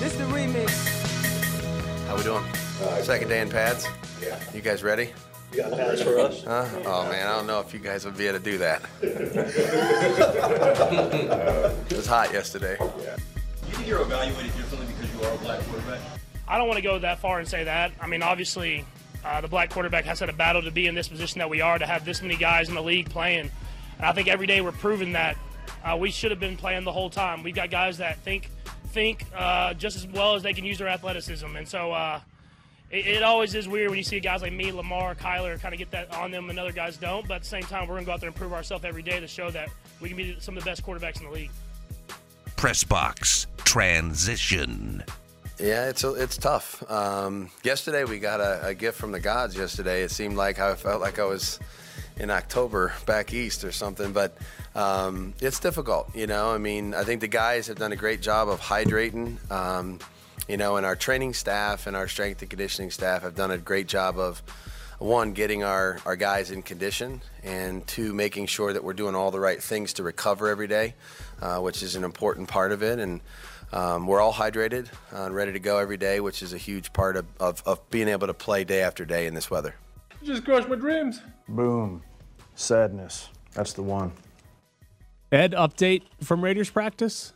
This 0.00 0.16
the 0.16 0.24
remix. 0.24 0.70
How 2.06 2.16
we 2.16 2.22
doing? 2.22 2.42
Second 3.02 3.28
day 3.28 3.42
in 3.42 3.50
pads? 3.50 3.86
Yeah. 4.22 4.40
You 4.54 4.62
guys 4.62 4.82
ready? 4.82 5.10
You 5.52 5.58
got 5.58 5.72
pads 5.72 6.00
for 6.00 6.18
us? 6.18 6.42
Huh? 6.42 6.66
Oh 6.86 7.06
man, 7.10 7.26
I 7.26 7.36
don't 7.36 7.46
know 7.46 7.60
if 7.60 7.74
you 7.74 7.80
guys 7.80 8.06
would 8.06 8.16
be 8.16 8.26
able 8.26 8.38
to 8.38 8.44
do 8.44 8.56
that. 8.56 8.80
it 11.90 11.94
was 11.94 12.06
hot 12.06 12.32
yesterday. 12.32 12.78
Do 12.78 12.84
you 12.86 13.74
think 13.74 13.86
you're 13.86 14.00
evaluated 14.00 14.56
differently 14.56 14.86
because 14.86 15.14
you 15.14 15.22
are 15.22 15.34
a 15.34 15.36
black 15.36 15.60
quarterback? 15.66 16.00
I 16.48 16.56
don't 16.56 16.66
want 16.66 16.78
to 16.78 16.82
go 16.82 16.98
that 16.98 17.18
far 17.18 17.38
and 17.38 17.46
say 17.46 17.64
that. 17.64 17.92
I 18.00 18.06
mean, 18.06 18.22
obviously, 18.22 18.86
uh, 19.22 19.42
the 19.42 19.48
black 19.48 19.68
quarterback 19.68 20.06
has 20.06 20.18
had 20.18 20.30
a 20.30 20.32
battle 20.32 20.62
to 20.62 20.70
be 20.70 20.86
in 20.86 20.94
this 20.94 21.08
position 21.08 21.40
that 21.40 21.50
we 21.50 21.60
are, 21.60 21.78
to 21.78 21.84
have 21.84 22.06
this 22.06 22.22
many 22.22 22.36
guys 22.36 22.70
in 22.70 22.74
the 22.74 22.82
league 22.82 23.10
playing. 23.10 23.50
And 23.98 24.06
I 24.06 24.12
think 24.12 24.28
every 24.28 24.46
day 24.46 24.62
we're 24.62 24.72
proving 24.72 25.12
that 25.12 25.36
uh, 25.84 25.94
we 26.00 26.10
should 26.10 26.30
have 26.30 26.40
been 26.40 26.56
playing 26.56 26.84
the 26.84 26.92
whole 26.92 27.10
time. 27.10 27.42
We've 27.42 27.54
got 27.54 27.70
guys 27.70 27.98
that 27.98 28.16
think 28.20 28.48
think 28.90 29.24
uh, 29.34 29.74
just 29.74 29.96
as 29.96 30.06
well 30.06 30.34
as 30.34 30.42
they 30.42 30.52
can 30.52 30.64
use 30.64 30.78
their 30.78 30.88
athleticism, 30.88 31.56
and 31.56 31.66
so 31.66 31.92
uh, 31.92 32.20
it, 32.90 33.06
it 33.06 33.22
always 33.22 33.54
is 33.54 33.68
weird 33.68 33.88
when 33.88 33.98
you 33.98 34.04
see 34.04 34.20
guys 34.20 34.42
like 34.42 34.52
me, 34.52 34.72
Lamar, 34.72 35.14
Kyler, 35.14 35.60
kind 35.60 35.72
of 35.72 35.78
get 35.78 35.90
that 35.92 36.14
on 36.14 36.30
them, 36.30 36.50
and 36.50 36.58
other 36.58 36.72
guys 36.72 36.96
don't. 36.96 37.26
But 37.26 37.34
at 37.34 37.42
the 37.42 37.48
same 37.48 37.62
time, 37.62 37.82
we're 37.82 37.94
going 37.94 38.04
to 38.04 38.06
go 38.06 38.12
out 38.12 38.20
there 38.20 38.28
and 38.28 38.36
prove 38.36 38.52
ourselves 38.52 38.84
every 38.84 39.02
day 39.02 39.20
to 39.20 39.26
show 39.28 39.50
that 39.50 39.68
we 40.00 40.08
can 40.08 40.16
be 40.16 40.36
some 40.40 40.56
of 40.56 40.64
the 40.64 40.70
best 40.70 40.84
quarterbacks 40.84 41.20
in 41.20 41.26
the 41.26 41.32
league. 41.32 41.50
Press 42.56 42.84
box 42.84 43.46
transition. 43.64 45.02
Yeah, 45.58 45.88
it's 45.88 46.04
it's 46.04 46.36
tough. 46.38 46.82
Um, 46.90 47.50
yesterday 47.62 48.04
we 48.04 48.18
got 48.18 48.40
a, 48.40 48.68
a 48.68 48.74
gift 48.74 48.98
from 48.98 49.12
the 49.12 49.20
gods. 49.20 49.56
Yesterday 49.56 50.02
it 50.02 50.10
seemed 50.10 50.36
like 50.36 50.58
I 50.58 50.74
felt 50.74 51.00
like 51.00 51.18
I 51.18 51.24
was 51.24 51.60
in 52.20 52.30
October 52.30 52.92
back 53.06 53.32
east 53.32 53.64
or 53.64 53.72
something, 53.72 54.12
but 54.12 54.36
um, 54.74 55.32
it's 55.40 55.58
difficult. 55.58 56.14
You 56.14 56.26
know, 56.26 56.50
I 56.50 56.58
mean, 56.58 56.94
I 56.94 57.02
think 57.02 57.22
the 57.22 57.28
guys 57.28 57.66
have 57.68 57.78
done 57.78 57.92
a 57.92 57.96
great 57.96 58.20
job 58.20 58.48
of 58.48 58.60
hydrating. 58.60 59.38
Um, 59.50 59.98
you 60.48 60.56
know, 60.56 60.76
and 60.76 60.84
our 60.84 60.96
training 60.96 61.34
staff 61.34 61.86
and 61.86 61.96
our 61.96 62.08
strength 62.08 62.42
and 62.42 62.50
conditioning 62.50 62.90
staff 62.90 63.22
have 63.22 63.34
done 63.34 63.50
a 63.50 63.58
great 63.58 63.86
job 63.86 64.18
of 64.18 64.42
one 64.98 65.32
getting 65.32 65.64
our, 65.64 65.98
our 66.04 66.16
guys 66.16 66.50
in 66.50 66.60
condition 66.62 67.22
and 67.42 67.86
two 67.86 68.12
making 68.12 68.46
sure 68.46 68.72
that 68.72 68.84
we're 68.84 68.92
doing 68.92 69.14
all 69.14 69.30
the 69.30 69.40
right 69.40 69.62
things 69.62 69.94
to 69.94 70.02
recover 70.02 70.48
every 70.48 70.66
day 70.66 70.94
uh, 71.40 71.58
which 71.58 71.82
is 71.82 71.96
an 71.96 72.04
important 72.04 72.48
part 72.48 72.70
of 72.70 72.82
it 72.82 72.98
and 72.98 73.22
um, 73.72 74.06
we're 74.06 74.20
all 74.20 74.32
hydrated 74.32 74.88
uh, 75.14 75.24
and 75.24 75.34
ready 75.34 75.52
to 75.52 75.58
go 75.58 75.78
every 75.78 75.96
day 75.96 76.20
which 76.20 76.42
is 76.42 76.52
a 76.52 76.58
huge 76.58 76.92
part 76.92 77.16
of, 77.16 77.24
of, 77.38 77.62
of 77.64 77.90
being 77.90 78.08
able 78.08 78.26
to 78.26 78.34
play 78.34 78.62
day 78.62 78.82
after 78.82 79.06
day 79.06 79.26
in 79.26 79.32
this 79.32 79.50
weather 79.50 79.74
Just 80.22 80.44
crushed 80.44 80.68
my 80.68 80.76
dreams. 80.76 81.22
Boom. 81.48 82.02
Sadness. 82.60 83.30
That's 83.54 83.72
the 83.72 83.82
one. 83.82 84.12
Ed, 85.32 85.52
update 85.52 86.02
from 86.22 86.44
Raiders 86.44 86.70
practice. 86.70 87.32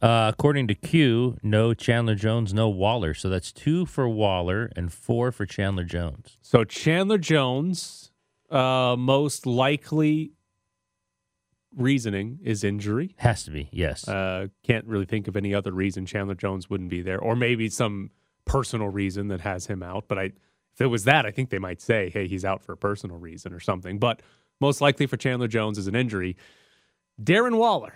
Uh, 0.00 0.30
according 0.32 0.66
to 0.68 0.74
Q, 0.74 1.36
no 1.42 1.74
Chandler 1.74 2.14
Jones, 2.14 2.54
no 2.54 2.68
Waller. 2.68 3.12
So 3.12 3.28
that's 3.28 3.52
two 3.52 3.84
for 3.84 4.08
Waller 4.08 4.70
and 4.74 4.90
four 4.90 5.30
for 5.30 5.44
Chandler 5.44 5.84
Jones. 5.84 6.38
So 6.40 6.64
Chandler 6.64 7.18
Jones, 7.18 8.12
uh, 8.50 8.96
most 8.98 9.44
likely 9.44 10.32
reasoning 11.76 12.38
is 12.42 12.64
injury. 12.64 13.14
Has 13.18 13.44
to 13.44 13.50
be, 13.50 13.68
yes. 13.72 14.08
Uh, 14.08 14.46
can't 14.62 14.86
really 14.86 15.04
think 15.04 15.28
of 15.28 15.36
any 15.36 15.54
other 15.54 15.70
reason 15.70 16.06
Chandler 16.06 16.34
Jones 16.34 16.70
wouldn't 16.70 16.90
be 16.90 17.02
there, 17.02 17.20
or 17.20 17.36
maybe 17.36 17.68
some 17.68 18.10
personal 18.46 18.88
reason 18.88 19.28
that 19.28 19.42
has 19.42 19.66
him 19.66 19.82
out. 19.82 20.06
But 20.08 20.18
I, 20.18 20.32
if 20.80 20.84
it 20.84 20.88
was 20.88 21.04
that, 21.04 21.26
I 21.26 21.30
think 21.30 21.50
they 21.50 21.58
might 21.58 21.80
say, 21.80 22.10
"Hey, 22.10 22.26
he's 22.26 22.44
out 22.44 22.62
for 22.62 22.72
a 22.72 22.76
personal 22.76 23.18
reason 23.18 23.52
or 23.52 23.60
something." 23.60 23.98
But 23.98 24.22
most 24.60 24.80
likely 24.80 25.06
for 25.06 25.16
Chandler 25.16 25.48
Jones 25.48 25.78
is 25.78 25.86
an 25.86 25.94
injury. 25.94 26.36
Darren 27.22 27.58
Waller. 27.58 27.94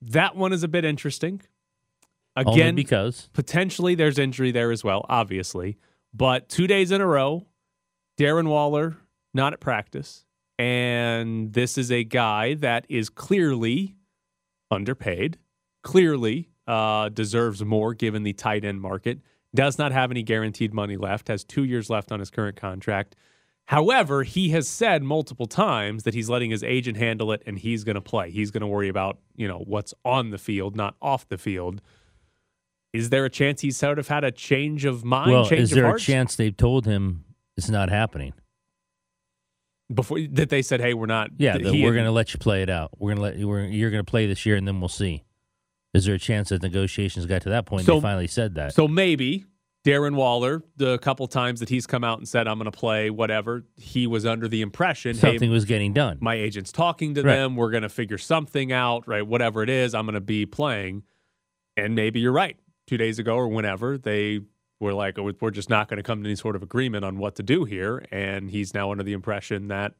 That 0.00 0.36
one 0.36 0.52
is 0.52 0.62
a 0.62 0.68
bit 0.68 0.84
interesting. 0.84 1.42
Only 2.36 2.60
Again, 2.60 2.74
because 2.74 3.28
potentially 3.32 3.94
there's 3.94 4.18
injury 4.18 4.52
there 4.52 4.70
as 4.70 4.84
well, 4.84 5.04
obviously. 5.08 5.76
But 6.14 6.48
two 6.48 6.66
days 6.66 6.92
in 6.92 7.00
a 7.00 7.06
row, 7.06 7.46
Darren 8.18 8.48
Waller 8.48 8.96
not 9.34 9.52
at 9.52 9.60
practice. 9.60 10.24
And 10.58 11.52
this 11.52 11.78
is 11.78 11.92
a 11.92 12.04
guy 12.04 12.54
that 12.54 12.86
is 12.88 13.08
clearly 13.10 13.96
underpaid, 14.70 15.38
clearly 15.82 16.50
uh, 16.66 17.10
deserves 17.10 17.64
more 17.64 17.94
given 17.94 18.22
the 18.22 18.32
tight 18.32 18.64
end 18.64 18.80
market, 18.80 19.20
does 19.58 19.76
not 19.76 19.90
have 19.90 20.12
any 20.12 20.22
guaranteed 20.22 20.72
money 20.72 20.96
left, 20.96 21.26
has 21.26 21.42
two 21.42 21.64
years 21.64 21.90
left 21.90 22.12
on 22.12 22.20
his 22.20 22.30
current 22.30 22.54
contract. 22.54 23.16
However, 23.66 24.22
he 24.22 24.50
has 24.50 24.68
said 24.68 25.02
multiple 25.02 25.46
times 25.46 26.04
that 26.04 26.14
he's 26.14 26.30
letting 26.30 26.52
his 26.52 26.62
agent 26.62 26.96
handle 26.96 27.32
it 27.32 27.42
and 27.44 27.58
he's 27.58 27.82
going 27.82 27.96
to 27.96 28.00
play. 28.00 28.30
He's 28.30 28.52
going 28.52 28.60
to 28.60 28.68
worry 28.68 28.88
about, 28.88 29.18
you 29.34 29.48
know, 29.48 29.58
what's 29.58 29.92
on 30.04 30.30
the 30.30 30.38
field, 30.38 30.76
not 30.76 30.94
off 31.02 31.28
the 31.28 31.36
field. 31.36 31.82
Is 32.92 33.10
there 33.10 33.24
a 33.24 33.30
chance 33.30 33.60
he's 33.62 33.76
sort 33.76 33.98
of 33.98 34.06
had 34.06 34.22
a 34.22 34.30
change 34.30 34.84
of 34.84 35.04
mind, 35.04 35.32
well, 35.32 35.44
change 35.44 35.62
is 35.62 35.70
there 35.72 35.92
a 35.92 35.98
chance 35.98 36.36
they've 36.36 36.56
told 36.56 36.86
him 36.86 37.24
it's 37.56 37.68
not 37.68 37.90
happening? 37.90 38.34
before 39.92 40.20
that 40.32 40.50
they 40.50 40.62
said, 40.62 40.80
"Hey, 40.80 40.94
we're 40.94 41.06
not." 41.06 41.30
Yeah, 41.38 41.54
th- 41.54 41.64
that 41.64 41.74
he 41.74 41.82
we're 41.82 41.94
going 41.94 42.04
to 42.04 42.12
let 42.12 42.34
you 42.34 42.38
play 42.38 42.62
it 42.62 42.68
out. 42.68 42.90
We're 42.98 43.14
going 43.14 43.16
to 43.16 43.22
let 43.22 43.36
you. 43.36 43.56
You're 43.56 43.90
going 43.90 44.04
to 44.04 44.10
play 44.10 44.26
this 44.26 44.44
year, 44.44 44.54
and 44.54 44.68
then 44.68 44.80
we'll 44.80 44.88
see. 44.88 45.24
Is 45.94 46.04
there 46.04 46.14
a 46.14 46.18
chance 46.18 46.50
that 46.50 46.62
negotiations 46.62 47.26
got 47.26 47.42
to 47.42 47.48
that 47.50 47.66
point? 47.66 47.86
So- 47.86 47.94
they 47.96 48.00
finally 48.00 48.26
said 48.26 48.54
that. 48.56 48.74
So 48.74 48.86
maybe 48.86 49.44
Darren 49.86 50.14
Waller, 50.16 50.62
the 50.76 50.98
couple 50.98 51.26
times 51.28 51.60
that 51.60 51.68
he's 51.68 51.86
come 51.86 52.04
out 52.04 52.18
and 52.18 52.28
said, 52.28 52.46
"I'm 52.46 52.58
going 52.58 52.70
to 52.70 52.76
play 52.76 53.10
whatever," 53.10 53.64
he 53.76 54.06
was 54.06 54.26
under 54.26 54.48
the 54.48 54.60
impression, 54.60 55.14
Something 55.14 55.48
"Hey, 55.48 55.48
was 55.48 55.64
getting 55.64 55.92
done. 55.94 56.18
my 56.20 56.34
agent's 56.34 56.72
talking 56.72 57.14
to 57.14 57.22
Right. 57.22 57.36
them. 57.36 57.56
We're 57.56 57.70
going 57.70 57.84
to 57.84 57.88
figure 57.88 58.18
something 58.18 58.70
out, 58.72 59.08
right? 59.08 59.26
Whatever 59.26 59.62
it 59.62 59.70
is, 59.70 59.94
I'm 59.94 60.04
going 60.04 60.14
to 60.14 60.20
be 60.20 60.44
playing." 60.46 61.04
And 61.76 61.94
maybe 61.94 62.20
you're 62.20 62.32
right. 62.32 62.56
Two 62.86 62.96
days 62.98 63.18
ago 63.18 63.36
or 63.36 63.48
whenever 63.48 63.96
they 63.96 64.40
were 64.80 64.92
like, 64.92 65.18
"Oh, 65.18 65.32
"We're 65.40 65.50
just 65.50 65.70
not 65.70 65.88
going 65.88 65.96
to 65.98 66.02
come 66.02 66.22
to 66.22 66.28
any 66.28 66.36
sort 66.36 66.56
of 66.56 66.62
agreement 66.62 67.04
on 67.04 67.16
what 67.18 67.36
to 67.36 67.42
do 67.42 67.64
here," 67.64 68.04
and 68.10 68.50
he's 68.50 68.74
now 68.74 68.90
under 68.90 69.04
the 69.04 69.12
impression 69.14 69.68
that 69.68 69.94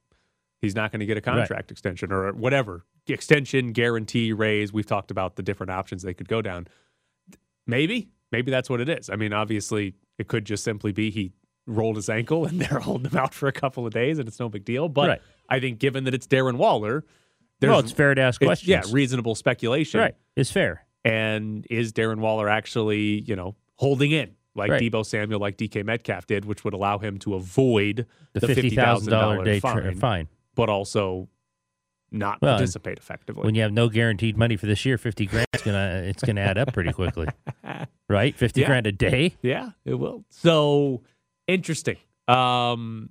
he's 0.61 0.75
not 0.75 0.91
going 0.93 1.01
to 1.01 1.07
get 1.07 1.17
a 1.17 1.21
contract 1.21 1.71
extension 1.71 2.13
or 2.13 2.33
whatever 2.33 2.85
extension, 3.07 3.73
guarantee, 3.73 4.33
raise. 4.33 4.73
We've 4.73 4.85
talked 4.87 5.11
about 5.11 5.37
the 5.37 5.43
different 5.43 5.71
options 5.71 6.03
they 6.03 6.13
could 6.15 6.29
go 6.29 6.43
down. 6.43 6.69
Maybe, 7.67 8.09
maybe 8.33 8.51
that's 8.51 8.69
what 8.71 8.81
it 8.81 8.89
is. 8.89 9.11
I 9.11 9.17
mean, 9.17 9.33
obviously, 9.33 9.95
it 10.19 10.29
could 10.29 10.45
just 10.45 10.65
simply 10.65 10.93
be 10.93 11.11
he 11.11 11.33
rolled 11.67 11.97
his 11.97 12.09
ankle 12.09 12.45
and 12.47 12.61
they're 12.61 12.79
holding 12.81 13.11
him 13.11 13.17
out 13.19 13.35
for 13.35 13.47
a 13.49 13.53
couple 13.53 13.87
of 13.87 13.93
days 13.93 14.19
and 14.19 14.27
it's 14.29 14.41
no 14.41 14.49
big 14.49 14.65
deal. 14.65 14.89
But 14.89 15.09
Right. 15.09 15.23
I 15.49 15.61
think 15.61 15.79
given 15.79 16.05
that 16.05 16.15
it's 16.15 16.27
Darren 16.27 16.57
Waller, 16.57 17.05
there's 17.61 17.71
well, 17.71 17.81
it's 17.81 17.93
fair 17.93 18.15
to 18.15 18.21
ask 18.23 18.41
questions. 18.41 18.69
yeah, 18.69 18.83
reasonable 18.91 19.35
speculation. 19.35 20.01
right. 20.01 20.15
It's 20.37 20.51
fair. 20.51 20.85
And 21.05 21.67
is 21.71 21.93
Darren 21.93 22.19
Waller 22.19 22.49
actually, 22.49 23.21
you 23.23 23.35
know, 23.37 23.55
holding 23.77 24.11
in 24.13 24.35
like 24.55 24.71
Right. 24.71 24.83
Deebo 24.83 25.05
Samuel, 25.07 25.41
like 25.41 25.57
DK 25.57 25.85
Metcalf 25.85 26.27
did, 26.27 26.45
which 26.45 26.65
would 26.65 26.75
allow 26.75 26.99
him 26.99 27.19
to 27.21 27.35
avoid 27.35 28.07
The, 28.35 28.41
the 28.41 28.47
fifty 28.49 28.71
thousand 28.71 29.11
dollar 29.13 29.45
day 29.45 29.61
fine, 29.61 29.83
fine. 29.83 29.95
fine. 29.95 30.29
But 30.59 30.69
also 30.69 31.29
not 32.11 32.43
Well, 32.43 32.57
participate 32.57 32.99
effectively. 32.99 33.45
When 33.45 33.55
you 33.55 33.63
have 33.63 33.71
no 33.73 33.89
guaranteed 33.89 34.37
money 34.37 34.57
for 34.57 34.67
this 34.67 34.85
year, 34.85 34.99
fifty 34.99 35.25
grand 35.25 35.47
is 35.55 35.63
gonna 35.63 36.03
it's 36.05 36.25
gonna 36.25 36.41
add 36.41 36.59
up 36.59 36.73
pretty 36.75 36.93
quickly, 36.93 37.29
right? 38.09 38.35
Fifty 38.35 38.63
Yeah. 38.63 38.67
grand 38.67 38.89
a 38.89 38.93
day. 38.93 39.37
Yeah, 39.41 39.71
it 39.85 39.95
will. 39.95 40.25
So 40.31 41.05
interesting. 41.47 41.97
Um, 42.27 43.11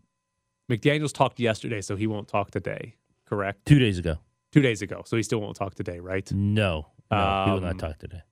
McDaniels 0.69 1.13
talked 1.13 1.39
yesterday, 1.39 1.79
so 1.79 1.95
he 1.95 2.05
won't 2.05 2.27
talk 2.27 2.51
today. 2.51 2.95
Correct. 3.25 3.65
Two 3.65 3.79
days 3.79 3.97
ago. 3.97 4.17
Two 4.51 4.61
days 4.61 4.81
ago, 4.81 5.03
so 5.05 5.15
he 5.15 5.23
still 5.23 5.39
won't 5.39 5.55
talk 5.55 5.73
today, 5.73 5.99
right? 6.01 6.29
No, 6.33 6.87
no, 7.09 7.43
he 7.45 7.51
will 7.51 7.57
Um, 7.59 7.63
not 7.63 7.79
talk 7.79 7.97
today. 7.97 8.23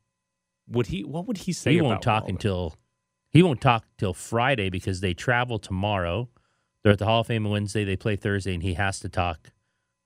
Would 0.68 0.88
he? 0.88 1.06
What 1.06 1.26
would 1.28 1.38
he 1.38 1.54
say? 1.54 1.72
He 1.72 1.80
won't 1.82 1.94
about 1.94 2.02
talk 2.02 2.24
Waller? 2.24 2.32
until 2.34 2.76
he 3.30 3.42
won't 3.42 3.62
talk 3.62 3.86
till 3.98 4.14
Friday 4.14 4.70
because 4.70 5.00
they 5.00 5.14
travel 5.14 5.58
tomorrow. 5.58 6.28
They're 6.86 6.92
at 6.94 7.00
the 7.00 7.06
Hall 7.06 7.22
of 7.22 7.28
Fame 7.28 7.48
on 7.48 7.52
Wednesday. 7.52 7.84
They 7.84 7.96
play 7.96 8.16
Thursday, 8.16 8.54
and 8.54 8.62
he 8.62 8.76
has 8.76 9.00
to 9.00 9.10
talk 9.10 9.50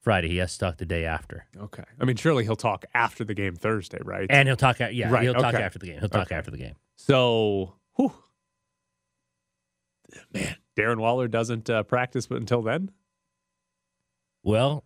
Friday. 0.01 0.29
He 0.29 0.37
has 0.37 0.53
to 0.53 0.59
talk 0.59 0.77
the 0.77 0.85
day 0.85 1.03
after, 1.03 1.45
Okay. 1.57 1.83
I 1.99 2.05
mean, 2.05 2.15
surely 2.15 2.45
he'll 2.45 2.55
talk 2.55 2.85
after 2.93 3.25
the 3.25 3.33
game 3.33 3.57
Thursday, 3.57 3.97
right? 4.01 4.27
and 4.29 4.47
he'll 4.47 4.55
talk. 4.55 4.79
Yeah, 4.79 5.11
Right, 5.11 5.23
he'll 5.23 5.33
talk 5.33 5.53
okay. 5.55 5.61
after 5.61 5.77
the 5.77 5.87
game. 5.87 5.99
He'll 5.99 6.07
talk 6.07 6.27
Okay. 6.27 6.35
after 6.35 6.51
the 6.51 6.57
game. 6.57 6.75
so, 6.95 7.73
whew. 7.97 8.13
man, 10.33 10.55
Darren 10.77 10.99
Waller 10.99 11.27
doesn't 11.27 11.69
uh, 11.69 11.83
practice 11.83 12.27
but 12.27 12.37
until 12.37 12.61
then. 12.61 12.91
Well, 14.41 14.85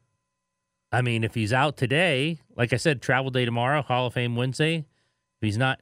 I 0.91 1.03
mean, 1.03 1.23
if 1.23 1.35
he's 1.35 1.53
out 1.53 1.77
today, 1.77 2.39
like 2.57 2.73
I 2.73 2.77
said, 2.77 3.03
travel 3.03 3.29
day 3.29 3.45
tomorrow, 3.45 3.83
Hall 3.83 4.07
of 4.07 4.15
Fame 4.15 4.35
Wednesday. 4.35 4.77
If 4.77 4.85
he's 5.45 5.59
not, 5.59 5.79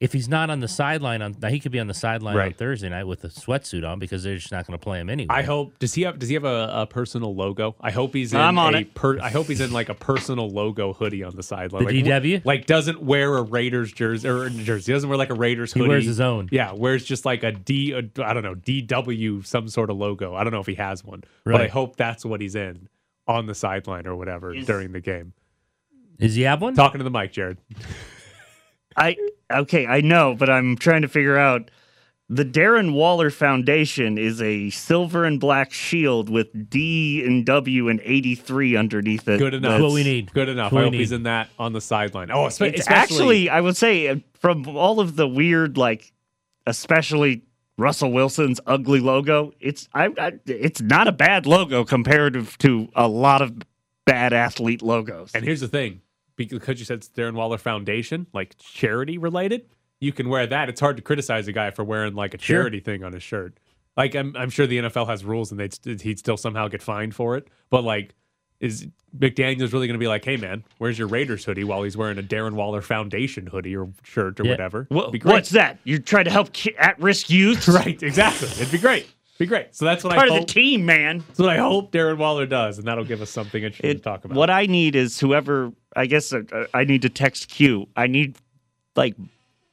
if 0.00 0.14
he's 0.14 0.30
not 0.30 0.48
on 0.48 0.60
the 0.60 0.68
sideline 0.68 1.20
on, 1.20 1.36
now 1.42 1.48
he 1.48 1.60
could 1.60 1.72
be 1.72 1.78
on 1.78 1.86
the 1.86 1.92
sideline 1.94 2.34
on 2.34 2.52
Thursday 2.54 2.88
night 2.88 3.04
with 3.04 3.22
a 3.24 3.28
sweatsuit 3.28 3.86
on 3.86 3.98
because 3.98 4.22
they're 4.22 4.36
just 4.36 4.50
not 4.50 4.66
going 4.66 4.78
to 4.78 4.82
play 4.82 4.98
him 4.98 5.10
anyway. 5.10 5.28
I 5.28 5.42
hope. 5.42 5.78
Does 5.78 5.92
he 5.92 6.02
have? 6.02 6.18
Does 6.18 6.30
he 6.30 6.34
have 6.36 6.44
a, 6.44 6.70
a 6.72 6.86
personal 6.86 7.34
logo? 7.34 7.76
I 7.82 7.90
hope 7.90 8.14
he's 8.14 8.32
in 8.32 8.40
I'm 8.40 8.58
on 8.58 8.74
a 8.74 8.78
it. 8.78 8.94
Per, 8.94 9.20
I 9.20 9.28
hope 9.28 9.46
he's 9.46 9.60
in 9.60 9.72
like 9.72 9.90
a 9.90 9.94
personal 9.94 10.48
logo 10.48 10.94
hoodie 10.94 11.22
on 11.22 11.36
the 11.36 11.42
sideline. 11.42 11.84
The 11.86 12.02
like, 12.02 12.22
DW? 12.22 12.44
Like 12.46 12.64
doesn't 12.66 13.02
wear 13.02 13.36
a 13.36 13.42
Raiders 13.42 13.92
jersey 13.92 14.26
or 14.26 14.48
jersey. 14.48 14.90
He 14.90 14.96
doesn't 14.96 15.08
wear 15.08 15.18
like 15.18 15.28
a 15.30 15.34
Raiders 15.34 15.74
He 15.74 15.80
hoodie. 15.80 15.90
wears 15.90 16.06
his 16.06 16.20
own. 16.20 16.48
Yeah, 16.50 16.72
wears 16.72 17.04
just 17.04 17.26
like 17.26 17.42
a 17.42 17.52
D. 17.52 17.94
I 17.94 17.98
I 18.22 18.32
don't 18.32 18.42
know 18.42 18.54
DW 18.54 19.44
some 19.44 19.68
sort 19.68 19.90
of 19.90 19.98
logo. 19.98 20.34
I 20.34 20.44
don't 20.44 20.52
know 20.54 20.60
if 20.60 20.66
he 20.66 20.76
has 20.76 21.04
one, 21.04 21.24
but 21.44 21.60
I 21.60 21.68
hope 21.68 21.96
that's 21.96 22.24
what 22.24 22.40
he's 22.40 22.54
in 22.54 22.88
on 23.28 23.44
the 23.44 23.54
sideline 23.54 24.06
or 24.06 24.16
whatever 24.16 24.54
Is- 24.54 24.66
during 24.66 24.92
the 24.92 25.00
game. 25.00 25.34
Does 26.18 26.34
he 26.34 26.42
have 26.42 26.62
one? 26.62 26.74
Talking 26.74 26.98
to 26.98 27.04
the 27.04 27.10
mic, 27.10 27.32
Jared. 27.32 27.58
I 28.96 29.16
okay, 29.50 29.86
I 29.86 30.00
know, 30.00 30.34
but 30.34 30.48
I'm 30.50 30.76
trying 30.76 31.02
to 31.02 31.08
figure 31.08 31.36
out. 31.36 31.70
The 32.32 32.44
Darren 32.44 32.92
Waller 32.92 33.28
Foundation 33.28 34.16
is 34.16 34.40
a 34.40 34.70
silver 34.70 35.24
and 35.24 35.40
black 35.40 35.72
shield 35.72 36.30
with 36.30 36.70
D 36.70 37.24
and 37.26 37.44
W 37.44 37.88
and 37.88 38.00
83 38.04 38.76
underneath 38.76 39.26
it. 39.26 39.38
Good 39.38 39.52
enough. 39.54 39.72
That's 39.72 39.82
what 39.82 39.92
we 39.92 40.04
need. 40.04 40.32
Good 40.32 40.48
enough. 40.48 40.66
That's 40.66 40.74
what 40.74 40.78
I 40.78 40.82
we 40.82 40.86
hope 40.90 40.94
he's 41.00 41.10
in 41.10 41.24
that 41.24 41.48
on 41.58 41.72
the 41.72 41.80
sideline. 41.80 42.30
Oh, 42.30 42.44
espe- 42.44 42.68
It's 42.68 42.82
especially 42.82 43.48
actually, 43.48 43.50
I 43.50 43.60
would 43.60 43.76
say, 43.76 44.06
uh, 44.06 44.16
from 44.34 44.68
all 44.68 45.00
of 45.00 45.16
the 45.16 45.26
weird, 45.26 45.76
like, 45.76 46.12
especially 46.68 47.42
Russell 47.76 48.12
Wilson's 48.12 48.60
ugly 48.64 49.00
logo, 49.00 49.52
it's 49.58 49.88
I, 49.92 50.10
I 50.16 50.32
it's 50.46 50.80
not 50.80 51.08
a 51.08 51.12
bad 51.12 51.46
logo 51.46 51.84
comparative 51.84 52.56
to 52.58 52.88
a 52.94 53.08
lot 53.08 53.42
of 53.42 53.54
bad 54.04 54.32
athlete 54.32 54.82
logos. 54.82 55.32
And 55.34 55.44
here's 55.44 55.60
the 55.60 55.68
thing, 55.68 56.00
because 56.46 56.78
you 56.78 56.84
said 56.84 56.98
it's 56.98 57.08
Darren 57.08 57.34
Waller 57.34 57.58
Foundation, 57.58 58.26
like 58.32 58.56
charity 58.58 59.18
related, 59.18 59.66
you 60.00 60.12
can 60.12 60.28
wear 60.28 60.46
that. 60.46 60.68
It's 60.68 60.80
hard 60.80 60.96
to 60.96 61.02
criticize 61.02 61.46
a 61.48 61.52
guy 61.52 61.70
for 61.70 61.84
wearing 61.84 62.14
like 62.14 62.34
a 62.34 62.38
Sure. 62.38 62.56
charity 62.62 62.80
thing 62.80 63.04
on 63.04 63.12
his 63.12 63.22
shirt. 63.22 63.58
Like 63.96 64.14
I'm, 64.14 64.34
I'm 64.36 64.50
sure 64.50 64.66
the 64.66 64.78
NFL 64.78 65.08
has 65.08 65.24
rules 65.24 65.50
and 65.50 65.60
they'd 65.60 66.00
he'd 66.00 66.18
still 66.18 66.36
somehow 66.36 66.68
get 66.68 66.82
fined 66.82 67.14
for 67.14 67.36
it. 67.36 67.48
But 67.70 67.84
like, 67.84 68.14
is 68.60 68.86
McDaniels 69.18 69.72
really 69.72 69.86
going 69.86 69.94
to 69.94 69.98
be 69.98 70.06
like, 70.06 70.24
hey 70.24 70.36
man, 70.36 70.64
where's 70.78 70.98
your 70.98 71.08
Raiders 71.08 71.44
hoodie 71.44 71.64
while 71.64 71.82
he's 71.82 71.96
wearing 71.96 72.18
a 72.18 72.22
Darren 72.22 72.52
Waller 72.52 72.82
Foundation 72.82 73.46
hoodie 73.46 73.74
or 73.76 73.88
shirt 74.02 74.38
or 74.38 74.44
Yeah. 74.44 74.50
whatever? 74.52 74.86
Wha- 74.90 75.10
be 75.10 75.18
great. 75.18 75.32
what's 75.32 75.50
that? 75.50 75.78
You're 75.84 75.98
trying 75.98 76.24
to 76.26 76.30
help 76.30 76.52
ki- 76.52 76.76
at-risk 76.78 77.30
youth? 77.30 77.66
right? 77.68 78.00
Exactly. 78.02 78.48
It'd 78.48 78.70
be 78.70 78.78
great. 78.78 79.06
Be 79.40 79.46
great. 79.46 79.74
So 79.74 79.86
that's 79.86 80.04
what 80.04 80.14
Part 80.14 80.28
I 80.28 80.34
of 80.34 80.38
hope. 80.40 80.48
the 80.48 80.52
team, 80.52 80.84
man. 80.84 81.24
That's 81.26 81.38
what 81.38 81.48
I 81.48 81.56
hope 81.56 81.92
Darren 81.92 82.18
Waller 82.18 82.44
does, 82.44 82.76
and 82.76 82.86
that'll 82.86 83.06
give 83.06 83.22
us 83.22 83.30
something 83.30 83.62
interesting 83.64 83.88
It- 83.88 83.94
to 83.94 84.00
talk 84.00 84.26
about. 84.26 84.36
What 84.36 84.50
I 84.50 84.66
need 84.66 84.94
is 84.94 85.18
whoever. 85.18 85.72
I 85.96 86.04
guess 86.04 86.30
uh, 86.34 86.42
uh, 86.52 86.66
I 86.74 86.84
need 86.84 87.00
to 87.02 87.08
text 87.08 87.48
Q. 87.48 87.88
I 87.96 88.06
need 88.06 88.36
like 88.96 89.14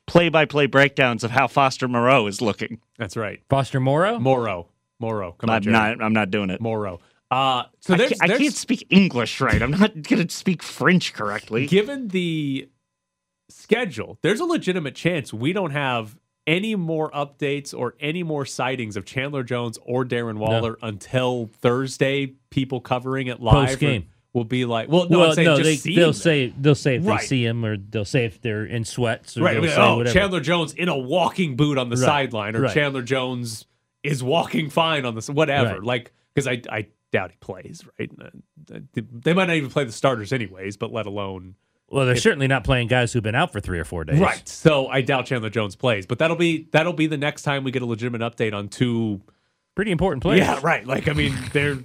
play-by-play 0.06 0.68
breakdowns 0.68 1.25
of 1.25 1.31
how 1.31 1.48
Foster 1.48 1.90
Moreau 1.90 2.28
is 2.28 2.42
looking. 2.42 2.80
That's 2.98 3.18
right. 3.18 3.42
Foster 3.50 3.81
Morrow. 3.81 4.19
Moro. 4.19 4.68
Moro. 5.02 5.34
Come 5.34 5.50
on, 5.50 5.58
I'm 5.58 5.62
Jared. 5.64 5.98
not. 6.00 6.06
I'm 6.06 6.14
not 6.14 6.31
doing 6.31 6.50
it. 6.50 6.62
Moro. 6.62 7.02
Uh, 7.30 7.64
so 7.81 7.94
I 7.94 7.98
there's, 7.98 8.10
can't, 8.12 8.31
I 8.31 8.38
can't 8.38 8.54
speak 8.54 8.88
English 8.90 9.42
right. 9.42 9.62
I'm 9.62 9.72
not 9.72 10.02
going 10.02 10.25
to 10.25 10.34
speak 10.34 10.64
French 10.64 11.12
correctly. 11.14 11.68
given 11.68 12.08
the 12.08 12.69
schedule, 13.50 14.18
there's 14.22 14.40
a 14.40 14.46
legitimate 14.46 14.96
chance 14.96 15.34
we 15.34 15.52
don't 15.52 15.72
have 15.72 16.16
any 16.47 16.75
more 16.75 17.11
updates 17.11 17.77
or 17.77 17.94
any 17.99 18.23
more 18.23 18.45
sightings 18.45 18.95
of 18.97 19.05
Chandler 19.05 19.44
Jones 19.44 19.77
or 19.83 20.05
Darren 20.05 20.38
Waller 20.38 20.77
until 20.81 21.47
Thursday. 21.61 22.33
People 22.49 22.79
covering 22.79 23.27
it 23.27 23.41
live 23.41 23.67
Post-game. 23.67 24.07
will 24.33 24.45
be 24.45 24.63
like, 24.65 24.89
well, 24.89 25.07
no, 25.09 25.19
well, 25.19 25.33
saying 25.33 25.45
no, 25.45 25.57
just 25.61 25.83
they, 25.83 25.94
they'll 25.94 26.05
them. 26.07 26.13
say 26.13 26.53
they'll 26.57 26.73
say 26.73 26.95
if 26.95 27.05
Right. 27.05 27.19
they 27.19 27.25
see 27.27 27.45
him, 27.45 27.63
or 27.65 27.75
they'll 27.77 28.05
say 28.05 28.25
if 28.25 28.41
they're 28.41 28.65
in 28.65 28.85
sweats, 28.85 29.38
or 29.38 29.41
right. 29.44 29.53
they'll 29.53 29.63
I 29.63 29.67
mean, 29.67 29.75
say 29.75 29.81
oh, 29.81 29.97
whatever. 29.97 30.13
Chandler 30.17 30.39
Jones 30.39 30.73
in 30.73 30.88
a 30.89 30.97
walking 30.97 31.55
boot 31.57 31.77
on 31.77 31.89
the 31.89 31.97
Right. 31.97 32.05
sideline, 32.05 32.55
or 32.55 32.61
Right. 32.61 32.73
Chandler 32.73 33.01
Jones 33.03 33.65
is 34.03 34.23
walking 34.23 34.69
fine 34.69 35.05
on 35.05 35.15
this, 35.15 35.29
whatever. 35.29 35.81
Like, 35.81 36.13
because 36.33 36.47
I, 36.47 36.61
I 36.71 36.88
doubt 37.11 37.31
he 37.31 37.38
plays, 37.41 37.83
right? 37.99 38.09
They 38.94 39.33
might 39.33 39.45
not 39.47 39.55
even 39.57 39.69
play 39.69 39.83
the 39.83 39.91
starters 39.91 40.31
anyways, 40.31 40.77
but 40.77 40.91
let 40.94 41.05
alone 41.05 41.55
Well, 41.89 42.06
they're 42.06 42.18
certainly 42.18 42.48
not 42.48 42.63
playing 42.66 42.88
guys 42.88 43.13
who've 43.13 43.24
been 43.24 43.36
out 43.36 43.54
for 43.54 43.62
three 43.62 43.80
or 43.80 43.86
four 43.86 44.04
days. 44.04 44.19
Right. 44.19 44.48
So 44.48 44.88
I 44.88 45.01
doubt 45.01 45.25
Chandler 45.25 45.50
Jones 45.50 45.75
plays, 45.75 46.06
but 46.06 46.19
that'll 46.19 46.36
be 46.36 46.68
that'll 46.72 46.94
be 46.94 47.07
the 47.07 47.18
next 47.18 47.44
time 47.44 47.63
we 47.63 47.72
get 47.72 47.81
a 47.81 47.86
legitimate 47.86 48.22
update 48.22 48.54
on 48.54 48.68
two. 48.68 49.22
Pretty 49.74 49.92
important 49.92 50.22
players. 50.22 50.39
Yeah, 50.39 50.60
right. 50.62 50.86
Like 50.86 51.07
I 51.07 51.13
mean, 51.13 51.34
they're 51.54 51.78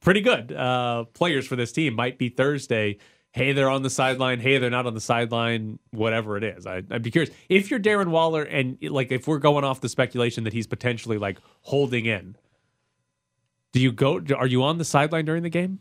pretty 0.00 0.20
good 0.20 0.52
uh, 0.52 1.04
players 1.12 1.46
for 1.46 1.54
this 1.54 1.70
team. 1.70 1.94
Might 1.94 2.18
be 2.18 2.28
Thursday. 2.28 2.98
Hey, 3.30 3.52
they're 3.52 3.68
on 3.68 3.82
the 3.82 3.90
sideline. 3.90 4.40
Hey, 4.40 4.56
they're 4.58 4.70
not 4.70 4.86
on 4.86 4.94
the 4.94 5.00
sideline. 5.00 5.78
Whatever 5.90 6.38
it 6.38 6.44
is, 6.44 6.66
I, 6.66 6.82
I'd 6.90 7.02
be 7.02 7.10
curious 7.10 7.32
if 7.48 7.70
you're 7.70 7.78
Darren 7.78 8.08
Waller 8.08 8.42
and 8.42 8.78
like 8.82 9.12
if 9.12 9.28
we're 9.28 9.38
going 9.38 9.62
off 9.62 9.80
the 9.80 9.90
speculation 9.90 10.44
that 10.44 10.54
he's 10.54 10.66
potentially 10.66 11.18
like 11.18 11.38
holding 11.60 12.06
in. 12.06 12.36
Do 13.72 13.80
you 13.80 13.92
go? 13.92 14.22
Are 14.34 14.46
you 14.46 14.62
on 14.62 14.78
the 14.78 14.84
sideline 14.86 15.26
during 15.26 15.42
the 15.42 15.50
game, 15.50 15.80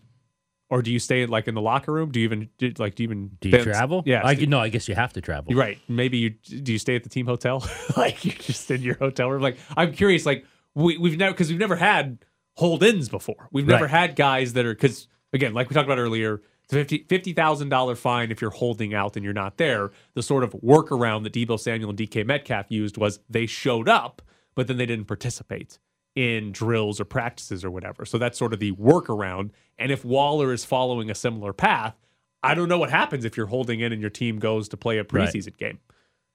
or 0.70 0.82
do 0.82 0.92
you 0.92 1.00
stay 1.00 1.26
like 1.26 1.48
in 1.48 1.56
the 1.56 1.62
locker 1.62 1.92
room? 1.92 2.12
Do 2.12 2.20
you 2.20 2.26
even 2.26 2.50
do, 2.58 2.72
like 2.80 2.96
do 2.96 3.04
you 3.04 3.08
even 3.10 3.32
Do 3.40 3.50
you 3.50 3.62
travel? 3.64 4.04
Yeah, 4.06 4.22
I, 4.24 4.34
no, 4.34 4.60
I 4.60 4.70
guess 4.70 4.88
you 4.88 4.96
have 4.96 5.14
to 5.14 5.22
travel. 5.22 5.54
right. 5.56 5.78
Maybe 5.88 6.18
you 6.18 6.30
do 6.32 6.72
you 6.74 6.80
stay 6.80 6.96
at 6.96 7.04
the 7.04 7.10
team 7.10 7.26
hotel? 7.26 7.68
like 7.98 8.24
you're 8.26 8.34
just 8.36 8.70
in 8.72 8.82
your 8.82 8.96
hotel 8.96 9.30
room. 9.30 9.42
Like 9.42 9.58
I'm 9.78 9.94
curious. 9.94 10.26
Like 10.26 10.46
we 10.74 10.98
we've 10.98 11.18
never 11.18 11.34
because 11.34 11.50
we've 11.50 11.60
never 11.60 11.76
had 11.76 12.20
hold 12.56 12.84
ins 12.84 13.10
before. 13.10 13.48
We've 13.52 13.68
never 13.68 13.84
Right. 13.86 13.92
had 13.92 14.16
guys 14.16 14.54
that 14.54 14.66
are 14.66 14.74
because 14.74 15.08
again, 15.34 15.54
like 15.54 15.70
we 15.70 15.74
talked 15.74 15.88
about 15.88 16.00
earlier, 16.00 16.42
it's 16.64 16.74
a 16.74 16.78
fifty 16.78 17.06
fifty 17.08 17.34
thousand 17.34 17.70
dollar 17.70 17.96
fine 17.96 18.32
if 18.32 18.42
you're 18.42 18.50
holding 18.50 18.94
out 18.96 19.16
and 19.16 19.24
you're 19.24 19.34
not 19.34 19.58
there. 19.58 19.92
The 20.16 20.24
sort 20.24 20.44
of 20.44 20.52
workaround 20.54 21.24
that 21.24 21.34
Deebo 21.34 21.60
Samuel 21.60 21.92
and 21.92 22.00
DK 22.00 22.26
Metcalf 22.26 22.66
used 22.70 22.98
was 22.98 23.20
they 23.30 23.46
showed 23.46 23.88
up, 23.88 24.22
but 24.56 24.68
then 24.68 24.78
they 24.78 24.86
didn't 24.88 25.06
participate 25.06 25.78
in 26.16 26.52
drills 26.52 27.00
or 27.02 27.06
practices 27.06 27.64
or 27.66 27.70
whatever. 27.72 28.06
So 28.06 28.18
that's 28.18 28.38
sort 28.38 28.54
of 28.54 28.60
the 28.60 28.72
workaround. 28.74 29.50
And 29.78 29.92
if 29.92 30.06
Waller 30.06 30.54
is 30.54 30.64
following 30.64 31.10
a 31.10 31.16
similar 31.16 31.52
path, 31.54 31.96
I 32.42 32.54
don't 32.54 32.70
know 32.70 32.78
what 32.78 32.90
happens 32.90 33.26
if 33.26 33.36
you're 33.36 33.48
holding 33.48 33.82
in 33.82 33.92
and 33.92 34.00
your 34.02 34.10
team 34.10 34.40
goes 34.40 34.70
to 34.70 34.78
play 34.78 34.98
a 34.98 35.02
Right. 35.02 35.28
preseason 35.28 35.58
game. 35.58 35.80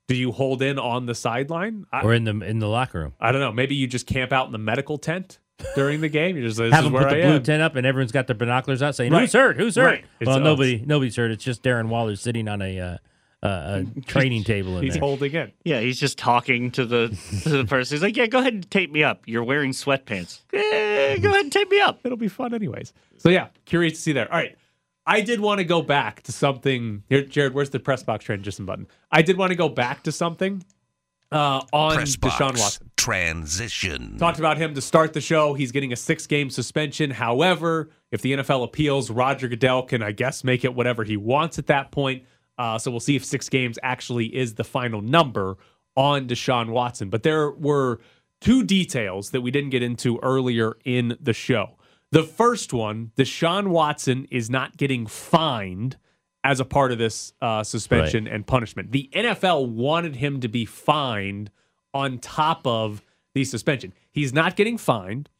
Do 0.09 0.15
you 0.17 0.32
hold 0.32 0.61
in 0.61 0.79
on 0.79 1.06
the 1.06 1.15
sideline? 1.15 1.87
I, 1.93 2.03
Or 2.03 2.12
in 2.12 2.25
the 2.25 2.41
in 2.44 2.59
the 2.59 2.67
locker 2.69 2.99
room. 3.00 3.12
I 3.21 3.31
don't 3.32 3.41
know. 3.41 3.53
Maybe 3.53 3.75
you 3.77 3.87
just 3.87 4.06
camp 4.06 4.32
out 4.32 4.47
in 4.47 4.53
the 4.53 4.59
medical 4.59 4.99
tent 4.99 5.38
during 5.77 6.00
the 6.00 6.09
game. 6.09 6.37
You 6.37 6.43
just 6.49 6.59
Have 6.59 6.83
them 6.85 6.93
put 6.93 7.05
I 7.05 7.15
the 7.15 7.23
blue 7.23 7.41
tent 7.41 7.62
up, 7.62 7.76
and 7.76 7.87
everyone's 7.87 8.11
got 8.12 8.26
their 8.26 8.35
binoculars 8.35 8.83
out, 8.83 8.97
saying, 8.97 9.12
Right. 9.12 9.21
"Who's 9.21 9.33
hurt? 9.35 9.56
Who's 9.56 9.76
hurt?" 9.76 9.85
Right. 9.85 10.05
Well, 10.21 10.37
oh, 10.38 10.43
nobody 10.43 10.83
nobody's 10.85 11.15
hurt. 11.17 11.31
It's 11.31 11.44
just 11.44 11.62
Darren 11.62 11.87
Waller 11.88 12.17
sitting 12.17 12.49
on 12.49 12.61
a 12.61 12.81
uh, 12.81 12.97
uh, 13.42 13.82
a 13.96 14.00
training 14.06 14.44
table 14.44 14.76
in 14.78 14.84
He's 14.84 14.94
there. 14.94 15.00
holding 15.00 15.34
it. 15.34 15.54
Yeah, 15.64 15.81
he's 15.81 15.98
just 15.98 16.19
talking 16.19 16.70
to 16.72 16.84
the 16.84 17.08
to 17.42 17.48
the 17.48 17.64
person. 17.64 17.96
He's 17.96 18.02
like, 18.02 18.16
"Yeah, 18.16 18.26
go 18.26 18.38
ahead 18.40 18.54
and 18.54 18.70
tape 18.70 18.90
me 18.92 19.02
up. 19.02 19.22
You're 19.26 19.44
wearing 19.44 19.72
sweatpants. 19.72 20.40
Eh, 20.52 21.16
go 21.19 21.31
ahead 21.31 21.42
and 21.42 21.52
tape 21.52 21.70
me 21.70 21.81
up." 21.81 22.00
It'll 22.04 22.19
be 22.19 22.28
fun 22.28 22.52
anyways. 22.54 22.92
So 23.16 23.28
yeah, 23.31 23.48
curious 23.64 23.94
to 23.94 24.00
see 24.00 24.12
there. 24.12 24.31
All 24.31 24.38
right. 24.38 24.56
I 25.06 25.22
did 25.22 25.40
want 25.40 25.58
to 25.58 25.64
go 25.64 25.82
back 25.82 26.22
to 26.25 26.32
something 26.32 27.02
here, 27.08 27.22
Jared. 27.22 27.54
Where's 27.54 27.70
the 27.70 27.81
press 27.81 28.02
box 28.02 28.25
transition 28.25 28.64
button? 28.66 28.87
I 29.10 29.22
did 29.22 29.37
want 29.38 29.50
to 29.50 29.56
go 29.56 29.69
back 29.69 30.02
to 30.04 30.12
something 30.12 30.62
uh, 31.32 31.62
on 31.72 31.96
Press 31.96 32.16
Deshaun 32.16 32.38
box 32.38 32.60
Watson. 32.60 32.90
transition. 32.96 34.19
Talked 34.19 34.38
about 34.38 34.58
him 34.58 34.75
to 34.75 34.81
start 34.81 35.12
the 35.14 35.20
show. 35.20 35.54
He's 35.54 35.72
getting 35.72 35.92
a 35.92 35.96
six 35.96 36.26
game 36.26 36.50
suspension. 36.50 37.10
However, 37.10 37.90
if 38.12 38.20
the 38.22 38.34
NFL 38.34 38.62
appeals, 38.64 39.10
Roger 39.10 39.48
Goodell 39.48 39.82
can, 39.84 40.02
I 40.02 40.12
guess, 40.12 40.44
make 40.44 40.64
it 40.64 40.75
whatever 40.75 41.02
he 41.02 41.16
wants 41.16 41.58
at 41.58 41.66
that 41.69 41.90
point. 41.90 42.25
Uh, 42.61 42.79
so 42.79 42.91
we'll 42.91 43.01
see 43.01 43.17
if 43.17 43.25
six 43.25 43.49
games 43.49 43.79
actually 43.83 44.27
is 44.37 44.57
the 44.57 44.65
final 44.65 45.01
number 45.01 45.57
on 45.97 46.29
Deshaun 46.29 46.69
Watson. 46.69 47.09
But 47.09 47.23
there 47.23 47.50
were 47.52 48.00
two 48.43 48.62
details 48.62 49.31
that 49.31 49.40
we 49.40 49.50
didn't 49.50 49.71
get 49.71 49.83
into 49.83 50.19
earlier 50.23 50.76
in 50.85 51.17
the 51.19 51.33
show. 51.33 51.79
The 52.12 52.23
first 52.23 52.75
one 52.75 53.12
Deshaun 53.17 53.69
Watson 53.69 54.26
is 54.31 54.50
not 54.50 54.76
getting 54.76 55.07
fined 55.07 55.97
as 56.45 56.61
a 56.61 56.67
part 56.67 56.93
of 56.93 56.99
this 56.99 57.33
uh, 57.40 57.64
suspension 57.64 58.29
and 58.29 58.47
punishment. 58.47 58.93
The 58.93 59.09
NFL 59.14 59.71
wanted 59.71 60.17
him 60.17 60.40
to 60.40 60.49
be 60.49 60.67
fined 60.67 61.50
on 61.95 62.19
top 62.19 62.67
of 62.67 63.02
the 63.33 63.45
suspension. 63.45 63.95
He's 64.12 64.35
not 64.35 64.55
getting 64.55 64.76
fined. 64.76 65.31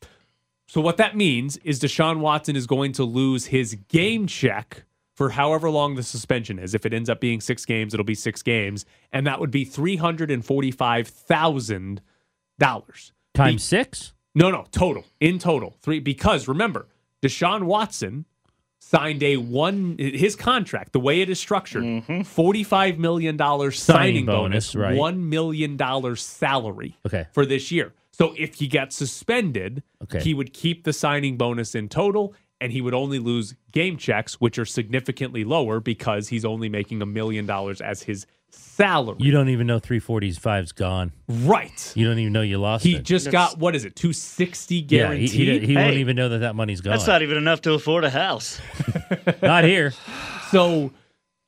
So 0.67 0.81
what 0.81 0.97
that 0.97 1.19
means 1.19 1.59
is 1.59 1.81
Deshaun 1.81 2.21
Watson 2.21 2.57
is 2.57 2.67
going 2.67 2.93
to 2.93 3.05
lose 3.05 3.47
his 3.47 3.75
game 3.89 4.27
check 4.27 4.85
for 5.21 5.29
however 5.29 5.69
long 5.69 5.97
the 5.97 6.03
suspension 6.03 6.59
is. 6.59 6.73
If 6.73 6.87
it 6.87 6.95
ends 6.95 7.11
up 7.11 7.21
being 7.21 7.43
six 7.43 7.67
games, 7.67 7.93
it'll 7.93 8.05
be 8.05 8.15
six 8.15 8.41
games, 8.41 8.87
and 9.13 9.27
that 9.27 9.39
would 9.39 9.51
be 9.51 9.67
three 9.67 9.97
hundred 9.97 10.31
and 10.31 10.43
forty-five 10.43 11.07
thousand 11.09 12.01
dollars. 12.59 13.13
Times 13.35 13.63
six. 13.63 14.15
No, 14.35 14.51
no, 14.51 14.65
total. 14.71 15.05
In 15.21 15.39
total. 15.39 15.77
Three 15.83 16.01
because 16.01 16.49
remember, 16.49 16.87
Deshaun 17.23 17.65
Watson 17.65 18.25
signed 18.79 19.23
a 19.23 19.37
one 19.37 19.97
his 19.99 20.37
contract, 20.37 20.95
the 20.95 21.01
way 21.01 21.21
it 21.21 21.29
is 21.29 21.39
structured, 21.39 21.85
mm-hmm. 21.85 22.21
$45 22.23 22.97
million 22.97 23.37
signing, 23.37 23.73
Signing 23.73 24.25
bonus, 24.27 24.73
bonus, 24.73 24.75
right. 24.75 24.97
$1 24.97 25.19
million 25.19 26.17
salary 26.17 26.97
Okay. 27.05 27.27
for 27.33 27.45
this 27.45 27.71
year. 27.71 27.93
So 28.11 28.35
if 28.39 28.55
he 28.55 28.69
gets 28.69 28.97
suspended, 28.97 29.83
Okay. 30.03 30.21
he 30.21 30.33
would 30.33 30.55
keep 30.55 30.85
the 30.85 30.95
signing 30.95 31.37
bonus 31.37 31.75
in 31.75 31.91
total 31.91 32.35
and 32.61 32.73
he 32.73 32.81
would 32.81 32.95
only 32.95 33.19
lose 33.19 33.55
game 33.73 33.97
checks, 33.97 34.41
which 34.41 34.59
are 34.59 34.65
significantly 34.67 35.45
lower 35.45 35.81
because 35.81 36.29
he's 36.29 36.45
only 36.45 36.69
making 36.69 37.01
a 37.03 37.07
million 37.07 37.47
dollars 37.47 37.81
as 37.81 38.03
his 38.03 38.27
salary. 38.51 39.17
You 39.21 39.31
don't 39.31 39.49
even 39.49 39.67
know 39.67 39.79
345's 39.81 40.73
gone. 40.73 41.13
right. 41.29 41.93
You 41.95 42.07
don't 42.07 42.19
even 42.19 42.33
know 42.33 42.43
you 42.43 42.59
lost 42.59 42.83
He 42.85 42.97
it. 42.97 43.05
just 43.05 43.31
got 43.31 43.59
what 43.59 43.75
is 43.77 43.85
it, 43.85 43.95
260 43.97 44.75
yeah, 44.75 44.81
he, 44.81 44.87
guaranteed? 44.87 45.31
he, 45.63 45.67
he 45.69 45.75
won't 45.77 45.91
Hey. 45.95 46.01
even 46.01 46.17
know 46.17 46.29
that 46.31 46.39
that 46.39 46.55
money's 46.55 46.81
gone. 46.81 46.93
That's 46.93 47.07
not 47.07 47.23
even 47.23 47.37
enough 47.37 47.61
to 47.63 47.73
afford 47.75 48.05
a 48.05 48.11
house. 48.11 48.61
Not 49.43 49.65
here. 49.65 49.93
So, 50.51 50.91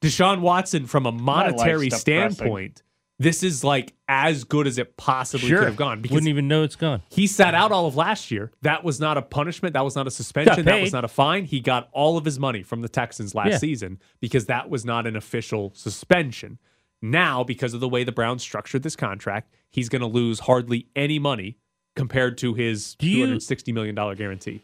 Deshaun 0.00 0.40
Watson, 0.40 0.86
from 0.86 1.06
a 1.06 1.12
monetary 1.12 1.88
life's 1.90 2.04
depressing. 2.04 2.34
standpoint, 2.36 2.82
this 3.22 3.42
is 3.42 3.62
like 3.64 3.92
as 4.08 4.44
good 4.44 4.66
as 4.66 4.78
it 4.78 4.96
possibly 4.96 5.48
Sure. 5.48 5.58
could 5.60 5.68
have 5.68 5.76
gone 5.76 6.00
because 6.02 6.14
Wouldn't 6.14 6.28
even 6.28 6.48
know 6.48 6.62
it's 6.62 6.76
gone. 6.76 7.02
he 7.10 7.26
sat 7.26 7.54
out 7.54 7.72
all 7.72 7.86
of 7.86 7.96
last 7.96 8.30
year. 8.30 8.52
That 8.62 8.84
was 8.84 9.00
not 9.00 9.16
a 9.16 9.22
punishment. 9.22 9.74
That 9.74 9.84
was 9.84 9.94
not 9.96 10.06
a 10.06 10.10
suspension. 10.10 10.64
That 10.64 10.80
was 10.80 10.92
not 10.92 11.04
a 11.04 11.08
fine. 11.08 11.44
He 11.44 11.60
got 11.60 11.88
all 11.92 12.16
of 12.18 12.24
his 12.24 12.38
money 12.38 12.62
from 12.62 12.82
the 12.82 12.88
Texans 12.88 13.34
last 13.34 13.50
Yeah. 13.50 13.58
season 13.58 13.98
because 14.20 14.46
that 14.46 14.68
was 14.70 14.84
not 14.84 15.06
an 15.06 15.16
official 15.16 15.72
suspension. 15.74 16.58
Now, 17.00 17.42
because 17.42 17.74
of 17.74 17.80
the 17.80 17.88
way 17.88 18.04
the 18.04 18.12
Browns 18.12 18.42
structured 18.42 18.82
this 18.82 18.96
contract, 18.96 19.52
he's 19.70 19.88
going 19.88 20.02
to 20.02 20.06
lose 20.08 20.40
hardly 20.40 20.86
any 20.94 21.18
money 21.18 21.56
compared 21.96 22.38
to 22.38 22.54
his 22.54 22.96
you- 23.00 23.26
$260 23.26 23.72
million 23.74 23.94
guarantee. 24.14 24.60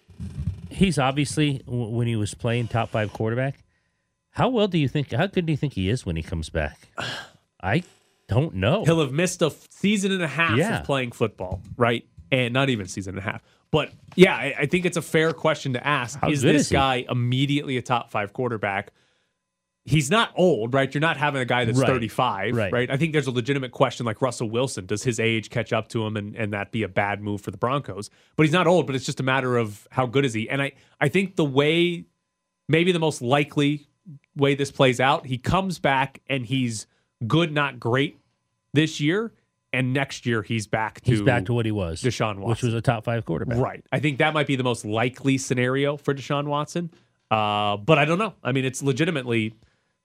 He's 0.71 0.99
obviously 0.99 1.63
when 1.67 2.07
he 2.07 2.17
was 2.17 2.35
playing 2.35 2.69
top 2.69 2.91
five 2.91 3.13
quarterback. 3.13 3.59
How 4.33 4.49
well 4.49 4.69
do 4.69 4.79
you 4.79 4.87
think? 4.89 5.11
How 5.13 5.27
good 5.27 5.47
do 5.47 5.53
you 5.53 5.57
think 5.57 5.73
he 5.73 5.89
is 5.89 6.07
when 6.07 6.15
he 6.17 6.23
comes 6.23 6.49
back? 6.51 6.89
I 7.61 7.83
don't 8.29 8.55
know. 8.55 8.85
He'll 8.85 9.01
have 9.01 9.13
missed 9.13 9.43
a 9.43 9.47
f- 9.47 9.67
season 9.71 10.13
and 10.13 10.23
a 10.23 10.29
half 10.29 10.57
Yeah. 10.57 10.81
of 10.81 10.85
playing 10.87 11.13
football, 11.13 11.63
right? 11.77 12.05
And 12.31 12.53
not 12.55 12.69
even 12.69 12.87
season 12.87 13.17
and 13.19 13.27
a 13.27 13.31
half. 13.31 13.43
But 13.71 13.93
yeah, 14.17 14.35
I, 14.35 14.55
I 14.61 14.67
think 14.67 14.85
it's 14.87 14.97
a 14.97 15.03
fair 15.03 15.33
question 15.33 15.73
to 15.75 15.87
ask. 15.87 16.19
How 16.21 16.31
is 16.31 16.43
this 16.43 16.67
is 16.67 16.73
guy 16.73 17.05
immediately 17.09 17.77
a 17.77 17.83
top 17.83 18.11
five 18.11 18.33
quarterback? 18.33 18.93
He's 19.85 20.11
not 20.11 20.33
old, 20.37 20.75
right? 20.75 20.93
You're 20.93 21.01
not 21.01 21.17
having 21.17 21.41
a 21.41 21.47
guy 21.47 21.65
that's 21.65 21.79
Right. 21.79 21.89
35, 21.89 22.55
Right. 22.55 22.71
right. 22.73 22.91
I 22.91 22.99
think 22.99 23.15
there's 23.15 23.27
a 23.27 23.31
legitimate 23.31 23.73
question 23.73 24.05
like 24.05 24.21
Russell 24.21 24.51
Wilson. 24.51 24.85
Does 24.85 25.03
his 25.03 25.19
age 25.19 25.49
catch 25.49 25.73
up 25.73 25.89
to 25.89 26.05
him 26.07 26.17
and, 26.19 26.37
and 26.37 26.53
that 26.53 26.73
be 26.73 26.83
a 26.83 26.89
bad 26.89 27.23
move 27.23 27.41
for 27.41 27.51
the 27.51 27.57
Broncos? 27.57 28.11
But 28.37 28.45
he's 28.45 28.53
not 28.53 28.67
old, 28.67 28.87
but 28.87 28.95
it's 28.95 29.07
just 29.07 29.21
a 29.21 29.23
matter 29.23 29.57
of 29.57 29.89
how 29.91 30.05
good 30.05 30.27
is 30.27 30.35
he. 30.35 30.49
And 30.51 30.61
I, 30.61 30.73
I 31.01 31.09
think 31.09 31.37
the 31.37 31.45
way, 31.45 32.05
maybe 32.69 32.93
the 32.93 32.99
most 32.99 33.23
likely 33.23 33.87
way 34.37 34.55
this 34.55 34.71
plays 34.71 35.01
out, 35.01 35.25
he 35.25 35.39
comes 35.39 35.79
back 35.79 36.21
and 36.29 36.45
he's 36.45 36.87
good, 37.27 37.51
not 37.53 37.81
great 37.81 38.18
this 38.73 39.01
year. 39.01 39.33
And 39.71 39.93
next 39.93 40.25
year 40.25 40.41
he's 40.43 40.67
back 40.67 41.03
to 41.03 41.11
He's 41.11 41.21
back 41.21 41.45
to 41.45 41.53
what 41.53 41.67
he 41.67 41.73
was, 41.73 42.01
Deshaun 42.01 42.39
Watson, 42.39 42.49
which 42.49 42.63
was 42.63 42.73
a 42.73 42.81
top 42.81 43.05
five 43.05 43.27
quarterback. 43.27 43.59
Right. 43.59 43.85
I 43.93 44.01
think 44.01 44.17
that 44.17 44.33
might 44.33 44.47
be 44.47 44.57
the 44.57 44.65
most 44.65 44.87
likely 44.87 45.37
scenario 45.37 45.99
for 45.99 46.15
Deshaun 46.15 46.47
Watson. 46.47 46.91
Uh, 47.31 47.77
but 47.77 47.99
I 47.99 48.07
don't 48.07 48.19
know. 48.19 48.33
I 48.43 48.53
mean, 48.53 48.65
it's 48.65 48.83
legitimately 48.83 49.53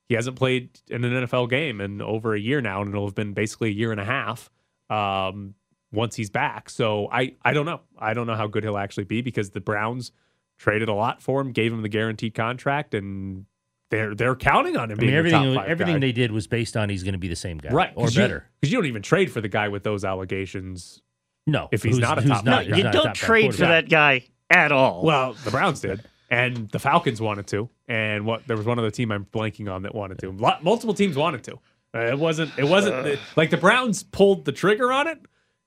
he 0.10 0.15
hasn't 0.15 0.36
played 0.36 0.70
in 0.89 1.03
an 1.05 1.25
NFL 1.25 1.50
game 1.50 1.79
in 1.79 2.01
over 2.01 2.36
a 2.36 2.39
year 2.39 2.62
now, 2.62 2.82
and 2.82 2.89
it'll 2.89 3.08
have 3.08 3.15
been 3.15 3.34
basically 3.34 3.70
a 3.70 3.74
year 3.74 3.91
and 3.91 4.01
a 4.01 4.05
half 4.05 4.50
um, 4.89 5.55
once 5.91 6.15
he's 6.15 6.29
back. 6.29 6.70
So 6.70 7.08
I 7.12 7.36
I 7.41 7.53
don't 7.53 7.65
know. 7.65 7.82
I 7.98 8.13
don't 8.13 8.27
know 8.27 8.36
how 8.36 8.48
good 8.48 8.63
he'll 8.63 8.77
actually 8.77 9.05
be 9.05 9.22
because 9.22 9.51
the 9.51 9.62
Browns 9.62 10.12
traded 10.58 10.89
a 10.89 10.93
lot 10.93 11.22
for 11.22 11.39
him, 11.39 11.51
gave 11.51 11.72
him 11.72 11.82
the 11.82 11.89
guaranteed 11.89 12.34
contract, 12.34 12.93
and 12.93 13.46
they're 13.93 14.15
they're 14.15 14.35
counting 14.35 14.75
on 14.77 14.89
him 14.91 14.97
I 15.00 15.01
mean, 15.01 15.07
being 15.07 15.13
a 15.13 15.17
everything 15.17 15.53
top 15.53 15.63
five 15.63 15.69
everything 15.69 15.95
guy. 15.95 16.00
they 16.00 16.12
did 16.12 16.31
was 16.31 16.47
based 16.47 16.75
on 16.75 16.89
he's 16.89 17.03
going 17.03 17.13
to 17.13 17.19
be 17.19 17.27
the 17.27 17.35
same 17.35 17.57
guy, 17.57 17.69
right 17.71 17.93
or 17.95 18.09
better. 18.09 18.45
because 18.59 18.71
you 18.71 18.77
don't 18.79 18.88
even 18.88 19.01
trade 19.01 19.31
for 19.31 19.41
the 19.41 19.47
guy 19.50 19.67
with 19.69 19.83
those 19.83 20.03
allegations. 20.03 21.01
No, 21.45 21.67
If 21.71 21.83
he's 21.83 21.95
who's- 21.97 22.01
not 22.01 22.17
a 22.17 22.21
who's 22.21 22.31
top 22.31 22.45
not- 22.45 22.57
five 22.59 22.67
who's 22.67 22.77
you 22.77 22.83
don't 22.83 23.03
top 23.05 23.15
trade 23.15 23.51
for 23.53 23.62
that 23.65 23.89
guy 23.89 24.25
at 24.50 24.71
all. 24.71 25.03
Well, 25.03 25.33
the 25.43 25.51
Browns 25.51 25.81
did, 25.81 26.01
and 26.29 26.69
the 26.69 26.79
Falcons 26.79 27.19
wanted 27.21 27.47
to, 27.47 27.69
and 27.88 28.25
what 28.25 28.47
there 28.47 28.55
was 28.57 28.65
one 28.65 28.79
other 28.79 28.91
team 28.91 29.12
I'm 29.12 29.25
blanking 29.25 29.71
on 29.71 29.81
that 29.83 29.93
wanted 29.93 30.19
to. 30.19 30.31
Lot, 30.31 30.63
multiple 30.63 30.93
teams 30.93 31.15
wanted 31.17 31.43
to. 31.45 31.59
Uh, 31.95 32.00
it 32.07 32.17
wasn't. 32.17 32.51
It 32.57 32.63
wasn't 32.65 33.19
like 33.35 33.50
the 33.51 33.57
Browns 33.57 34.03
pulled 34.03 34.45
the 34.45 34.51
trigger 34.51 34.91
on 34.91 35.07
it. 35.07 35.19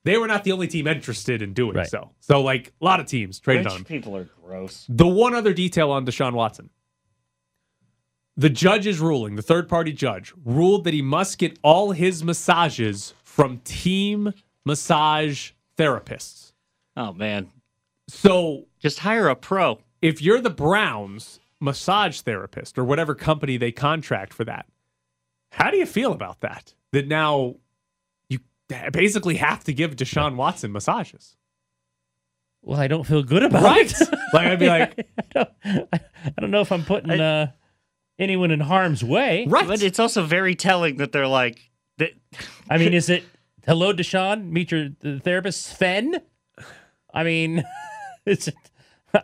They 0.04 0.16
were 0.18 0.26
not 0.28 0.44
the 0.44 0.52
only 0.52 0.68
team 0.68 0.86
interested 0.86 1.42
in 1.42 1.52
doing 1.52 1.76
Right. 1.76 1.88
so. 1.88 2.12
So, 2.20 2.40
like 2.40 2.72
a 2.80 2.84
lot 2.84 3.00
of 3.00 3.06
teams 3.06 3.38
traded 3.40 3.64
Rich 3.66 3.72
on 3.72 3.78
him. 3.80 3.84
people 3.84 4.16
are 4.16 4.28
gross. 4.44 4.86
The 4.88 5.06
one 5.06 5.34
other 5.34 5.52
detail 5.52 5.90
on 5.90 6.06
Deshaun 6.06 6.32
Watson. 6.32 6.70
The 8.36 8.50
judge's 8.50 8.98
ruling, 9.00 9.36
the 9.36 9.42
third 9.42 9.68
party 9.68 9.92
judge, 9.92 10.32
ruled 10.44 10.84
that 10.84 10.92
he 10.94 11.00
must 11.02 11.38
get 11.38 11.58
all 11.62 11.92
his 11.92 12.22
massages 12.22 13.14
from 13.24 13.58
team 13.58 14.32
massage 14.64 15.52
therapists. 15.78 16.52
Oh 16.96 17.12
man, 17.12 17.48
So 18.08 18.66
just 18.78 18.98
hire 19.00 19.28
a 19.28 19.36
pro. 19.36 19.78
if 20.02 20.20
you're 20.20 20.40
the 20.40 20.50
Browns 20.50 21.40
massage 21.60 22.20
therapist 22.20 22.78
or 22.78 22.84
whatever 22.84 23.14
company 23.14 23.56
they 23.56 23.72
contract 23.72 24.34
for 24.34 24.44
that, 24.44 24.66
how 25.52 25.70
do 25.70 25.78
you 25.78 25.86
feel 25.86 26.12
about 26.12 26.40
that? 26.40 26.74
That 26.92 27.08
now 27.08 27.56
you 28.28 28.40
basically 28.92 29.36
have 29.36 29.64
to 29.64 29.72
give 29.72 29.96
Deshaun 29.96 30.36
Watson 30.36 30.72
massages. 30.72 31.36
Well, 32.62 32.80
I 32.80 32.88
don't 32.88 33.04
feel 33.06 33.22
good 33.22 33.44
about 33.44 33.62
it. 33.62 33.64
Right. 33.64 34.00
it. 34.00 34.08
Like, 34.34 34.46
I'd 34.48 34.58
be 34.58 34.66
like- 34.68 35.08
I 35.34 35.46
don't, 35.64 35.88
I 35.94 36.40
don't 36.40 36.50
know 36.50 36.60
if 36.62 36.72
I'm 36.72 36.84
putting 36.84 37.10
uh, 37.20 37.52
anyone 38.18 38.50
in 38.50 38.60
harm's 38.60 39.04
way. 39.04 39.46
Right. 39.48 39.66
But 39.66 39.82
it's 39.82 39.98
also 39.98 40.24
very 40.24 40.54
telling 40.54 40.96
that 40.96 41.12
they're 41.12 41.26
like 41.26 41.70
that. 41.98 42.12
I 42.68 42.78
mean, 42.78 42.94
is 42.94 43.08
it 43.08 43.24
hello, 43.66 43.92
Deshaun? 43.92 44.50
Meet 44.50 44.70
your 44.72 44.88
the 45.00 45.20
therapist, 45.20 45.64
Sven. 45.66 46.20
I 47.12 47.24
mean, 47.24 47.64
it's 48.26 48.48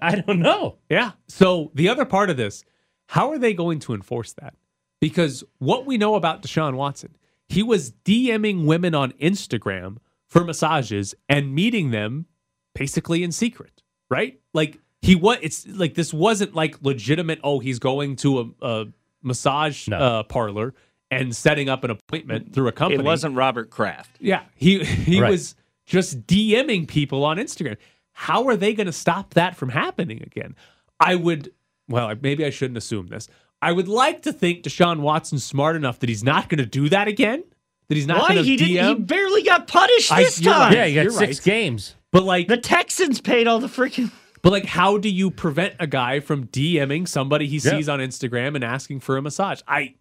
I 0.00 0.16
don't 0.16 0.40
know. 0.40 0.78
Yeah. 0.88 1.12
So 1.28 1.70
the 1.74 1.88
other 1.88 2.04
part 2.04 2.30
of 2.30 2.36
this, 2.36 2.64
how 3.06 3.30
are 3.30 3.38
they 3.38 3.54
going 3.54 3.78
to 3.80 3.94
enforce 3.94 4.32
that? 4.34 4.54
Because 5.00 5.42
what 5.58 5.84
we 5.84 5.98
know 5.98 6.14
about 6.14 6.42
Deshaun 6.42 6.74
Watson, 6.76 7.16
he 7.48 7.62
was 7.62 7.92
DMing 8.04 8.64
women 8.66 8.94
on 8.94 9.12
Instagram 9.12 9.98
for 10.28 10.44
massages 10.44 11.14
and 11.28 11.54
meeting 11.54 11.90
them 11.90 12.26
basically 12.74 13.22
in 13.22 13.32
secret, 13.32 13.82
right? 14.08 14.40
Like 14.54 14.78
he 15.02 15.14
was 15.16 15.38
it's 15.42 15.66
like 15.66 15.94
this 15.94 16.12
wasn't 16.14 16.54
like 16.54 16.76
legitimate, 16.82 17.40
oh, 17.44 17.58
he's 17.58 17.78
going 17.78 18.16
to 18.16 18.40
a, 18.62 18.66
a 18.66 18.86
massage 19.22 19.88
No. 19.88 19.98
uh, 19.98 20.22
parlor 20.22 20.74
and 21.10 21.34
setting 21.36 21.68
up 21.68 21.84
an 21.84 21.90
appointment 21.90 22.54
through 22.54 22.68
a 22.68 22.72
company. 22.72 23.02
It 23.02 23.06
wasn't 23.06 23.36
Robert 23.36 23.68
Kraft. 23.70 24.16
Yeah, 24.20 24.42
he 24.54 24.82
he 24.84 25.20
Right. 25.20 25.30
was 25.30 25.54
just 25.84 26.26
DMing 26.26 26.88
people 26.88 27.24
on 27.24 27.36
Instagram. 27.36 27.76
How 28.12 28.46
are 28.46 28.56
they 28.56 28.72
going 28.74 28.86
to 28.86 28.92
stop 28.92 29.34
that 29.34 29.56
from 29.56 29.68
happening 29.70 30.22
again? 30.22 30.54
I 31.00 31.16
would, 31.16 31.52
well, 31.88 32.14
maybe 32.20 32.44
I 32.44 32.50
shouldn't 32.50 32.76
assume 32.78 33.08
this. 33.08 33.26
I 33.60 33.72
would 33.72 33.88
like 33.88 34.22
to 34.22 34.32
think 34.32 34.62
Deshaun 34.64 35.00
Watson's 35.00 35.44
smart 35.44 35.76
enough 35.76 35.98
that 36.00 36.08
he's 36.08 36.22
not 36.24 36.48
going 36.48 36.58
to 36.58 36.66
do 36.66 36.88
that 36.90 37.08
again. 37.08 37.42
That 37.88 37.94
he's 37.96 38.06
not 38.06 38.20
Why 38.20 38.28
going 38.34 38.38
to 38.38 38.44
he 38.44 38.56
didn't? 38.56 38.86
He 38.88 38.94
barely 39.02 39.42
got 39.42 39.66
punished 39.66 40.14
this 40.14 40.40
you're 40.40 40.52
right. 40.52 40.58
time. 40.68 40.72
Yeah, 40.74 40.84
you 40.84 40.94
got 40.94 41.02
you're 41.02 41.10
six 41.12 41.38
right. 41.38 41.44
games. 41.44 41.96
But 42.10 42.22
like, 42.24 42.48
The 42.48 42.56
Texans 42.58 43.20
paid 43.20 43.46
all 43.46 43.58
the 43.58 43.66
freaking. 43.66 44.10
But 44.42 44.52
like, 44.52 44.64
how 44.66 44.98
do 44.98 45.08
you 45.08 45.30
prevent 45.30 45.74
a 45.80 45.86
guy 45.86 46.20
from 46.20 46.46
DMing 46.48 47.06
somebody 47.08 47.46
he 47.46 47.56
Yeah. 47.56 47.70
sees 47.72 47.88
on 47.88 47.98
Instagram 48.00 48.54
and 48.54 48.62
asking 48.64 49.00
for 49.00 49.16
a 49.16 49.22
massage? 49.22 49.60
I, 49.68 49.94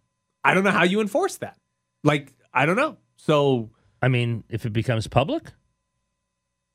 I 0.44 0.54
don't 0.54 0.64
know 0.64 0.70
how 0.70 0.84
you 0.84 1.00
enforce 1.00 1.36
that. 1.38 1.56
Like, 2.04 2.32
I 2.52 2.66
don't 2.66 2.76
know. 2.76 2.96
So 3.16 3.70
I 4.02 4.08
mean, 4.08 4.44
if 4.48 4.66
it 4.66 4.72
becomes 4.72 5.06
public, 5.06 5.52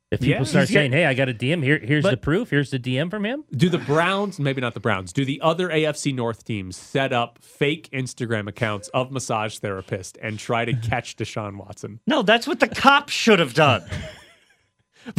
if 0.09 0.21
people 0.21 0.39
Yeah, 0.39 0.43
start 0.45 0.69
saying, 0.69 0.93
"Hey, 0.93 1.03
I 1.05 1.13
got 1.13 1.27
a 1.27 1.33
DM. 1.33 1.61
Here, 1.61 1.77
here's 1.77 2.03
But- 2.03 2.11
the 2.11 2.17
proof. 2.17 2.49
Here's 2.49 2.71
the 2.71 2.79
DM 2.79 3.09
from 3.09 3.25
him." 3.25 3.43
Do 3.51 3.67
the 3.67 3.77
Browns, 3.77 4.39
maybe 4.39 4.61
not 4.61 4.73
the 4.73 4.79
Browns, 4.79 5.11
do 5.11 5.25
the 5.25 5.41
other 5.41 5.67
AFC 5.69 6.13
North 6.13 6.45
teams 6.45 6.77
set 6.77 7.11
up 7.11 7.39
fake 7.41 7.89
Instagram 7.91 8.47
accounts 8.47 8.87
of 8.93 9.11
massage 9.11 9.59
therapists 9.59 10.15
and 10.21 10.39
try 10.39 10.63
to 10.63 10.71
catch 10.73 11.17
Deshaun 11.17 11.57
Watson? 11.57 11.99
No, 12.07 12.21
that's 12.21 12.47
what 12.47 12.61
the 12.61 12.69
cops 12.69 13.11
should 13.11 13.39
have 13.39 13.53
done. 13.53 13.83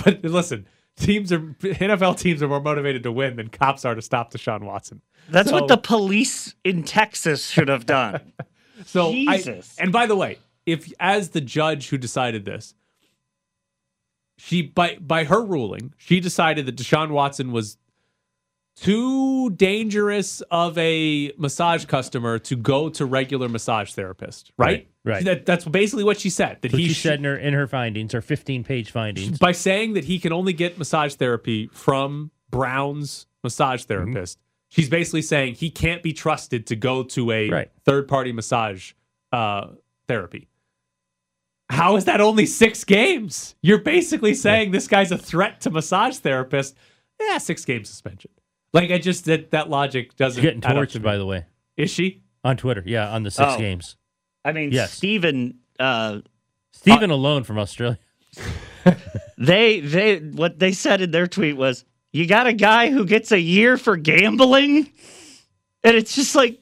But 0.05 0.23
listen, 0.25 0.67
teams 0.99 1.33
are 1.33 1.41
NFL 1.41 2.19
teams 2.19 2.43
are 2.43 2.49
more 2.49 2.61
motivated 2.61 3.03
to 3.05 3.13
win 3.13 3.37
than 3.37 3.49
cops 3.49 3.85
are 3.85 3.95
to 3.95 4.03
stop 4.03 4.33
Deshaun 4.33 4.63
Watson. 4.63 5.01
That's 5.31 5.51
So- 5.51 5.55
what 5.57 5.69
the 5.69 5.77
police 5.77 6.55
in 6.65 6.83
Texas 6.85 7.49
should 7.51 7.69
have 7.69 7.87
done. 7.87 8.33
So 8.87 9.09
I- 9.11 9.37
Jesus. 9.39 9.75
and 9.81 9.91
by 9.91 10.07
the 10.07 10.15
way, 10.15 10.39
if 10.65 10.93
as 11.01 11.31
the 11.31 11.41
judge 11.41 11.89
who 11.89 11.99
decided 11.99 12.45
this, 12.45 12.75
she 14.37 14.63
by 14.63 14.97
by 15.01 15.25
her 15.25 15.45
ruling, 15.45 15.95
she 15.99 16.21
decided 16.21 16.65
that 16.67 16.77
Deshaun 16.77 17.11
Watson 17.11 17.51
was 17.51 17.77
too 18.81 19.51
dangerous 19.51 20.41
of 20.51 20.77
a 20.79 21.33
massage 21.39 21.85
customer 21.85 22.39
to 22.41 22.57
go 22.57 22.89
to 22.91 23.05
regular 23.07 23.49
massage 23.49 23.93
therapist, 23.93 24.53
right? 24.57 24.89
Right, 25.05 25.15
right. 25.15 25.25
That, 25.25 25.47
that's 25.47 25.65
basically 25.65 26.05
what 26.05 26.19
she 26.21 26.31
said. 26.31 26.59
That 26.63 26.73
What 26.73 26.81
he 26.81 26.93
said 26.93 27.19
in 27.19 27.25
her 27.25 27.37
in 27.37 27.55
her 27.55 27.67
findings, 27.67 28.13
her 28.13 28.21
15 28.21 28.65
page 28.65 28.91
findings. 28.91 29.39
by 29.39 29.53
saying 29.53 29.95
that 29.95 30.05
he 30.05 30.19
can 30.19 30.33
only 30.33 30.53
get 30.53 30.79
massage 30.79 31.15
therapy 31.15 31.69
from 31.73 32.31
Brown's 32.51 33.27
massage 33.45 33.83
Mm-hmm. 33.85 34.13
therapist. 34.13 34.39
She's 34.71 34.89
basically 34.91 35.23
saying 35.23 35.55
he 35.55 35.71
can't 35.71 36.03
be 36.03 36.13
trusted 36.13 36.67
to 36.67 36.77
go 36.77 37.03
to 37.05 37.31
a 37.31 37.49
Right. 37.51 37.71
third 37.85 38.07
party 38.09 38.33
massage 38.33 38.93
uh, 39.33 39.69
therapy. 40.09 40.49
How 41.71 41.97
is 41.97 42.05
that 42.07 42.21
only 42.21 42.47
six 42.47 42.85
games? 42.85 43.55
You're 43.63 43.79
basically 43.83 44.35
saying 44.35 44.71
this 44.71 44.89
guy's 44.89 45.11
a 45.13 45.19
threat 45.19 45.61
to 45.63 45.71
massage 45.71 46.19
therapists. 46.19 46.75
Yeah, 47.21 47.39
six 47.39 47.65
game 47.65 47.85
suspension. 47.85 48.31
Like 48.73 48.91
I 48.91 48.99
just 48.99 49.25
that 49.27 49.51
that 49.53 49.71
logic 49.71 50.17
doesn't. 50.17 50.43
Getting 50.43 50.61
tortured, 50.61 50.91
to 50.99 51.01
by 51.01 51.17
the 51.17 51.27
way, 51.27 51.47
Is 51.77 51.91
she? 51.91 52.23
on 52.45 52.57
Twitter. 52.57 52.83
Yeah, 52.87 53.09
on 53.11 53.23
the 53.23 53.31
six 53.31 53.53
Oh. 53.55 53.59
games. 53.59 53.97
I 54.45 54.53
mean, 54.53 54.73
Yes. 54.73 54.93
Stephen. 54.93 55.59
Uh, 55.79 56.21
Stephen 56.73 57.11
alone 57.11 57.45
from 57.45 57.59
Australia. 57.59 57.99
they 59.39 59.81
they 59.81 60.19
what 60.19 60.59
they 60.59 60.73
said 60.73 61.01
in 61.01 61.11
their 61.11 61.27
tweet 61.27 61.57
was, 61.57 61.85
"You 62.13 62.27
got 62.27 62.47
a 62.47 62.53
guy 62.53 62.91
who 62.91 63.05
gets 63.07 63.33
a 63.33 63.41
year 63.41 63.77
for 63.79 63.97
gambling," 63.97 64.91
and 65.83 65.97
it's 65.97 66.15
just 66.15 66.35
like, 66.35 66.61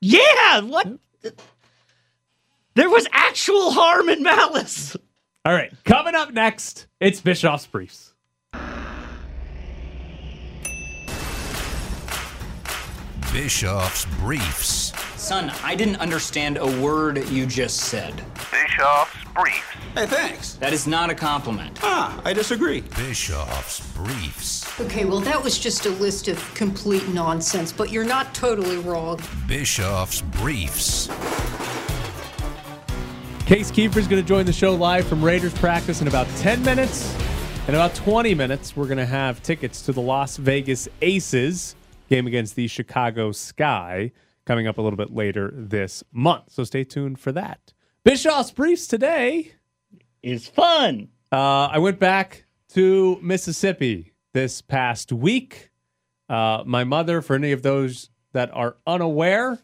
yeah, 0.00 0.60
what? 0.60 0.86
There 2.74 2.88
was 2.88 3.06
actual 3.12 3.72
harm 3.72 4.08
and 4.08 4.22
malice. 4.22 4.96
All 5.44 5.52
right, 5.52 5.72
coming 5.84 6.14
up 6.14 6.32
next, 6.32 6.86
it's 7.00 7.20
Bischoff's 7.20 7.66
briefs. 7.66 8.09
Bischoff's 13.32 14.06
Briefs. 14.18 14.92
Son, 15.14 15.52
I 15.62 15.76
didn't 15.76 15.96
understand 15.96 16.56
a 16.56 16.66
word 16.82 17.28
you 17.28 17.46
just 17.46 17.76
said. 17.76 18.24
Bischoff's 18.50 19.16
Briefs. 19.36 19.60
Hey, 19.94 20.06
thanks. 20.06 20.54
That 20.54 20.72
is 20.72 20.88
not 20.88 21.10
a 21.10 21.14
compliment. 21.14 21.78
Ah, 21.80 22.20
I 22.24 22.32
disagree. 22.32 22.80
Bischoff's 22.80 23.86
Briefs. 23.94 24.80
Okay, 24.80 25.04
well, 25.04 25.20
that 25.20 25.40
was 25.40 25.60
just 25.60 25.86
a 25.86 25.90
list 25.90 26.26
of 26.26 26.54
complete 26.56 27.06
nonsense, 27.10 27.70
but 27.70 27.92
you're 27.92 28.04
not 28.04 28.34
totally 28.34 28.78
wrong. 28.78 29.20
Bischoff's 29.46 30.22
Briefs. 30.22 31.06
Case 33.46 33.70
Keefer 33.70 34.00
is 34.00 34.08
going 34.08 34.20
to 34.20 34.28
join 34.28 34.44
the 34.44 34.52
show 34.52 34.74
live 34.74 35.06
from 35.06 35.24
Raiders 35.24 35.54
practice 35.54 36.00
in 36.00 36.08
about 36.08 36.26
10 36.38 36.64
minutes. 36.64 37.14
In 37.68 37.76
about 37.76 37.94
20 37.94 38.34
minutes, 38.34 38.76
we're 38.76 38.86
going 38.86 38.98
to 38.98 39.06
have 39.06 39.40
tickets 39.44 39.82
to 39.82 39.92
the 39.92 40.00
Las 40.00 40.36
Vegas 40.36 40.88
Aces 41.00 41.76
game 42.10 42.26
against 42.26 42.56
the 42.56 42.66
Chicago 42.66 43.32
Sky 43.32 44.12
coming 44.44 44.66
up 44.66 44.76
a 44.76 44.82
little 44.82 44.96
bit 44.96 45.12
later 45.12 45.52
this 45.54 46.04
month. 46.12 46.44
So 46.48 46.64
stay 46.64 46.84
tuned 46.84 47.18
for 47.18 47.32
that. 47.32 47.72
Bischoff's 48.04 48.50
Briefs 48.50 48.86
today 48.86 49.52
is 50.22 50.46
fun. 50.46 51.08
Uh, 51.32 51.68
I 51.72 51.78
went 51.78 51.98
back 51.98 52.44
to 52.74 53.18
Mississippi 53.22 54.12
this 54.34 54.60
past 54.60 55.12
week. 55.12 55.70
Uh, 56.28 56.62
my 56.66 56.84
mother, 56.84 57.22
for 57.22 57.34
any 57.34 57.52
of 57.52 57.62
those 57.62 58.10
that 58.32 58.50
are 58.52 58.76
unaware, 58.86 59.58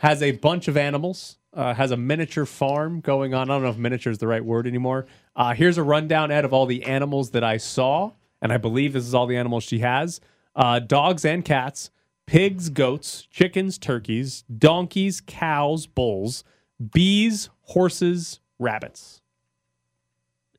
has 0.00 0.22
a 0.22 0.32
bunch 0.32 0.68
of 0.68 0.76
animals 0.76 1.38
uh, 1.54 1.74
has 1.74 1.90
a 1.90 1.96
miniature 1.96 2.46
farm 2.46 3.00
going 3.00 3.34
on. 3.34 3.50
I 3.50 3.54
don't 3.54 3.62
know 3.62 3.70
if 3.70 3.76
miniature 3.76 4.12
is 4.12 4.18
the 4.18 4.26
right 4.26 4.44
word 4.44 4.66
anymore. 4.66 5.06
Uh, 5.34 5.54
here's 5.54 5.78
a 5.78 5.82
rundown, 5.82 6.30
Ed, 6.30 6.44
of 6.44 6.52
all 6.52 6.66
the 6.66 6.84
animals 6.84 7.30
that 7.30 7.42
I 7.42 7.56
saw, 7.56 8.12
and 8.40 8.52
I 8.52 8.58
believe 8.58 8.92
this 8.92 9.04
is 9.04 9.14
all 9.14 9.26
the 9.26 9.36
animals 9.36 9.64
she 9.64 9.80
has: 9.80 10.20
uh, 10.56 10.78
dogs 10.80 11.24
and 11.24 11.44
cats, 11.44 11.90
pigs, 12.26 12.68
goats, 12.70 13.26
chickens, 13.30 13.78
turkeys, 13.78 14.44
donkeys, 14.56 15.20
cows, 15.20 15.86
bulls, 15.86 16.44
bees, 16.92 17.48
horses, 17.62 18.40
rabbits. 18.58 19.20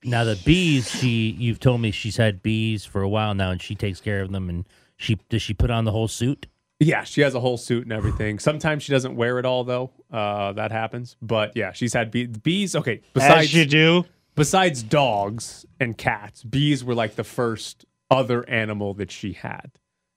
Now 0.04 0.24
the 0.24 0.40
bees, 0.46 0.90
she 0.90 1.32
you've 1.38 1.60
told 1.60 1.82
me 1.82 1.92
she's 1.92 2.18
had 2.18 2.42
bees 2.42 2.86
for 2.86 3.02
a 3.02 3.10
while 3.10 3.34
now, 3.36 3.52
and 3.52 3.62
she 3.62 3.76
takes 3.76 4.00
care 4.00 4.22
of 4.22 4.32
them. 4.32 4.50
And 4.50 4.66
she 4.96 5.18
does 5.30 5.42
she 5.42 5.54
put 5.54 5.70
on 5.70 5.84
the 5.86 5.92
whole 5.92 6.08
suit? 6.08 6.48
Yeah, 6.80 7.04
she 7.04 7.20
has 7.22 7.36
a 7.36 7.42
whole 7.42 7.58
suit 7.58 7.84
and 7.84 7.92
everything. 7.92 8.40
Sometimes 8.40 8.84
she 8.84 8.94
doesn't 8.94 9.18
wear 9.18 9.38
it 9.40 9.46
all 9.46 9.66
though. 9.66 9.92
Uh, 10.10 10.54
that 10.54 10.72
happens. 10.72 11.18
But 11.22 11.52
yeah, 11.58 11.74
she's 11.74 11.92
had 11.94 12.12
bee- 12.12 12.28
bees. 12.28 12.74
Okay, 12.78 13.02
besides 13.14 13.48
As 13.48 13.54
you 13.54 13.66
do. 13.66 14.06
besides 14.36 14.82
dogs 14.84 15.66
and 15.82 15.98
cats, 15.98 16.44
bees 16.44 16.82
were 16.82 16.96
like 16.96 17.16
the 17.16 17.26
first 17.26 17.84
other 18.12 18.48
animal 18.50 18.94
that 18.96 19.12
she 19.12 19.34
had 19.34 19.72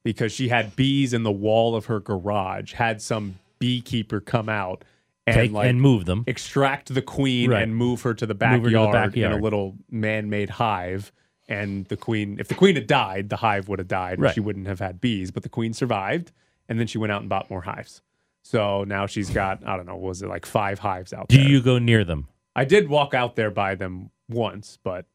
because 0.04 0.32
she 0.32 0.48
had 0.48 0.74
bees 0.76 1.12
in 1.12 1.22
the 1.22 1.32
wall 1.32 1.74
of 1.76 1.86
her 1.86 2.00
garage. 2.00 2.72
Had 2.74 3.00
some 3.02 3.38
beekeeper 3.58 4.20
come 4.20 4.48
out 4.48 4.84
and 5.26 5.34
Take- 5.36 5.52
like 5.52 5.68
and 5.68 5.80
move 5.80 6.04
them. 6.04 6.24
extract 6.26 6.92
the 6.92 7.02
queen 7.02 7.50
Right. 7.50 7.62
and 7.62 7.76
move 7.76 8.02
her 8.02 8.12
to 8.14 8.26
the 8.26 8.34
her 8.34 8.58
to 8.58 8.70
the 8.70 8.88
backyard, 8.92 9.16
in 9.34 9.38
a 9.38 9.42
little 9.42 9.76
man-made 9.90 10.50
hive. 10.50 11.12
And 11.48 11.84
the 11.86 11.96
queen, 11.96 12.38
if 12.40 12.48
the 12.48 12.54
queen 12.54 12.74
had 12.76 12.86
died, 12.86 13.28
the 13.28 13.36
hive 13.36 13.68
would 13.68 13.78
have 13.78 13.88
died. 13.88 14.14
and 14.14 14.22
Right. 14.22 14.34
She 14.34 14.40
wouldn't 14.40 14.66
have 14.66 14.80
had 14.80 15.00
bees, 15.00 15.30
but 15.30 15.42
the 15.42 15.48
queen 15.48 15.72
survived. 15.74 16.32
And 16.68 16.78
then 16.80 16.86
she 16.86 16.98
went 16.98 17.12
out 17.12 17.20
and 17.20 17.28
bought 17.28 17.50
more 17.50 17.62
hives. 17.62 18.00
So 18.42 18.84
now 18.84 19.06
she's 19.06 19.30
got, 19.30 19.64
I 19.66 19.76
don't 19.76 19.86
know, 19.86 19.96
was 19.96 20.22
it 20.22 20.28
like 20.28 20.46
five 20.46 20.78
hives 20.80 21.12
out 21.12 21.28
there? 21.28 21.38
Do 21.38 21.42
there? 21.44 21.52
you 21.52 21.60
go 21.62 21.78
near 21.78 22.04
them? 22.04 22.26
I 22.56 22.64
did 22.64 22.88
walk 22.88 23.14
out 23.14 23.36
there 23.36 23.50
by 23.50 23.74
them 23.76 24.10
once, 24.28 24.78
but 24.82 25.06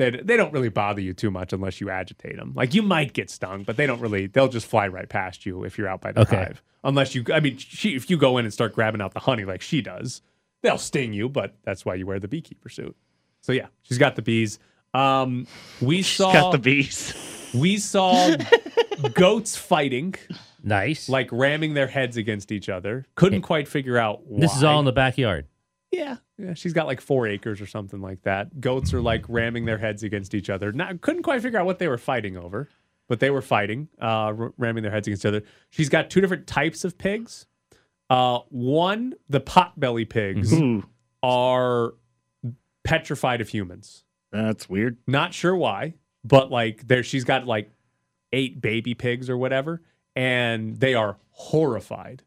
they 0.00 0.10
they 0.10 0.36
don't 0.36 0.52
really 0.52 0.68
bother 0.70 1.00
you 1.00 1.12
too 1.12 1.30
much 1.30 1.52
unless 1.52 1.80
you 1.80 1.90
agitate 1.90 2.36
them. 2.36 2.52
Like 2.56 2.74
you 2.74 2.82
might 2.82 3.12
get 3.12 3.30
stung, 3.30 3.62
but 3.62 3.76
they 3.76 3.86
don't 3.86 4.00
really. 4.00 4.26
They'll 4.26 4.48
just 4.48 4.66
fly 4.66 4.88
right 4.88 5.08
past 5.08 5.44
you 5.46 5.64
if 5.64 5.76
you're 5.78 5.88
out 5.88 6.00
by 6.00 6.12
the 6.12 6.22
Okay. 6.22 6.36
hive. 6.36 6.62
Unless 6.82 7.14
you, 7.14 7.24
I 7.32 7.40
mean, 7.40 7.58
she, 7.58 7.94
if 7.94 8.08
you 8.08 8.16
go 8.16 8.38
in 8.38 8.46
and 8.46 8.52
start 8.54 8.74
grabbing 8.74 9.02
out 9.02 9.12
the 9.12 9.20
honey 9.20 9.44
like 9.44 9.60
she 9.60 9.82
does, 9.82 10.22
they'll 10.62 10.78
sting 10.78 11.12
you. 11.12 11.28
But 11.28 11.54
that's 11.62 11.84
why 11.84 11.94
you 11.96 12.06
wear 12.06 12.18
the 12.18 12.28
beekeeper 12.28 12.68
suit. 12.70 12.96
So 13.42 13.52
yeah, 13.52 13.66
she's 13.82 13.98
got 13.98 14.16
the 14.16 14.22
bees. 14.22 14.58
Um, 14.94 15.46
we 15.80 16.02
saw 16.02 16.32
got 16.32 16.52
the 16.52 16.58
bees. 16.58 17.14
We 17.54 17.76
saw 17.76 18.34
goats 19.14 19.56
fighting, 19.56 20.14
Nice. 20.64 21.08
like 21.08 21.28
ramming 21.32 21.74
their 21.74 21.86
heads 21.86 22.16
against 22.16 22.50
each 22.52 22.68
other. 22.68 23.06
Couldn't 23.14 23.42
quite 23.42 23.68
figure 23.68 23.98
out. 23.98 24.26
Why. 24.26 24.40
This 24.40 24.56
is 24.56 24.64
all 24.64 24.78
in 24.78 24.84
the 24.84 24.92
backyard. 24.92 25.46
Yeah, 25.90 26.16
yeah, 26.40 26.54
she's 26.54 26.72
got 26.72 26.86
like 26.86 27.00
four 27.00 27.26
acres 27.26 27.60
or 27.60 27.66
something 27.66 28.00
like 28.00 28.22
that. 28.22 28.60
Goats 28.60 28.94
are 28.94 29.00
like 29.02 29.24
ramming 29.28 29.64
their 29.64 29.78
heads 29.78 30.02
against 30.02 30.34
each 30.34 30.48
other. 30.48 30.72
Not 30.72 31.00
couldn't 31.00 31.22
quite 31.22 31.42
figure 31.42 31.58
out 31.58 31.66
what 31.66 31.78
they 31.78 31.88
were 31.88 31.98
fighting 31.98 32.36
over, 32.36 32.68
but 33.08 33.20
they 33.20 33.30
were 33.30 33.42
fighting, 33.42 33.88
uh, 34.00 34.32
ramming 34.56 34.82
their 34.82 34.92
heads 34.92 35.06
against 35.06 35.24
each 35.24 35.28
other. 35.28 35.42
She's 35.70 35.88
got 35.88 36.10
two 36.10 36.20
different 36.20 36.46
types 36.46 36.84
of 36.84 36.96
pigs. 36.96 37.46
Uh, 38.08 38.40
one, 38.48 39.14
the 39.28 39.40
potbelly 39.40 40.08
pigs 40.08 40.52
Ooh, 40.52 40.84
are 41.22 41.94
petrified 42.84 43.40
of 43.40 43.48
humans. 43.48 44.04
that's 44.32 44.68
weird. 44.68 44.96
Not 45.06 45.34
sure 45.34 45.54
why, 45.54 45.94
but 46.24 46.50
like 46.50 46.88
there, 46.88 47.02
she's 47.02 47.24
got 47.24 47.46
like 47.46 47.70
eight 48.32 48.60
baby 48.60 48.94
pigs 48.94 49.28
or 49.28 49.36
whatever, 49.36 49.82
and 50.16 50.76
they 50.78 50.94
are 50.94 51.18
horrified 51.30 52.22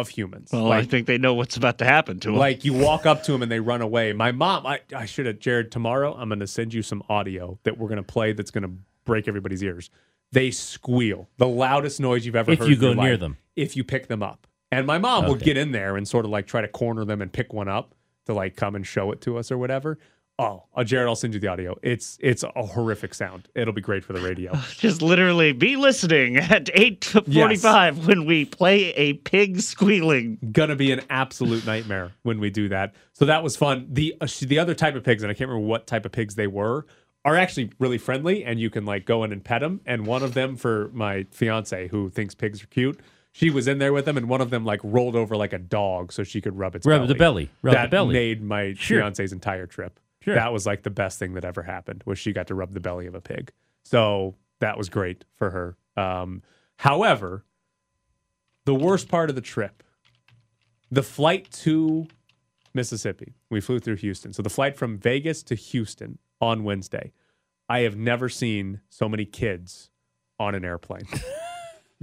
of 0.00 0.08
humans. 0.08 0.50
Well, 0.52 0.64
like, 0.64 0.84
I 0.84 0.86
think 0.86 1.06
they 1.06 1.18
know 1.18 1.34
what's 1.34 1.56
about 1.56 1.78
to 1.78 1.84
happen 1.84 2.20
to 2.20 2.28
them. 2.28 2.36
like 2.36 2.64
you 2.64 2.72
walk 2.72 3.06
up 3.06 3.22
to 3.24 3.32
them 3.32 3.42
and 3.42 3.50
they 3.50 3.60
run 3.60 3.80
away. 3.82 4.12
My 4.12 4.32
mom, 4.32 4.66
I, 4.66 4.80
I 4.94 5.06
should 5.06 5.26
have, 5.26 5.38
Jared, 5.38 5.70
tomorrow 5.72 6.14
I'm 6.14 6.28
going 6.28 6.40
to 6.40 6.46
send 6.46 6.72
you 6.74 6.82
some 6.82 7.02
audio 7.08 7.58
that 7.64 7.78
we're 7.78 7.88
going 7.88 7.96
to 7.96 8.02
play 8.02 8.32
that's 8.32 8.50
going 8.50 8.62
to 8.64 8.72
break 9.04 9.28
everybody's 9.28 9.62
ears. 9.62 9.90
They 10.32 10.50
squeal, 10.50 11.28
the 11.36 11.46
loudest 11.46 12.00
noise 12.00 12.26
you've 12.26 12.36
ever 12.36 12.50
If 12.52 12.58
heard. 12.58 12.64
If 12.64 12.70
you 12.70 12.76
in 12.76 12.82
your 12.82 12.94
go 12.96 13.02
near 13.02 13.12
life, 13.12 13.20
them. 13.20 13.36
If 13.56 13.76
you 13.76 13.84
pick 13.84 14.08
them 14.08 14.22
up. 14.22 14.46
And 14.72 14.86
my 14.86 14.98
mom 14.98 15.26
will 15.26 15.34
Okay. 15.34 15.44
get 15.44 15.56
in 15.56 15.70
there 15.72 15.96
and 15.96 16.08
sort 16.08 16.24
of 16.24 16.30
like 16.32 16.46
try 16.46 16.60
to 16.60 16.68
corner 16.68 17.04
them 17.04 17.22
and 17.22 17.32
pick 17.32 17.52
one 17.52 17.68
up 17.68 17.94
to 18.26 18.34
like 18.34 18.56
come 18.56 18.74
and 18.74 18.84
show 18.86 19.12
it 19.12 19.20
to 19.20 19.38
us 19.38 19.52
or 19.52 19.58
whatever. 19.58 19.98
Oh, 20.36 20.64
uh, 20.74 20.82
Jared, 20.82 21.06
I'll 21.06 21.14
send 21.14 21.32
you 21.32 21.38
the 21.38 21.46
audio. 21.46 21.76
It's 21.80 22.18
it's 22.20 22.42
a 22.42 22.62
horrific 22.66 23.14
sound. 23.14 23.48
It'll 23.54 23.72
be 23.72 23.80
great 23.80 24.02
for 24.04 24.14
the 24.14 24.20
radio. 24.20 24.52
Just 24.72 25.00
literally 25.00 25.52
be 25.52 25.76
listening 25.76 26.36
at 26.38 26.64
8:45 26.74 28.06
when 28.06 28.24
we 28.26 28.44
play 28.44 28.92
a 28.94 29.12
pig 29.14 29.60
squealing. 29.60 30.38
gonna 30.52 30.74
be 30.76 30.90
an 30.92 31.02
absolute 31.08 31.64
nightmare 31.64 32.12
when 32.24 32.40
we 32.40 32.50
do 32.50 32.68
that. 32.68 32.94
So 33.12 33.24
that 33.26 33.42
was 33.44 33.56
fun. 33.56 33.86
The 33.90 34.14
uh, 34.20 34.26
the 34.40 34.58
other 34.58 34.74
type 34.74 34.96
of 34.96 35.04
pigs, 35.04 35.22
and 35.22 35.30
I 35.30 35.34
can't 35.34 35.48
remember 35.48 35.68
what 35.68 35.86
type 35.86 36.04
of 36.04 36.10
pigs 36.10 36.34
they 36.34 36.48
were, 36.48 36.86
are 37.24 37.36
actually 37.36 37.70
really 37.78 37.98
friendly, 37.98 38.44
and 38.44 38.58
you 38.58 38.70
can 38.70 38.84
like 38.84 39.04
go 39.06 39.22
in 39.24 39.32
and 39.32 39.44
pet 39.44 39.60
them. 39.60 39.80
And 39.86 40.04
one 40.04 40.22
of 40.24 40.34
them, 40.34 40.56
for 40.56 40.90
my 40.92 41.26
fiance 41.30 41.88
who 41.88 42.10
thinks 42.10 42.34
pigs 42.34 42.60
are 42.62 42.66
cute, 42.66 42.98
she 43.30 43.50
was 43.50 43.68
in 43.68 43.78
there 43.78 43.92
with 43.92 44.04
them, 44.04 44.16
and 44.16 44.28
one 44.28 44.40
of 44.40 44.50
them 44.50 44.64
like 44.64 44.80
rolled 44.82 45.14
over 45.14 45.36
like 45.36 45.52
a 45.52 45.58
dog 45.58 46.12
so 46.12 46.24
she 46.24 46.40
could 46.40 46.58
rub 46.58 46.74
its 46.74 46.84
Rub 46.86 47.02
belly. 47.02 47.06
the 47.08 47.14
belly. 47.14 47.50
Rub 47.62 47.72
the 47.74 47.78
that 47.82 47.90
belly. 47.90 48.12
made 48.14 48.42
my 48.42 48.74
Sure. 48.76 49.00
fiance's 49.00 49.32
entire 49.32 49.66
trip. 49.66 50.00
Sure. 50.24 50.34
That 50.34 50.52
was 50.52 50.64
like 50.64 50.82
the 50.82 50.90
best 50.90 51.18
thing 51.18 51.34
that 51.34 51.44
ever 51.44 51.62
happened 51.62 52.02
was 52.06 52.18
she 52.18 52.32
got 52.32 52.46
to 52.46 52.54
rub 52.54 52.72
the 52.72 52.80
belly 52.80 53.06
of 53.06 53.14
a 53.14 53.20
pig. 53.20 53.52
So 53.84 54.34
that 54.60 54.78
was 54.78 54.88
great 54.88 55.24
for 55.34 55.50
her. 55.50 55.76
Um, 55.96 56.42
however, 56.76 57.44
the 58.64 58.74
worst 58.74 59.08
part 59.08 59.28
of 59.28 59.36
the 59.36 59.42
trip, 59.42 59.82
the 60.90 61.02
flight 61.02 61.50
to 61.62 62.06
Mississippi. 62.72 63.34
We 63.50 63.60
flew 63.60 63.78
through 63.78 63.96
Houston. 63.96 64.32
So 64.32 64.42
the 64.42 64.50
flight 64.50 64.76
from 64.76 64.98
Vegas 64.98 65.42
to 65.44 65.54
Houston 65.54 66.18
on 66.40 66.64
Wednesday. 66.64 67.12
I 67.68 67.80
have 67.80 67.96
never 67.96 68.28
seen 68.28 68.80
so 68.88 69.08
many 69.08 69.24
kids 69.24 69.90
on 70.38 70.54
an 70.54 70.64
airplane. 70.64 71.06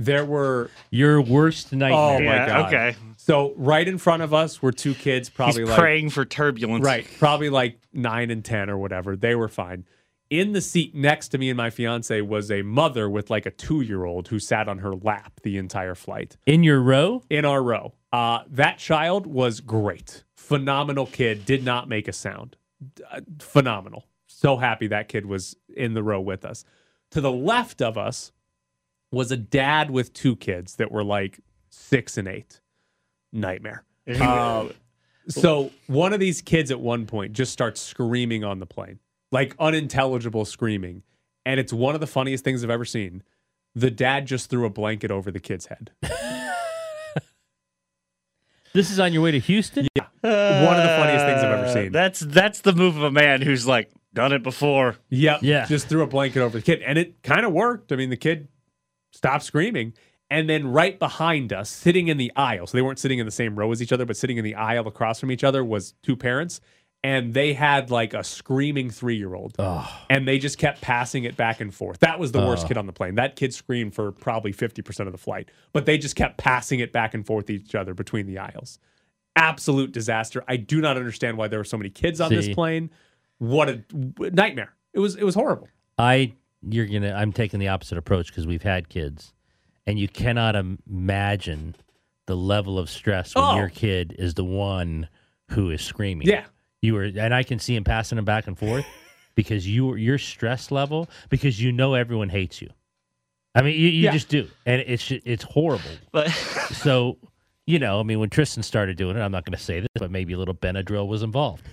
there 0.06 0.26
were 0.26 0.70
Your 0.90 1.22
worst 1.22 1.72
nightmare. 1.74 2.00
Oh 2.00 2.14
my 2.20 2.24
Yeah, 2.24 2.48
god. 2.48 2.68
okay. 2.74 2.96
So 3.18 3.54
right 3.56 3.88
in 3.88 3.98
front 3.98 4.24
of 4.24 4.34
us 4.34 4.62
were 4.62 4.72
two 4.72 4.94
kids, 4.96 5.30
probably 5.30 5.62
He's 5.62 5.70
like 5.70 5.80
praying 5.80 6.10
for 6.10 6.26
turbulence. 6.26 6.84
Right. 6.84 7.08
Probably 7.20 7.50
like 7.50 7.80
nine 7.94 8.32
and 8.32 8.44
10 8.44 8.70
or 8.70 8.78
whatever. 8.78 9.16
They 9.16 9.36
were 9.36 9.48
fine. 9.48 9.86
In 10.30 10.54
the 10.54 10.62
seat 10.62 10.96
next 10.96 11.28
to 11.30 11.38
me 11.38 11.50
and 11.50 11.58
my 11.58 11.70
fiance 11.70 12.22
was 12.22 12.50
a 12.50 12.62
mother 12.62 13.10
with 13.10 13.30
like 13.30 13.46
a 13.46 13.52
two 13.52 13.82
year 13.82 14.06
old 14.06 14.30
who 14.30 14.40
sat 14.40 14.68
on 14.70 14.80
her 14.80 14.94
lap 14.96 15.40
the 15.44 15.58
entire 15.58 15.94
flight 15.94 16.38
In 16.46 16.64
your 16.64 16.80
row? 16.82 17.22
in 17.30 17.44
our 17.46 17.62
row. 17.62 17.94
Uh, 18.14 18.40
that 18.50 18.78
child 18.78 19.28
was 19.28 19.60
great. 19.60 20.24
Phenomenal 20.36 21.06
kid. 21.06 21.46
Did 21.46 21.64
not 21.64 21.88
make 21.90 22.08
a 22.08 22.14
sound. 22.14 22.56
Uh, 23.12 23.22
phenomenal. 23.40 24.06
So 24.28 24.58
happy 24.58 24.88
that 24.88 25.08
kid 25.10 25.26
was 25.26 25.56
in 25.76 25.94
the 25.94 26.02
row 26.02 26.20
with 26.22 26.44
us. 26.46 26.64
To 27.12 27.22
the 27.22 27.32
left 27.32 27.82
of 27.82 27.98
us 27.98 28.32
was 29.12 29.32
a 29.32 29.38
dad 29.38 29.92
with 29.92 30.14
two 30.14 30.36
kids 30.36 30.76
that 30.78 30.92
were 30.92 31.04
like 31.04 31.40
six 31.70 32.18
and 32.18 32.28
eight. 32.28 32.62
Nightmare. 33.34 33.84
Uh, 34.20 34.70
so 35.28 35.72
one 35.88 36.12
of 36.14 36.20
these 36.20 36.42
kids 36.42 36.72
at 36.72 36.80
one 36.80 37.06
point 37.06 37.34
just 37.34 37.54
starts 37.54 37.80
screaming 37.80 38.44
on 38.44 38.60
the 38.60 38.66
plane, 38.66 39.00
like 39.32 39.56
unintelligible 39.60 40.44
screaming. 40.46 41.04
And 41.46 41.60
it's 41.60 41.72
one 41.72 41.96
of 41.96 42.02
the 42.02 42.08
funniest 42.08 42.44
things 42.44 42.64
I've 42.64 42.70
ever 42.70 42.86
seen. 42.86 43.24
The 43.74 43.90
dad 43.92 44.26
just 44.26 44.50
threw 44.50 44.66
a 44.66 44.70
blanket 44.70 45.12
over 45.12 45.32
the 45.32 45.40
kid's 45.40 45.68
head. 45.68 45.92
This 48.74 48.90
is 48.90 49.02
on 49.02 49.12
your 49.12 49.22
way 49.22 49.32
to 49.32 49.40
Houston? 49.40 49.86
Yeah. 49.96 50.04
One 50.22 50.78
of 50.78 50.84
the 50.84 50.96
funniest 50.98 51.26
things 51.26 51.44
I've 51.44 51.60
ever 51.60 51.66
Uh, 51.66 51.74
seen. 51.74 51.92
That's 51.92 52.22
that's 52.22 52.62
the 52.62 52.72
move 52.74 52.96
of 52.96 53.04
a 53.04 53.12
man 53.12 53.42
who's 53.42 53.68
like 53.68 53.92
done 54.14 54.32
it 54.32 54.44
before. 54.44 54.96
Yep. 55.10 55.40
Yeah. 55.44 55.66
Just 55.66 55.90
threw 55.90 56.04
a 56.04 56.08
blanket 56.08 56.40
over 56.42 56.58
the 56.58 56.62
kid. 56.64 56.82
And 56.82 56.98
it 56.98 57.22
kind 57.22 57.46
of 57.46 57.52
worked. 57.52 57.92
I 57.92 57.98
mean, 57.98 58.10
the 58.10 58.16
kid 58.18 58.48
stopped 59.12 59.44
screaming. 59.44 59.94
And 60.30 60.50
then 60.50 60.68
right 60.68 60.98
behind 60.98 61.52
us, 61.52 61.70
sitting 61.70 62.08
in 62.08 62.16
the 62.16 62.32
aisle, 62.38 62.66
so 62.66 62.78
they 62.78 62.82
weren't 62.82 63.00
sitting 63.00 63.20
in 63.20 63.26
the 63.26 63.32
same 63.32 63.60
row 63.60 63.70
as 63.72 63.82
each 63.82 63.92
other, 63.92 64.06
but 64.06 64.16
sitting 64.16 64.38
in 64.38 64.46
the 64.46 64.56
aisle 64.56 64.88
across 64.88 65.20
from 65.20 65.30
each 65.30 65.44
other 65.44 65.64
was 65.64 65.94
two 66.04 66.16
parents. 66.16 66.62
And 67.04 67.34
they 67.34 67.54
had 67.54 67.92
like 67.92 68.14
a 68.14 68.24
screaming 68.24 68.92
three 68.92 69.18
year 69.18 69.34
old. 69.34 69.56
And 70.10 70.28
they 70.28 70.38
just 70.38 70.58
kept 70.58 70.82
passing 70.82 71.24
it 71.24 71.36
back 71.36 71.60
and 71.60 71.74
forth. 71.74 72.00
That 72.00 72.20
was 72.20 72.32
the 72.32 72.40
worst 72.40 72.68
kid 72.68 72.78
on 72.78 72.86
the 72.86 72.94
plane. 72.94 73.16
That 73.16 73.36
kid 73.36 73.54
screamed 73.54 73.94
for 73.96 74.12
probably 74.12 74.54
50% 74.54 75.08
of 75.08 75.12
the 75.12 75.18
flight, 75.18 75.50
but 75.74 75.86
they 75.86 75.98
just 75.98 76.16
kept 76.16 76.38
passing 76.38 76.80
it 76.80 76.94
back 76.94 77.14
and 77.14 77.26
forth 77.26 77.50
each 77.50 77.76
other 77.76 77.94
between 77.94 78.28
the 78.28 78.38
aisles. 78.38 78.80
Absolute 79.36 79.92
disaster. 79.92 80.44
I 80.48 80.58
do 80.58 80.80
not 80.80 80.96
understand 80.96 81.38
why 81.38 81.48
there 81.48 81.60
were 81.60 81.66
so 81.66 81.78
many 81.78 81.90
kids 81.90 82.22
on 82.22 82.30
See. 82.30 82.36
this 82.36 82.50
plane. 82.50 82.92
What 83.40 83.68
a 83.68 83.84
nightmare. 84.20 84.76
It 84.94 85.00
was 85.00 85.16
it 85.16 85.24
was 85.24 85.36
horrible. 85.36 85.68
I 85.98 86.34
you're 86.68 86.86
gonna. 86.86 87.14
I'm 87.14 87.32
taking 87.34 87.60
the 87.60 87.70
opposite 87.70 87.98
approach 87.98 88.28
because 88.28 88.46
we've 88.48 88.62
had 88.64 88.90
kids, 88.90 89.34
and 89.88 89.98
you 90.00 90.08
cannot 90.08 90.56
imagine 90.56 91.76
the 92.28 92.36
level 92.36 92.78
of 92.80 92.90
stress 92.90 93.36
when 93.36 93.44
Oh. 93.44 93.56
your 93.58 93.70
kid 93.70 94.16
is 94.18 94.36
the 94.36 94.44
one 94.46 95.08
who 95.50 95.70
is 95.72 95.82
screaming. 95.82 96.28
Yeah. 96.28 96.46
you 96.82 96.94
were, 96.94 97.04
and 97.04 97.34
I 97.34 97.44
can 97.44 97.60
see 97.60 97.76
him 97.76 97.84
passing 97.84 98.16
them 98.16 98.26
back 98.26 98.48
and 98.48 98.58
forth 98.58 98.86
because 99.36 99.68
you 99.68 99.96
your 99.96 100.18
stress 100.18 100.72
level 100.72 101.10
because 101.30 101.62
you 101.62 101.72
know 101.72 101.94
everyone 101.96 102.30
hates 102.30 102.62
you. 102.62 102.70
I 103.54 103.62
mean, 103.64 103.74
you, 103.74 103.88
you 103.88 104.04
Yeah. 104.06 104.12
just 104.14 104.30
do, 104.30 104.48
and 104.66 104.82
it's 104.86 105.12
it's 105.12 105.44
horrible. 105.44 105.90
But 106.12 106.30
so, 106.30 107.18
you 107.68 107.80
know, 107.80 108.00
I 108.00 108.04
mean, 108.04 108.20
when 108.20 108.30
Tristan 108.30 108.64
started 108.64 108.98
doing 108.98 109.18
it, 109.18 109.20
I'm 109.20 109.32
not 109.32 109.44
going 109.46 109.58
to 109.58 109.64
say 109.64 109.80
this, 109.82 109.90
but 109.96 110.10
maybe 110.10 110.34
a 110.34 110.38
little 110.38 110.56
Benadryl 110.56 111.08
was 111.08 111.22
involved. 111.22 111.68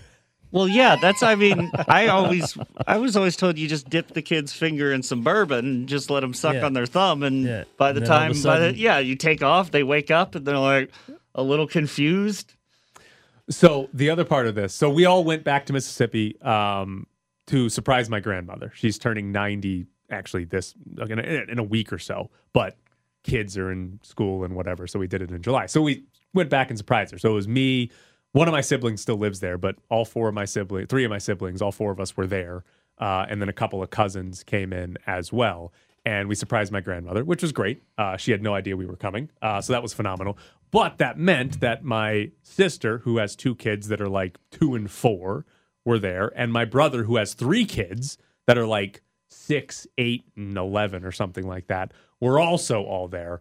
Well, 0.50 0.66
yeah, 0.68 0.96
that's. 0.96 1.22
I 1.22 1.34
mean, 1.34 1.70
I 1.88 2.06
always, 2.08 2.56
I 2.86 2.96
was 2.96 3.16
always 3.16 3.36
told 3.36 3.58
you 3.58 3.68
just 3.68 3.90
dip 3.90 4.08
the 4.08 4.22
kid's 4.22 4.52
finger 4.52 4.92
in 4.92 5.02
some 5.02 5.22
bourbon 5.22 5.64
and 5.66 5.88
just 5.88 6.10
let 6.10 6.20
them 6.20 6.32
suck 6.32 6.54
Yeah. 6.54 6.64
on 6.64 6.72
their 6.72 6.86
thumb, 6.86 7.22
and 7.22 7.44
Yeah. 7.44 7.64
by 7.76 7.92
the 7.92 7.98
And 7.98 8.06
then 8.06 8.12
all 8.12 8.18
of 8.30 8.32
time, 8.32 8.40
a 8.40 8.44
by 8.44 8.58
the, 8.72 8.78
yeah, 8.78 8.98
you 8.98 9.14
take 9.14 9.42
off, 9.42 9.70
they 9.70 9.82
wake 9.82 10.10
up 10.10 10.34
and 10.34 10.46
they're 10.46 10.58
like 10.58 10.90
a 11.34 11.42
little 11.42 11.66
confused. 11.66 12.54
So 13.50 13.88
the 13.92 14.10
other 14.10 14.24
part 14.24 14.46
of 14.46 14.54
this, 14.54 14.74
so 14.74 14.90
we 14.90 15.04
all 15.04 15.24
went 15.24 15.44
back 15.44 15.66
to 15.66 15.72
Mississippi 15.72 16.40
um, 16.42 17.06
to 17.46 17.68
surprise 17.68 18.10
my 18.10 18.20
grandmother. 18.20 18.72
She's 18.74 18.98
turning 18.98 19.32
ninety 19.32 19.86
actually 20.10 20.44
this 20.44 20.74
in 21.08 21.18
a, 21.18 21.22
in 21.52 21.58
a 21.58 21.62
week 21.62 21.92
or 21.92 21.98
so, 21.98 22.30
but 22.52 22.76
kids 23.22 23.58
are 23.58 23.70
in 23.70 24.00
school 24.02 24.44
and 24.44 24.54
whatever, 24.54 24.86
so 24.86 24.98
we 24.98 25.06
did 25.06 25.20
it 25.22 25.30
in 25.30 25.42
July. 25.42 25.66
So 25.66 25.82
we 25.82 26.04
went 26.34 26.48
back 26.50 26.70
and 26.70 26.78
surprised 26.78 27.12
her. 27.12 27.18
So 27.18 27.30
it 27.30 27.34
was 27.34 27.48
me. 27.48 27.90
One 28.32 28.46
of 28.46 28.52
my 28.52 28.60
siblings 28.60 29.00
still 29.00 29.16
lives 29.16 29.40
there, 29.40 29.58
but 29.58 29.76
all 29.88 30.04
four 30.04 30.28
of 30.28 30.34
my 30.34 30.44
siblings, 30.44 30.88
three 30.88 31.04
of 31.04 31.10
my 31.10 31.18
siblings, 31.18 31.62
all 31.62 31.72
four 31.72 31.90
of 31.90 31.98
us 31.98 32.16
were 32.16 32.26
there, 32.26 32.64
uh, 32.98 33.26
and 33.28 33.40
then 33.40 33.48
a 33.48 33.54
couple 33.54 33.82
of 33.82 33.90
cousins 33.90 34.42
came 34.42 34.72
in 34.72 34.98
as 35.06 35.32
well. 35.32 35.72
And 36.04 36.28
we 36.28 36.34
surprised 36.34 36.72
my 36.72 36.80
grandmother, 36.80 37.24
which 37.24 37.42
was 37.42 37.52
great. 37.52 37.82
Uh, 37.96 38.16
she 38.16 38.30
had 38.30 38.42
no 38.42 38.54
idea 38.54 38.76
we 38.76 38.86
were 38.86 38.96
coming, 38.96 39.30
uh, 39.42 39.60
so 39.60 39.72
that 39.72 39.82
was 39.82 39.92
phenomenal. 39.92 40.38
But 40.70 40.98
that 40.98 41.18
meant 41.18 41.60
that 41.60 41.84
my 41.84 42.30
sister, 42.42 42.98
who 42.98 43.16
has 43.16 43.34
two 43.34 43.54
kids 43.54 43.88
that 43.88 44.00
are 44.00 44.08
like 44.08 44.38
two 44.50 44.74
and 44.74 44.90
four, 44.90 45.46
were 45.84 45.98
there, 45.98 46.30
and 46.36 46.52
my 46.52 46.66
brother, 46.66 47.04
who 47.04 47.16
has 47.16 47.32
three 47.32 47.64
kids 47.64 48.18
that 48.46 48.58
are 48.58 48.66
like 48.66 49.02
six, 49.28 49.86
eight, 49.96 50.24
and 50.36 50.56
eleven, 50.56 51.04
or 51.04 51.12
something 51.12 51.46
like 51.46 51.66
that, 51.68 51.92
were 52.20 52.38
also 52.38 52.82
all 52.84 53.08
there. 53.08 53.40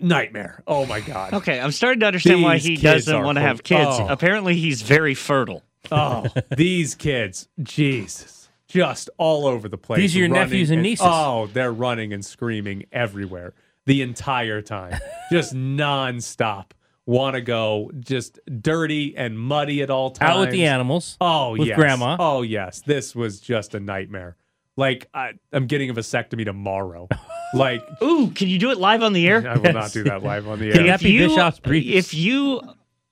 Nightmare! 0.00 0.62
Oh 0.66 0.86
my 0.86 1.00
god! 1.00 1.32
Okay, 1.32 1.58
I'm 1.60 1.72
starting 1.72 2.00
to 2.00 2.06
understand 2.06 2.42
why 2.42 2.58
he 2.58 2.76
doesn't 2.76 3.22
want 3.22 3.36
to 3.36 3.42
have 3.42 3.62
kids. 3.62 3.90
Oh. 3.92 4.08
Apparently, 4.08 4.54
he's 4.54 4.82
very 4.82 5.14
fertile. 5.14 5.62
Oh, 5.90 6.26
these 6.56 6.94
kids, 6.94 7.48
Jesus, 7.62 8.48
just 8.68 9.08
all 9.18 9.46
over 9.46 9.68
the 9.68 9.78
place. 9.78 9.98
These 9.98 10.16
are 10.16 10.18
your 10.20 10.28
running 10.28 10.42
nephews 10.42 10.70
and 10.70 10.82
nieces. 10.82 11.06
Oh, 11.08 11.48
they're 11.52 11.72
running 11.72 12.12
and 12.12 12.24
screaming 12.24 12.84
everywhere 12.92 13.54
the 13.88 14.02
entire 14.02 14.62
time, 14.62 15.00
just 15.32 15.54
nonstop. 15.54 16.72
Want 17.06 17.36
to 17.36 17.40
go, 17.40 17.90
just 18.00 18.38
dirty 18.60 19.16
and 19.16 19.38
muddy 19.38 19.80
at 19.80 19.88
all 19.88 20.10
times. 20.10 20.30
Out 20.30 20.40
with 20.40 20.50
the 20.50 20.66
animals. 20.66 21.16
Oh, 21.22 21.52
with 21.52 21.68
yes. 21.68 21.74
grandma. 21.74 22.18
Oh, 22.20 22.42
yes. 22.42 22.82
This 22.82 23.16
was 23.16 23.40
just 23.40 23.74
a 23.74 23.80
nightmare. 23.80 24.36
Like 24.76 25.08
I, 25.12 25.32
I'm 25.50 25.66
getting 25.66 25.88
a 25.88 25.94
vasectomy 25.94 26.44
tomorrow. 26.44 27.08
Like, 27.54 27.82
ooh, 28.02 28.30
can 28.30 28.48
you 28.48 28.58
do 28.58 28.70
it 28.70 28.78
live 28.78 29.02
on 29.02 29.12
the 29.12 29.26
air? 29.26 29.48
I 29.48 29.56
will 29.56 29.72
not 29.72 29.92
do 29.92 30.04
that 30.04 30.22
live 30.22 30.48
on 30.48 30.58
the 30.58 30.66
air. 30.72 30.82
that 30.84 31.00
be 31.00 31.18
Bischoff's 31.18 31.60
briefs? 31.60 31.88
If 31.88 32.14
you 32.14 32.60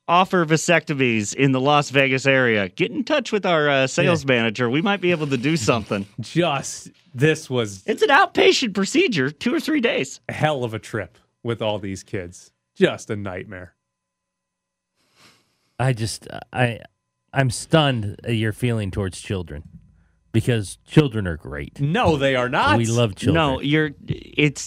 offer 0.08 0.44
vasectomies 0.44 1.34
in 1.34 1.52
the 1.52 1.60
Las 1.60 1.90
Vegas 1.90 2.26
area, 2.26 2.68
get 2.68 2.90
in 2.90 3.04
touch 3.04 3.32
with 3.32 3.44
our 3.44 3.68
uh, 3.68 3.86
sales 3.86 4.24
manager. 4.24 4.70
We 4.70 4.82
might 4.82 5.00
be 5.00 5.10
able 5.10 5.26
to 5.28 5.36
do 5.36 5.56
something. 5.56 6.06
Just 6.20 6.90
this 7.14 7.48
was 7.50 7.82
It's 7.86 8.02
an 8.02 8.10
outpatient 8.10 8.74
procedure, 8.74 9.30
two 9.30 9.54
or 9.54 9.60
three 9.60 9.80
days. 9.80 10.20
hell 10.28 10.64
of 10.64 10.74
a 10.74 10.78
trip 10.78 11.18
with 11.42 11.62
all 11.62 11.78
these 11.78 12.02
kids. 12.02 12.52
Just 12.74 13.10
a 13.10 13.16
nightmare. 13.16 13.74
I 15.78 15.92
just 15.92 16.26
I 16.52 16.80
I'm 17.32 17.50
stunned 17.50 18.20
at 18.24 18.34
your 18.34 18.52
feeling 18.52 18.90
towards 18.90 19.20
children 19.20 19.64
because 20.40 20.76
children 20.86 21.26
are 21.26 21.38
great. 21.38 21.80
No, 21.80 22.16
they 22.18 22.36
are 22.36 22.50
not. 22.50 22.76
We 22.76 22.84
love 22.84 23.14
children. 23.16 23.34
No, 23.54 23.60
you're. 23.60 23.92
It's 24.06 24.66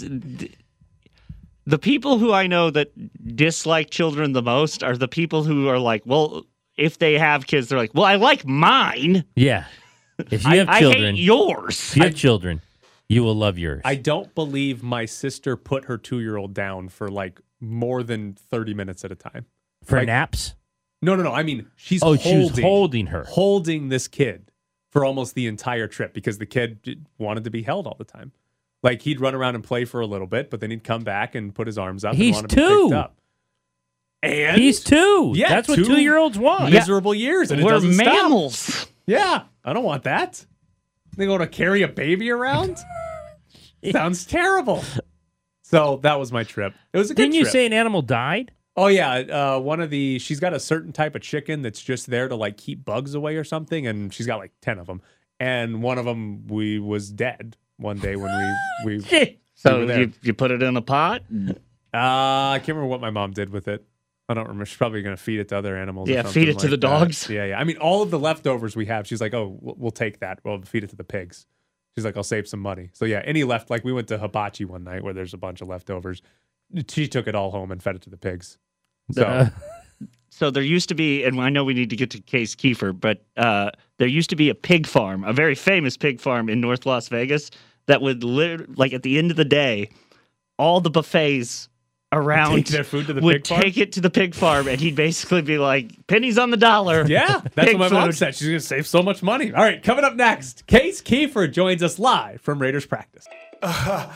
the 1.65 1.77
people 1.79 2.17
who 2.17 2.34
I 2.34 2.47
know 2.47 2.71
that 2.71 2.91
dislike 3.36 3.91
children 3.91 4.32
the 4.34 4.41
most 4.41 4.82
are 4.84 4.97
the 4.97 5.08
people 5.08 5.43
who 5.43 5.67
are 5.67 5.77
like, 5.77 6.01
well, 6.08 6.43
if 6.75 6.97
they 6.97 7.19
have 7.19 7.45
kids, 7.45 7.67
they're 7.69 7.77
like, 7.77 7.93
well, 7.93 8.05
I 8.05 8.15
like 8.15 8.45
mine. 8.47 9.25
Yeah. 9.36 9.65
If 10.32 10.43
you 10.43 10.49
I, 10.51 10.55
have 10.58 10.69
I 10.69 10.79
children, 10.79 11.15
hate 11.15 11.23
yours. 11.23 11.91
if 11.91 11.97
you 11.97 12.03
have 12.03 12.15
children, 12.15 12.62
you 13.08 13.23
will 13.23 13.36
love 13.36 13.60
yours. 13.60 13.82
I 13.86 13.93
don't 13.95 14.34
believe 14.34 14.82
my 14.82 15.05
sister 15.05 15.55
put 15.55 15.86
her 15.86 15.97
two 15.99 16.19
year 16.19 16.36
old 16.38 16.53
down 16.55 16.89
for 16.89 17.10
like 17.10 17.39
more 17.62 18.01
than 18.01 18.34
30 18.34 18.73
minutes 18.73 19.05
at 19.05 19.12
a 19.12 19.15
time. 19.15 19.45
For 19.84 19.97
like- 19.99 20.08
naps? 20.08 20.55
No, 21.01 21.15
no, 21.15 21.21
no. 21.23 21.32
I 21.32 21.43
mean, 21.43 21.67
she's 21.77 22.01
Oh, 22.03 22.15
holding, 22.15 22.21
she 22.23 22.38
was 22.39 22.60
holding 22.60 23.05
her. 23.08 23.23
holding 23.25 23.88
this 23.89 24.08
kid 24.10 24.49
for 24.89 25.06
almost 25.06 25.36
the 25.36 25.47
entire 25.47 25.88
trip 25.88 26.13
because 26.13 26.38
the 26.38 26.45
kid 26.45 27.06
wanted 27.17 27.43
to 27.43 27.49
be 27.49 27.62
held 27.63 27.86
all 27.88 27.95
the 27.97 28.04
time. 28.06 28.32
Like 28.82 29.02
he'd 29.02 29.19
run 29.19 29.36
around 29.36 29.56
and 29.56 29.63
play 29.63 29.86
for 29.86 29.99
a 29.99 30.06
little 30.06 30.28
bit, 30.28 30.49
but 30.49 30.60
then 30.62 30.71
he'd 30.71 30.84
come 30.84 31.04
back 31.04 31.36
and 31.36 31.54
put 31.54 31.67
his 31.67 31.78
arms 31.78 32.06
up. 32.06 32.15
He's 32.15 32.38
and 32.38 32.43
want 32.43 32.49
to 32.52 32.56
be 32.56 32.62
two. 32.62 32.95
up. 32.95 33.15
And 34.21 34.62
He's 34.62 34.84
two. 34.84 35.32
Yeah, 35.36 35.49
That's 35.49 35.69
what 35.69 35.75
two 35.78 35.86
two 35.86 36.02
year 36.02 36.17
olds 36.17 36.38
want. 36.38 36.73
miserable 36.73 37.13
years, 37.15 37.52
and 37.52 37.63
We're 37.63 37.71
doesn't 37.71 37.93
stop. 37.93 38.06
mammals. 38.06 38.88
Yeah, 39.06 39.43
I 39.63 39.73
don't 39.73 39.84
want 39.86 40.04
that. 40.04 40.45
They 41.15 41.25
going 41.25 41.39
to 41.39 41.47
carry 41.47 41.82
a 41.84 41.88
baby 41.88 42.30
around? 42.30 42.78
Sounds 43.91 44.25
terrible. 44.25 44.84
So 45.63 45.99
that 46.04 46.19
was 46.19 46.32
my 46.32 46.43
trip. 46.43 46.73
It 46.93 46.97
was 46.97 47.10
a 47.12 47.13
good 47.13 47.23
Didn't 47.23 47.36
you 47.36 47.41
trip. 47.43 47.52
say 47.54 47.65
an 47.65 47.73
animal 47.73 48.02
died? 48.02 48.52
Oh 48.80 48.88
yeah, 48.88 49.13
uh, 49.56 49.60
one 49.60 49.80
of 49.82 49.89
the 49.89 50.20
she's 50.20 50.39
got 50.39 50.54
a 50.54 50.60
certain 50.60 50.92
type 50.94 51.15
of 51.15 51.22
chicken 51.22 51.62
that's 51.62 51.82
just 51.82 52.08
there 52.08 52.28
to 52.28 52.36
like 52.36 52.58
keep 52.58 52.86
bugs 52.86 53.13
away 53.15 53.36
or 53.36 53.44
something, 53.44 53.86
and 53.88 54.13
she's 54.13 54.26
got 54.28 54.38
like 54.39 54.52
ten 54.62 54.80
of 54.80 54.88
them, 54.88 55.02
and 55.39 55.82
one 55.84 55.98
of 55.98 56.06
them 56.06 56.48
we 56.48 56.80
was 56.80 57.12
dead 57.12 57.58
one 57.78 57.98
day 58.00 58.15
when 58.15 58.32
we 58.86 58.96
we. 58.98 59.04
we 59.12 59.39
So 59.56 59.80
were 59.80 59.86
there. 59.86 60.00
you, 60.02 60.13
you 60.22 60.34
put 60.34 60.52
it 60.52 60.63
in 60.63 60.78
a 60.78 60.82
pot? 60.82 61.24
Uh, 61.94 61.98
I 62.56 62.58
can't 62.60 62.70
remember 62.70 62.88
what 62.88 63.02
my 63.02 63.10
mom 63.10 63.32
did 63.32 63.50
with 63.50 63.68
it. 63.68 63.86
I 64.30 64.34
don't 64.36 64.44
remember. 64.46 64.65
She's 64.65 64.78
probably 64.78 65.02
going 65.02 65.15
to 65.15 65.22
feed 65.22 65.39
it 65.39 65.50
to 65.50 65.58
other 65.58 65.76
animals. 65.76 66.08
or 66.08 66.13
Yeah, 66.13 66.22
something 66.22 66.34
feed 66.44 66.50
it 66.50 66.60
to 66.60 66.68
the 66.68 66.78
that. 66.78 66.82
dogs. 66.82 67.28
Yeah, 67.30 67.46
yeah. 67.46 67.60
I 67.60 67.63
mean, 67.63 67.78
all 67.78 68.04
of 68.04 68.12
the 68.12 68.20
leftovers 68.20 68.76
we 68.76 68.86
have, 68.86 69.08
she's 69.08 69.20
like, 69.20 69.34
oh, 69.34 69.58
we'll, 69.60 69.76
we'll 69.78 69.92
take 69.92 70.20
that. 70.20 70.39
We'll 70.46 70.62
feed 70.62 70.84
it 70.84 70.92
to 70.92 70.96
the 70.96 71.04
pigs. 71.04 71.48
She's 71.98 72.06
like, 72.06 72.15
I'll 72.15 72.24
save 72.24 72.48
some 72.48 72.60
money. 72.60 72.92
So 72.94 73.06
yeah, 73.06 73.22
any 73.26 73.44
left, 73.44 73.70
like 73.72 73.84
we 73.84 73.92
went 73.92 74.08
to 74.10 74.20
hibachi 74.20 74.65
one 74.65 74.84
night 74.84 75.04
where 75.04 75.13
there's 75.13 75.34
a 75.34 75.38
bunch 75.38 75.62
of 75.62 75.68
leftovers. 75.68 76.22
She 76.88 77.08
took 77.08 77.28
it 77.28 77.34
all 77.34 77.50
home 77.52 77.72
and 77.72 77.82
fed 77.82 77.96
it 77.96 78.04
to 78.04 78.12
the 78.12 78.18
pigs. 78.18 78.60
So 79.12 79.24
Uh, 79.24 79.50
So 80.32 80.50
there 80.50 80.63
used 80.63 80.88
to 80.88 80.95
be, 80.95 81.26
and 81.26 81.41
I 81.41 81.50
know 81.50 81.65
we 81.65 81.74
need 81.74 81.89
to 81.89 81.98
get 81.98 82.12
to 82.12 82.22
Case 82.22 82.56
Keefer, 82.56 82.93
but 82.98 83.22
uh, 83.36 83.72
there 83.98 84.08
used 84.08 84.30
to 84.30 84.38
be 84.38 84.50
a 84.50 84.56
pig 84.56 84.88
farm, 84.88 85.26
a 85.26 85.34
very 85.34 85.54
famous 85.54 85.98
pig 85.98 86.22
farm 86.22 86.48
in 86.48 86.62
North 86.62 86.86
Las 86.86 87.10
Vegas 87.10 87.52
that 87.88 88.02
would 88.02 88.24
lit- 88.24 88.78
like 88.78 88.93
at 88.93 89.04
the 89.04 89.17
end 89.17 89.32
of 89.32 89.36
the 89.38 89.43
day, 89.43 89.89
all 90.58 90.80
the 90.80 90.89
buffets 90.89 91.67
around 92.13 92.56
Take 92.56 92.67
their 92.67 92.84
food 92.86 93.08
to 93.08 93.13
the 93.13 93.19
would 93.22 93.43
pig 93.43 93.48
farm? 93.48 93.62
take 93.63 93.78
it 93.78 93.91
to 93.93 94.00
the 94.02 94.10
pig 94.10 94.34
farm, 94.34 94.69
and 94.69 94.80
he'd 94.80 94.95
basically 94.95 95.41
be 95.41 95.58
like, 95.58 95.91
"Pennies 96.08 96.38
on 96.38 96.52
the 96.52 96.58
dollar." 96.58 97.06
Yeah, 97.06 97.41
that's 97.56 97.74
what 97.74 97.91
my 97.91 98.00
mom 98.00 98.12
said. 98.13 98.34
She's 98.34 98.48
going 98.48 98.60
to 98.62 98.65
save 98.65 98.88
so 98.88 99.04
much 99.04 99.22
money. 99.22 99.52
All 99.52 99.62
right, 99.62 99.84
coming 99.84 100.06
up 100.06 100.15
next, 100.15 100.65
Case 100.67 101.02
Keefer 101.02 101.52
joins 101.52 101.84
us 101.84 102.00
live 102.00 102.39
from 102.39 102.60
Raiders 102.62 102.86
practice. 102.86 103.28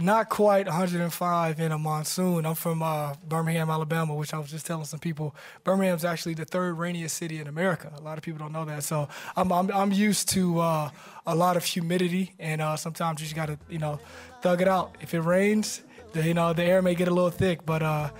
Not 0.00 0.30
quite 0.30 0.66
105 0.66 1.60
in 1.60 1.72
a 1.72 1.78
monsoon. 1.78 2.46
I'm 2.46 2.54
from 2.54 2.82
uh, 2.82 3.14
Birmingham, 3.28 3.68
Alabama, 3.68 4.14
which 4.14 4.32
I 4.32 4.38
was 4.38 4.50
just 4.50 4.64
telling 4.64 4.86
some 4.86 4.98
people. 4.98 5.34
Birmingham's 5.62 6.06
actually 6.06 6.34
the 6.34 6.46
third 6.46 6.78
rainiest 6.78 7.16
city 7.16 7.38
in 7.38 7.46
America. 7.46 7.92
A 7.96 8.00
lot 8.00 8.16
of 8.16 8.24
people 8.24 8.38
don't 8.38 8.52
know 8.52 8.64
that. 8.64 8.82
So 8.82 9.08
I'm 9.36 9.52
I'm, 9.52 9.70
I'm 9.70 9.92
used 9.92 10.30
to 10.30 10.60
uh, 10.60 10.90
a 11.26 11.34
lot 11.34 11.58
of 11.58 11.64
humidity, 11.64 12.32
and 12.38 12.62
uh, 12.62 12.76
sometimes 12.76 13.20
you 13.20 13.26
just 13.26 13.36
gotta 13.36 13.58
you 13.68 13.78
know 13.78 14.00
thug 14.40 14.62
it 14.62 14.68
out. 14.68 14.96
If 15.02 15.12
it 15.12 15.20
rains, 15.20 15.82
the, 16.12 16.22
you 16.22 16.34
know 16.34 16.54
the 16.54 16.64
air 16.64 16.80
may 16.80 16.94
get 16.94 17.08
a 17.08 17.14
little 17.14 17.30
thick, 17.30 17.66
but 17.66 17.82
uh, 17.82 18.10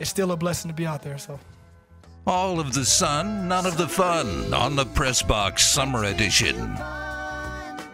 it's 0.00 0.10
still 0.10 0.32
a 0.32 0.36
blessing 0.36 0.68
to 0.68 0.74
be 0.74 0.86
out 0.86 1.02
there. 1.02 1.18
So. 1.18 1.38
All 2.26 2.60
of 2.60 2.74
the 2.74 2.84
sun, 2.84 3.48
none 3.48 3.66
of 3.66 3.76
the 3.78 3.88
fun 3.88 4.52
on 4.52 4.76
the 4.76 4.84
Press 4.84 5.22
Box 5.22 5.66
Summer 5.66 6.04
Edition. 6.04 6.76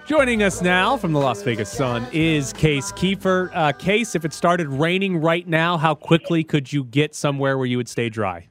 Joining 0.07 0.45
us 0.45 0.63
now 0.63 0.97
from 0.97 1.13
the 1.13 1.19
Las 1.19 1.43
Vegas 1.43 1.71
Sun 1.71 2.07
is 2.13 2.53
Case 2.53 2.93
Keefer. 2.93 3.51
Uh, 3.53 3.73
Case, 3.73 4.15
if 4.15 4.25
it 4.25 4.33
started 4.33 4.69
raining 4.69 5.17
right 5.21 5.47
now, 5.49 5.77
how 5.77 5.97
quickly 5.97 6.45
could 6.45 6.73
you 6.73 6.85
get 6.85 7.13
somewhere 7.15 7.59
where 7.59 7.67
you 7.67 7.77
would 7.77 7.89
stay 7.89 8.09
dry? 8.09 8.49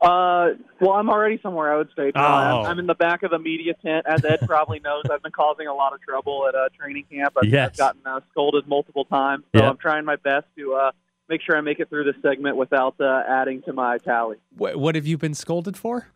Uh, 0.00 0.54
well, 0.80 0.92
I'm 0.92 1.10
already 1.10 1.38
somewhere 1.42 1.74
I 1.74 1.76
would 1.76 1.90
stay. 1.92 2.10
dry. 2.10 2.50
Oh. 2.52 2.60
I'm, 2.60 2.66
I'm 2.70 2.78
in 2.78 2.86
the 2.86 2.94
back 2.94 3.22
of 3.22 3.30
the 3.30 3.38
media 3.38 3.74
tent. 3.84 4.06
As 4.08 4.24
Ed 4.24 4.38
probably 4.46 4.80
knows, 4.84 5.02
I've 5.12 5.22
been 5.22 5.30
causing 5.32 5.66
a 5.66 5.74
lot 5.74 5.92
of 5.92 6.00
trouble 6.00 6.46
at 6.48 6.54
uh, 6.54 6.70
training 6.74 7.04
camp. 7.12 7.34
I've, 7.36 7.46
Yes. 7.50 7.72
I've 7.72 7.76
gotten 7.76 8.00
uh, 8.06 8.20
scolded 8.30 8.66
multiple 8.66 9.04
times, 9.04 9.44
so 9.54 9.60
Yep. 9.62 9.70
I'm 9.72 9.76
trying 9.76 10.06
my 10.06 10.16
best 10.16 10.46
to 10.56 10.72
uh, 10.72 10.92
make 11.28 11.42
sure 11.42 11.54
I 11.54 11.60
make 11.60 11.80
it 11.80 11.90
through 11.90 12.04
this 12.04 12.16
segment 12.22 12.56
without 12.56 12.98
uh, 12.98 13.24
adding 13.28 13.60
to 13.64 13.74
my 13.74 13.98
tally. 13.98 14.38
What, 14.56 14.76
what 14.78 14.94
have 14.94 15.06
you 15.06 15.18
been 15.18 15.34
scolded 15.34 15.76
for? 15.76 16.08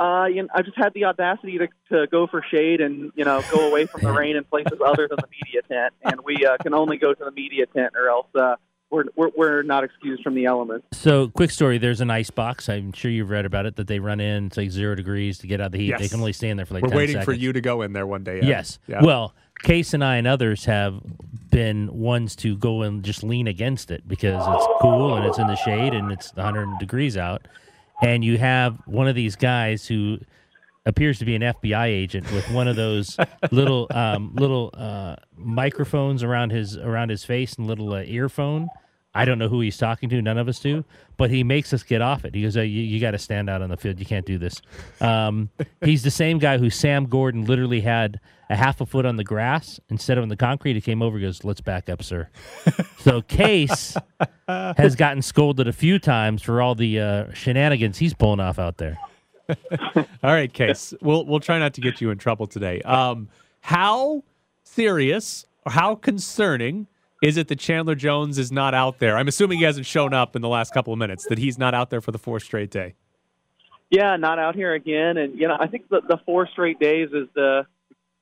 Uh, 0.00 0.24
you 0.24 0.42
know, 0.42 0.48
I 0.54 0.62
just 0.62 0.78
had 0.78 0.94
the 0.94 1.04
audacity 1.04 1.58
to, 1.58 1.68
to 1.90 2.06
go 2.06 2.26
for 2.26 2.42
shade 2.50 2.80
and 2.80 3.12
you 3.14 3.24
know 3.24 3.42
go 3.52 3.68
away 3.68 3.84
from 3.84 4.00
the 4.00 4.10
rain 4.10 4.34
in 4.34 4.44
places 4.44 4.78
other 4.84 5.06
than 5.06 5.18
the 5.18 5.28
media 5.44 5.60
tent, 5.68 5.92
and 6.02 6.22
we 6.24 6.46
uh, 6.46 6.56
can 6.62 6.72
only 6.72 6.96
go 6.96 7.12
to 7.12 7.24
the 7.24 7.30
media 7.30 7.66
tent, 7.66 7.92
or 7.94 8.08
else 8.08 8.26
uh, 8.34 8.56
we're, 8.90 9.04
we're 9.14 9.30
we're 9.36 9.62
not 9.62 9.84
excused 9.84 10.22
from 10.22 10.34
the 10.34 10.46
elements. 10.46 10.86
So, 10.92 11.28
quick 11.28 11.50
story. 11.50 11.76
There's 11.76 12.00
an 12.00 12.10
ice 12.10 12.30
box. 12.30 12.70
I'm 12.70 12.92
sure 12.92 13.10
you've 13.10 13.28
read 13.28 13.44
about 13.44 13.66
it. 13.66 13.76
That 13.76 13.88
they 13.88 13.98
run 13.98 14.20
in. 14.20 14.46
It's 14.46 14.56
like 14.56 14.70
zero 14.70 14.94
degrees 14.94 15.36
to 15.40 15.46
get 15.46 15.60
out 15.60 15.66
of 15.66 15.72
the 15.72 15.78
heat. 15.78 15.98
They 15.98 16.08
can 16.08 16.20
only 16.20 16.32
stay 16.32 16.48
in 16.48 16.56
there 16.56 16.64
for 16.64 16.74
like. 16.74 16.82
We're 16.82 16.90
10 16.90 16.96
waiting 16.96 17.22
for 17.22 17.34
you 17.34 17.52
to 17.52 17.60
go 17.60 17.82
in 17.82 17.92
there 17.92 18.06
one 18.06 18.24
day. 18.24 18.38
Ed. 18.38 18.44
Yes. 18.44 18.78
Yeah. 18.86 19.02
Well, 19.02 19.34
Case 19.62 19.92
and 19.92 20.02
I 20.02 20.16
and 20.16 20.26
others 20.26 20.64
have 20.64 21.00
been 21.50 21.92
ones 21.92 22.34
to 22.36 22.56
go 22.56 22.82
and 22.82 23.02
just 23.02 23.22
lean 23.22 23.46
against 23.46 23.90
it 23.90 24.08
because 24.08 24.42
it's 24.46 24.66
cool 24.80 25.16
and 25.16 25.26
it's 25.26 25.38
in 25.38 25.46
the 25.48 25.56
shade 25.56 25.92
and 25.92 26.10
it's 26.10 26.34
100 26.34 26.78
degrees 26.78 27.16
out. 27.18 27.46
And 28.02 28.24
you 28.24 28.38
have 28.38 28.78
one 28.86 29.08
of 29.08 29.14
these 29.14 29.36
guys 29.36 29.86
who 29.86 30.18
appears 30.86 31.18
to 31.18 31.24
be 31.24 31.34
an 31.34 31.42
FBI 31.42 31.86
agent 31.86 32.30
with 32.32 32.50
one 32.50 32.66
of 32.66 32.76
those 32.76 33.16
little 33.50 33.86
um, 33.90 34.32
little 34.34 34.70
uh, 34.74 35.16
microphones 35.36 36.22
around 36.22 36.50
his 36.50 36.76
around 36.76 37.10
his 37.10 37.24
face 37.24 37.54
and 37.54 37.66
little 37.66 37.92
uh, 37.92 38.02
earphone. 38.02 38.68
I 39.14 39.24
don't 39.24 39.38
know 39.38 39.48
who 39.48 39.60
he's 39.60 39.76
talking 39.76 40.08
to. 40.10 40.22
None 40.22 40.38
of 40.38 40.48
us 40.48 40.60
do. 40.60 40.84
But 41.16 41.30
he 41.30 41.42
makes 41.42 41.72
us 41.72 41.82
get 41.82 42.00
off 42.00 42.24
it. 42.24 42.34
He 42.34 42.42
goes, 42.42 42.56
oh, 42.56 42.62
"You, 42.62 42.82
you 42.82 43.00
got 43.00 43.10
to 43.10 43.18
stand 43.18 43.50
out 43.50 43.60
on 43.60 43.70
the 43.70 43.76
field. 43.76 43.98
You 43.98 44.06
can't 44.06 44.24
do 44.24 44.38
this." 44.38 44.62
Um, 45.00 45.50
he's 45.84 46.02
the 46.02 46.10
same 46.10 46.38
guy 46.38 46.58
who 46.58 46.70
Sam 46.70 47.06
Gordon 47.06 47.44
literally 47.44 47.80
had 47.80 48.20
a 48.48 48.56
half 48.56 48.80
a 48.80 48.86
foot 48.86 49.06
on 49.06 49.16
the 49.16 49.24
grass 49.24 49.80
instead 49.88 50.18
of 50.18 50.22
on 50.22 50.28
the 50.28 50.36
concrete. 50.36 50.74
He 50.74 50.80
came 50.80 51.02
over, 51.02 51.16
and 51.16 51.26
goes, 51.26 51.44
"Let's 51.44 51.60
back 51.60 51.88
up, 51.88 52.02
sir." 52.02 52.28
so 53.00 53.22
Case 53.22 53.96
has 54.48 54.94
gotten 54.94 55.22
scolded 55.22 55.66
a 55.66 55.72
few 55.72 55.98
times 55.98 56.42
for 56.42 56.62
all 56.62 56.74
the 56.74 57.00
uh, 57.00 57.32
shenanigans 57.32 57.98
he's 57.98 58.14
pulling 58.14 58.40
off 58.40 58.58
out 58.58 58.78
there. 58.78 58.98
All 59.96 60.06
right, 60.22 60.52
Case. 60.52 60.94
We'll 61.00 61.24
we'll 61.26 61.40
try 61.40 61.58
not 61.58 61.74
to 61.74 61.80
get 61.80 62.00
you 62.00 62.10
in 62.10 62.18
trouble 62.18 62.46
today. 62.46 62.80
Um, 62.82 63.28
how 63.60 64.22
serious 64.62 65.46
or 65.66 65.72
how 65.72 65.96
concerning 65.96 66.86
is 67.20 67.36
it 67.36 67.48
that 67.48 67.58
Chandler 67.58 67.94
Jones 67.94 68.38
is 68.38 68.50
not 68.50 68.74
out 68.74 68.98
there? 68.98 69.16
I'm 69.16 69.28
assuming 69.28 69.58
he 69.58 69.64
hasn't 69.64 69.86
shown 69.86 70.14
up 70.14 70.36
in 70.36 70.42
the 70.42 70.48
last 70.48 70.72
couple 70.72 70.92
of 70.92 70.98
minutes. 70.98 71.26
That 71.28 71.38
he's 71.38 71.58
not 71.58 71.74
out 71.74 71.90
there 71.90 72.00
for 72.00 72.12
the 72.12 72.18
fourth 72.18 72.42
straight 72.42 72.70
day. 72.70 72.94
Yeah, 73.90 74.16
not 74.16 74.38
out 74.38 74.54
here 74.54 74.72
again, 74.72 75.16
and 75.16 75.38
you 75.38 75.48
know 75.48 75.56
I 75.58 75.66
think 75.66 75.88
the, 75.88 76.00
the 76.00 76.18
four 76.24 76.48
straight 76.48 76.78
days 76.78 77.08
is 77.12 77.28
the 77.34 77.66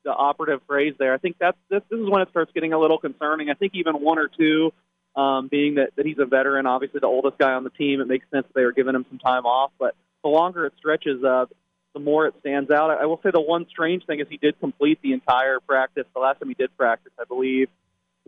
the 0.03 0.11
operative 0.11 0.61
phrase 0.67 0.95
there. 0.97 1.13
I 1.13 1.17
think 1.17 1.37
that's 1.39 1.57
this, 1.69 1.81
this 1.89 1.99
is 1.99 2.09
when 2.09 2.21
it 2.21 2.29
starts 2.29 2.51
getting 2.53 2.73
a 2.73 2.79
little 2.79 2.97
concerning. 2.97 3.49
I 3.49 3.53
think 3.53 3.73
even 3.75 3.95
one 3.95 4.17
or 4.17 4.27
two, 4.27 4.71
um, 5.15 5.47
being 5.47 5.75
that, 5.75 5.91
that 5.95 6.05
he's 6.05 6.17
a 6.19 6.25
veteran, 6.25 6.65
obviously 6.65 6.99
the 6.99 7.07
oldest 7.07 7.37
guy 7.37 7.53
on 7.53 7.63
the 7.63 7.69
team, 7.69 8.01
it 8.01 8.07
makes 8.07 8.25
sense 8.31 8.47
they 8.55 8.63
were 8.63 8.71
giving 8.71 8.95
him 8.95 9.05
some 9.09 9.19
time 9.19 9.45
off. 9.45 9.71
But 9.77 9.95
the 10.23 10.29
longer 10.29 10.65
it 10.65 10.73
stretches, 10.77 11.23
uh, 11.23 11.45
the 11.93 11.99
more 11.99 12.27
it 12.27 12.33
stands 12.39 12.71
out. 12.71 12.89
I, 12.91 13.03
I 13.03 13.05
will 13.05 13.19
say 13.23 13.29
the 13.31 13.41
one 13.41 13.67
strange 13.69 14.05
thing 14.05 14.19
is 14.19 14.27
he 14.29 14.37
did 14.37 14.59
complete 14.59 14.99
the 15.01 15.13
entire 15.13 15.59
practice. 15.59 16.05
The 16.13 16.19
last 16.19 16.39
time 16.39 16.49
he 16.49 16.55
did 16.55 16.75
practice, 16.77 17.11
I 17.19 17.25
believe, 17.25 17.69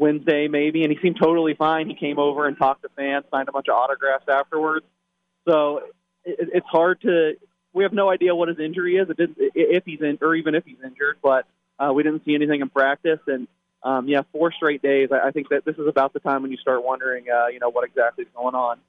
Wednesday 0.01 0.47
maybe, 0.47 0.83
and 0.83 0.91
he 0.91 0.97
seemed 1.01 1.17
totally 1.21 1.53
fine. 1.53 1.87
He 1.87 1.95
came 1.95 2.17
over 2.17 2.47
and 2.47 2.57
talked 2.57 2.81
to 2.81 2.89
fans, 2.97 3.23
signed 3.29 3.47
a 3.47 3.51
bunch 3.51 3.67
of 3.69 3.75
autographs 3.75 4.25
afterwards. 4.27 4.85
So 5.47 5.83
it, 6.25 6.49
it's 6.53 6.67
hard 6.67 6.99
to. 7.01 7.33
We 7.73 7.83
have 7.83 7.93
no 7.93 8.09
idea 8.09 8.35
what 8.35 8.49
his 8.49 8.59
injury 8.59 8.97
is. 8.97 9.07
If 9.17 9.85
he's 9.85 10.01
in, 10.01 10.17
or 10.21 10.35
even 10.35 10.55
if 10.55 10.65
he's 10.65 10.81
injured, 10.83 11.17
but 11.21 11.45
uh, 11.79 11.93
we 11.93 12.03
didn't 12.03 12.25
see 12.25 12.35
anything 12.35 12.61
in 12.61 12.69
practice. 12.69 13.19
And 13.27 13.47
um, 13.83 14.09
yeah, 14.09 14.23
four 14.33 14.51
straight 14.51 14.81
days. 14.81 15.09
I, 15.11 15.27
I 15.27 15.31
think 15.31 15.49
that 15.49 15.63
this 15.63 15.77
is 15.77 15.87
about 15.87 16.11
the 16.13 16.19
time 16.19 16.41
when 16.41 16.51
you 16.51 16.57
start 16.57 16.83
wondering, 16.83 17.25
uh, 17.29 17.47
you 17.47 17.59
know, 17.59 17.69
what 17.69 17.87
exactly 17.87 18.23
is 18.25 18.29
going 18.35 18.55
on. 18.55 18.79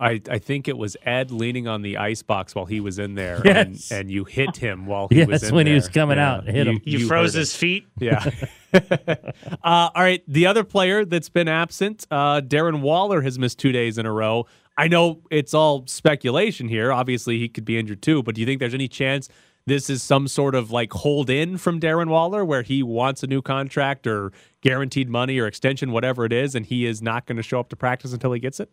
I, 0.00 0.20
I 0.30 0.38
think 0.38 0.68
it 0.68 0.78
was 0.78 0.96
Ed 1.02 1.30
leaning 1.30 1.66
on 1.66 1.82
the 1.82 1.96
ice 1.96 2.22
box 2.22 2.54
while 2.54 2.66
he 2.66 2.78
was 2.80 2.98
in 2.98 3.14
there, 3.16 3.40
Yes. 3.44 3.90
and, 3.90 4.00
and 4.00 4.10
you 4.10 4.24
hit 4.24 4.56
him 4.56 4.86
while 4.86 5.08
he 5.08 5.16
Yes, 5.18 5.26
was 5.28 5.42
in 5.44 5.54
when 5.54 5.66
he 5.66 5.74
was 5.74 5.88
coming 5.88 6.18
out, 6.18 6.46
hit 6.46 6.66
him. 6.68 6.80
You, 6.84 7.06
froze 7.06 7.32
heard 7.34 7.38
it. 7.38 7.40
his 7.40 7.56
feet. 7.56 7.86
Yeah. 7.98 8.24
uh, 8.72 9.18
all 9.64 9.90
right. 9.96 10.22
The 10.28 10.46
other 10.46 10.62
player 10.64 11.04
that's 11.04 11.28
been 11.28 11.48
absent, 11.48 12.06
uh, 12.10 12.40
Darren 12.40 12.80
Waller, 12.80 13.22
has 13.22 13.38
missed 13.38 13.58
two 13.58 13.72
days 13.72 13.98
in 13.98 14.06
a 14.06 14.12
row. 14.12 14.46
I 14.76 14.88
know 14.88 15.22
it's 15.30 15.54
all 15.54 15.86
speculation 15.86 16.68
here. 16.68 16.92
Obviously, 16.92 17.38
he 17.38 17.48
could 17.48 17.64
be 17.64 17.78
injured 17.78 18.02
too, 18.02 18.22
but 18.22 18.34
do 18.34 18.40
you 18.40 18.46
think 18.46 18.60
there's 18.60 18.74
any 18.74 18.88
chance 18.88 19.28
this 19.66 19.90
is 19.90 20.02
some 20.02 20.28
sort 20.28 20.54
of 20.54 20.70
like 20.70 20.92
hold 20.92 21.28
in 21.28 21.58
from 21.58 21.80
Darren 21.80 22.08
Waller 22.08 22.44
where 22.44 22.62
he 22.62 22.82
wants 22.82 23.22
a 23.22 23.26
new 23.26 23.42
contract 23.42 24.06
or 24.06 24.32
guaranteed 24.62 25.08
money 25.10 25.38
or 25.38 25.46
extension, 25.46 25.90
whatever 25.92 26.24
it 26.24 26.32
is, 26.32 26.54
and 26.54 26.64
he 26.64 26.86
is 26.86 27.02
not 27.02 27.26
going 27.26 27.36
to 27.36 27.42
show 27.42 27.60
up 27.60 27.68
to 27.70 27.76
practice 27.76 28.12
until 28.12 28.32
he 28.32 28.40
gets 28.40 28.60
it? 28.60 28.70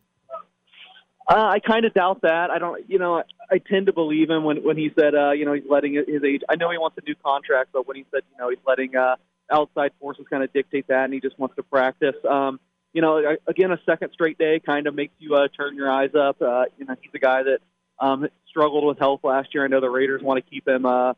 Uh, 1.28 1.48
I 1.56 1.60
kind 1.60 1.86
of 1.86 1.94
doubt 1.94 2.22
that. 2.22 2.52
I 2.52 2.60
don't, 2.60 2.88
you 2.88 3.00
know, 3.00 3.18
I, 3.18 3.24
I 3.50 3.58
tend 3.58 3.88
to 3.88 3.94
believe 3.94 4.30
him 4.30 4.44
when 4.44 4.64
when 4.64 4.78
he 4.78 4.92
said, 4.98 5.16
uh, 5.16 5.32
you 5.32 5.46
know, 5.46 5.54
he's 5.54 5.64
letting 5.68 5.96
his 5.96 6.24
age. 6.24 6.42
I 6.48 6.56
know 6.56 6.70
he 6.70 6.78
wants 6.78 6.98
a 6.98 7.06
new 7.08 7.16
contract, 7.16 7.72
but 7.74 7.88
when 7.88 7.98
he 7.98 8.06
said, 8.12 8.22
you 8.32 8.38
know, 8.38 8.50
he's 8.50 8.60
letting 8.68 8.96
uh, 8.96 9.16
outside 9.52 9.92
forces 10.00 10.26
kind 10.30 10.44
of 10.44 10.54
dictate 10.54 10.88
that, 10.88 11.06
and 11.06 11.14
he 11.14 11.20
just 11.20 11.40
wants 11.40 11.56
to 11.56 11.64
practice. 11.64 12.16
Um, 12.30 12.60
you 12.94 13.02
know, 13.02 13.38
again, 13.48 13.72
a 13.72 13.80
second 13.86 14.12
straight 14.14 14.38
day 14.38 14.60
kind 14.60 14.88
of 14.88 14.96
makes 14.96 15.14
you 15.18 15.36
uh, 15.36 15.48
turn 15.48 15.76
your 15.76 15.92
eyes 15.92 16.12
up. 16.16 16.42
Uh, 16.42 16.66
you 16.78 16.86
know, 16.86 16.96
he's 17.02 17.12
a 17.14 17.20
guy 17.20 17.44
that 17.44 17.60
um, 18.00 18.28
struggled 18.48 18.86
with 18.86 19.00
health 19.00 19.22
last 19.24 19.54
year. 19.54 19.66
I 19.66 19.68
know 19.68 19.82
the 19.82 19.90
Raiders 19.90 20.22
want 20.22 20.44
to 20.44 20.50
keep 20.50 20.68
him 20.68 20.86
uh, 20.86 21.14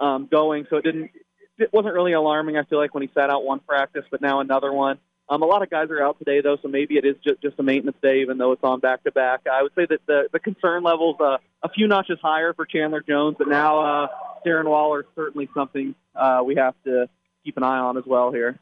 um, 0.00 0.28
going, 0.30 0.66
so 0.70 0.76
it 0.76 0.84
didn't. 0.84 1.10
It 1.58 1.72
wasn't 1.72 1.94
really 1.94 2.12
alarming. 2.12 2.56
I 2.56 2.62
feel 2.62 2.78
like 2.78 2.94
when 2.94 3.02
he 3.02 3.10
sat 3.12 3.30
out 3.30 3.44
one 3.44 3.58
practice, 3.58 4.04
but 4.10 4.22
now 4.22 4.38
another 4.40 4.72
one. 4.72 4.98
Um, 5.30 5.42
a 5.42 5.46
lot 5.46 5.62
of 5.62 5.68
guys 5.68 5.90
are 5.90 6.02
out 6.02 6.18
today, 6.18 6.40
though, 6.40 6.56
so 6.62 6.68
maybe 6.68 6.96
it 6.96 7.04
is 7.04 7.16
just, 7.22 7.42
just 7.42 7.58
a 7.58 7.62
maintenance 7.62 7.98
day, 8.02 8.22
even 8.22 8.38
though 8.38 8.52
it's 8.52 8.64
on 8.64 8.80
back 8.80 9.04
to 9.04 9.12
back. 9.12 9.40
I 9.50 9.62
would 9.62 9.72
say 9.74 9.86
that 9.86 10.00
the, 10.06 10.28
the 10.32 10.38
concern 10.38 10.82
levels 10.82 11.16
uh, 11.20 11.36
a 11.62 11.68
few 11.68 11.86
notches 11.86 12.18
higher 12.22 12.54
for 12.54 12.64
Chandler 12.64 13.02
Jones, 13.06 13.36
but 13.38 13.46
now 13.46 13.80
uh, 13.80 14.08
Darren 14.46 14.64
Waller 14.64 15.00
is 15.00 15.06
certainly 15.14 15.48
something 15.54 15.94
uh, 16.14 16.40
we 16.44 16.54
have 16.54 16.74
to 16.84 17.08
keep 17.44 17.58
an 17.58 17.62
eye 17.62 17.78
on 17.78 17.98
as 17.98 18.04
well 18.06 18.32
here. 18.32 18.58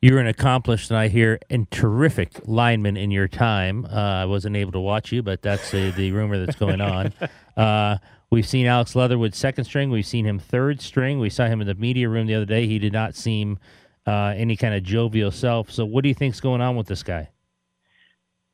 You're 0.00 0.18
an 0.18 0.26
accomplished, 0.26 0.90
and 0.90 0.98
I 0.98 1.08
hear, 1.08 1.40
and 1.48 1.68
terrific 1.70 2.46
lineman 2.46 2.96
in 2.96 3.10
your 3.10 3.26
time. 3.26 3.86
Uh, 3.86 3.98
I 3.98 4.24
wasn't 4.26 4.54
able 4.54 4.72
to 4.72 4.80
watch 4.80 5.10
you, 5.10 5.22
but 5.22 5.40
that's 5.40 5.70
the, 5.70 5.92
the 5.92 6.12
rumor 6.12 6.44
that's 6.44 6.58
going 6.58 6.80
on. 6.80 7.12
Uh, 7.56 7.98
we've 8.32 8.48
seen 8.48 8.66
Alex 8.66 8.96
Leatherwood 8.96 9.32
second 9.32 9.62
string. 9.62 9.88
We've 9.88 10.04
seen 10.04 10.26
him 10.26 10.40
third 10.40 10.80
string. 10.80 11.20
We 11.20 11.30
saw 11.30 11.46
him 11.46 11.60
in 11.60 11.68
the 11.68 11.76
media 11.76 12.08
room 12.08 12.26
the 12.26 12.34
other 12.34 12.44
day. 12.44 12.66
He 12.66 12.80
did 12.80 12.92
not 12.92 13.14
seem 13.14 13.60
uh, 14.06 14.34
any 14.36 14.56
kind 14.56 14.74
of 14.74 14.82
jovial 14.82 15.30
self. 15.30 15.70
So, 15.70 15.84
what 15.84 16.02
do 16.02 16.08
you 16.08 16.14
think's 16.14 16.40
going 16.40 16.60
on 16.60 16.76
with 16.76 16.86
this 16.86 17.02
guy? 17.02 17.30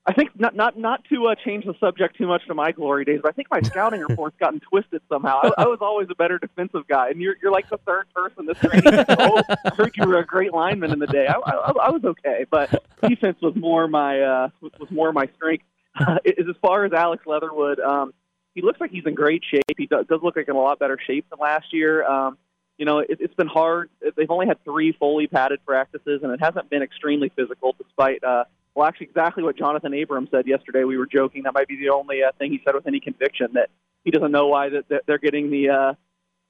I 0.06 0.14
think 0.14 0.30
not 0.38 0.56
not 0.56 0.78
not 0.78 1.04
to 1.10 1.28
uh, 1.28 1.34
change 1.44 1.66
the 1.66 1.74
subject 1.78 2.16
too 2.16 2.26
much 2.26 2.46
to 2.46 2.54
my 2.54 2.72
glory 2.72 3.04
days, 3.04 3.20
but 3.22 3.28
I 3.28 3.32
think 3.32 3.48
my 3.50 3.60
scouting 3.60 4.00
report's 4.00 4.36
gotten 4.38 4.58
twisted 4.70 5.02
somehow. 5.08 5.40
I, 5.42 5.52
I 5.58 5.66
was 5.66 5.78
always 5.80 6.08
a 6.10 6.14
better 6.14 6.38
defensive 6.38 6.88
guy, 6.88 7.10
and 7.10 7.20
you're 7.20 7.36
you're 7.42 7.52
like 7.52 7.68
the 7.68 7.78
third 7.78 8.06
person 8.14 8.46
this 8.46 8.58
training. 8.58 9.04
oh, 9.08 9.42
I 9.48 9.74
heard 9.76 9.92
you 9.96 10.08
were 10.08 10.18
a 10.18 10.26
great 10.26 10.52
lineman 10.52 10.90
in 10.90 10.98
the 10.98 11.06
day. 11.06 11.26
I, 11.26 11.34
I, 11.34 11.70
I 11.70 11.90
was 11.90 12.02
okay, 12.04 12.46
but 12.50 12.82
defense 13.06 13.36
was 13.42 13.54
more 13.54 13.88
my 13.88 14.20
uh, 14.20 14.48
was 14.60 14.72
was 14.80 14.90
more 14.90 15.12
my 15.12 15.28
strength. 15.36 15.64
Uh, 15.98 16.18
is 16.24 16.46
as 16.48 16.56
far 16.62 16.84
as 16.86 16.92
Alex 16.92 17.26
Leatherwood, 17.26 17.78
um, 17.80 18.14
he 18.54 18.62
looks 18.62 18.80
like 18.80 18.90
he's 18.90 19.04
in 19.06 19.14
great 19.14 19.42
shape. 19.48 19.64
He 19.76 19.86
does, 19.86 20.06
does 20.06 20.20
look 20.22 20.34
like 20.34 20.48
in 20.48 20.56
a 20.56 20.60
lot 20.60 20.78
better 20.78 20.98
shape 21.04 21.26
than 21.30 21.38
last 21.38 21.72
year. 21.72 22.04
Um, 22.04 22.38
you 22.80 22.86
know, 22.86 23.00
it, 23.00 23.18
it's 23.20 23.34
been 23.34 23.46
hard. 23.46 23.90
They've 24.16 24.30
only 24.30 24.46
had 24.46 24.64
three 24.64 24.92
fully 24.92 25.26
padded 25.26 25.60
practices, 25.66 26.20
and 26.22 26.32
it 26.32 26.40
hasn't 26.40 26.70
been 26.70 26.82
extremely 26.82 27.30
physical, 27.36 27.76
despite. 27.76 28.24
Uh, 28.24 28.44
well, 28.74 28.88
actually, 28.88 29.08
exactly 29.08 29.42
what 29.42 29.58
Jonathan 29.58 29.92
Abrams 29.92 30.30
said 30.30 30.46
yesterday. 30.46 30.84
We 30.84 30.96
were 30.96 31.04
joking 31.04 31.42
that 31.42 31.52
might 31.52 31.68
be 31.68 31.76
the 31.76 31.90
only 31.90 32.22
uh, 32.22 32.32
thing 32.38 32.50
he 32.50 32.62
said 32.64 32.74
with 32.74 32.86
any 32.86 32.98
conviction 32.98 33.48
that 33.52 33.68
he 34.02 34.10
doesn't 34.10 34.32
know 34.32 34.46
why 34.46 34.70
that 34.70 35.02
they're 35.06 35.18
getting 35.18 35.50
the 35.50 35.68
uh, 35.68 35.94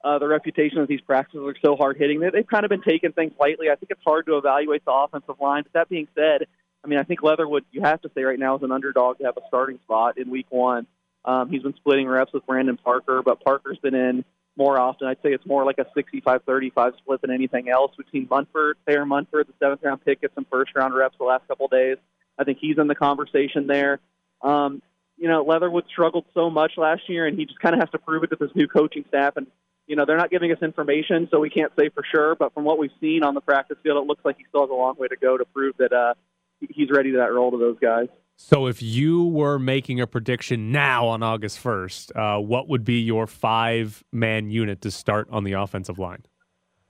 uh, 0.05 0.21
the 0.21 0.29
reputation 0.29 0.79
that 0.79 0.87
these 0.87 1.01
practices 1.01 1.41
are 1.45 1.57
so 1.65 1.75
hard 1.75 1.97
hitting. 1.97 2.21
They, 2.21 2.31
they've 2.31 2.47
kind 2.47 2.65
of 2.65 2.69
been 2.69 2.83
taking 2.83 3.11
things 3.11 3.33
lightly. 3.41 3.69
I 3.69 3.75
think 3.75 3.91
it's 3.91 4.05
hard 4.07 4.27
to 4.27 4.37
evaluate 4.37 4.85
the 4.85 4.93
offensive 4.93 5.35
line. 5.41 5.65
But 5.65 5.73
that 5.73 5.89
being 5.89 6.07
said, 6.15 6.47
I 6.85 6.87
mean, 6.87 7.01
I 7.01 7.03
think 7.03 7.25
Leatherwood, 7.25 7.65
you 7.73 7.81
have 7.81 8.01
to 8.03 8.11
say 8.15 8.23
right 8.23 8.39
now, 8.39 8.57
is 8.57 8.63
an 8.63 8.71
underdog 8.71 9.19
to 9.19 9.25
have 9.25 9.37
a 9.37 9.43
starting 9.49 9.81
spot 9.83 10.17
in 10.17 10.31
Week 10.31 10.47
One. 10.51 10.87
Um, 11.25 11.51
he's 11.51 11.65
been 11.65 11.75
splitting 11.75 12.07
reps 12.07 12.33
with 12.33 12.47
Brandon 12.47 12.77
Parker, 12.77 13.21
but 13.25 13.43
Parker's 13.43 13.79
been 13.79 13.97
in 13.97 14.25
more 14.57 14.79
often. 14.79 15.07
I'd 15.07 15.19
say 15.23 15.33
it's 15.33 15.47
more 15.47 15.65
like 15.65 15.79
a 15.79 15.87
65-35 15.97 16.99
split 16.99 17.21
than 17.21 17.31
anything 17.31 17.69
else. 17.69 17.93
We've 17.97 18.07
seen 18.13 18.27
Munford, 18.31 18.77
Thayer 18.87 19.07
Munford, 19.07 19.47
the 19.47 19.55
seventh 19.59 19.83
round 19.83 20.05
pick, 20.05 20.21
get 20.21 20.33
some 20.35 20.47
first 20.51 20.75
round 20.75 20.95
reps 20.95 21.17
the 21.19 21.25
last 21.25 21.47
couple 21.49 21.67
of 21.67 21.73
days. 21.73 21.97
I 22.39 22.45
think 22.45 22.59
he's 22.61 22.79
in 22.79 22.87
the 22.87 22.95
conversation 22.95 23.67
there. 23.67 24.01
Um, 24.43 24.83
you 25.17 25.29
know, 25.29 25.43
Leatherwood 25.43 25.85
struggled 25.91 26.25
so 26.33 26.49
much 26.49 26.73
last 26.77 27.09
year, 27.09 27.27
and 27.27 27.39
he 27.39 27.45
just 27.45 27.61
kind 27.61 27.75
of 27.75 27.81
has 27.81 27.91
to 27.91 27.99
prove 27.99 28.25
it 28.25 28.29
to 28.29 28.37
this 28.37 28.51
new 28.55 28.67
coaching 28.67 29.05
staff. 29.09 29.37
And 29.37 29.47
you 29.87 29.97
know, 29.97 30.05
they're 30.05 30.17
not 30.17 30.31
giving 30.31 30.53
us 30.53 30.59
information, 30.63 31.29
so 31.31 31.41
we 31.41 31.51
can't 31.51 31.73
say 31.79 31.89
for 31.89 32.05
sure. 32.11 32.37
But 32.37 32.55
from 32.55 32.65
what 32.65 32.79
we've 32.79 32.93
seen 33.01 33.23
on 33.23 33.35
the 33.35 33.41
practice 33.41 33.77
field, 33.83 34.03
it 34.03 34.07
looks 34.07 34.25
like 34.25 34.39
he 34.39 34.45
still 34.49 34.63
has 34.63 34.71
a 34.71 34.75
long 34.75 34.95
way 34.97 35.09
to 35.09 35.17
go 35.17 35.37
to 35.37 35.45
prove 35.45 35.77
that 35.79 35.93
uh, 35.93 36.15
he's 36.61 36.91
ready 36.91 37.11
to 37.11 37.19
that 37.19 37.33
role 37.33 37.51
to 37.51 37.59
those 37.59 37.77
guys. 37.81 38.09
So 38.43 38.69
if 38.69 38.83
you 38.83 39.25
were 39.25 39.59
making 39.59 40.01
a 40.01 40.07
prediction 40.07 40.73
now 40.73 41.07
on 41.09 41.23
August 41.23 41.63
1st, 41.63 42.17
uh, 42.17 42.41
what 42.41 42.69
would 42.69 42.87
be 42.87 43.01
your 43.01 43.27
five 43.27 44.03
man 44.13 44.51
unit 44.51 44.81
to 44.81 44.91
start 44.91 45.29
on 45.31 45.45
the 45.45 45.53
offensive 45.53 45.99
line? 45.99 46.25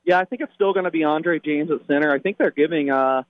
Yeah, 0.04 0.20
I 0.20 0.26
think 0.26 0.42
it's 0.42 0.54
still 0.54 0.72
going 0.72 0.84
to 0.84 0.92
be 0.92 1.02
Andre 1.02 1.40
James 1.40 1.68
at 1.72 1.84
center. 1.88 2.12
I 2.12 2.20
think 2.20 2.38
they're 2.38 2.52
giving. 2.52 2.90
Uh, 2.90 3.24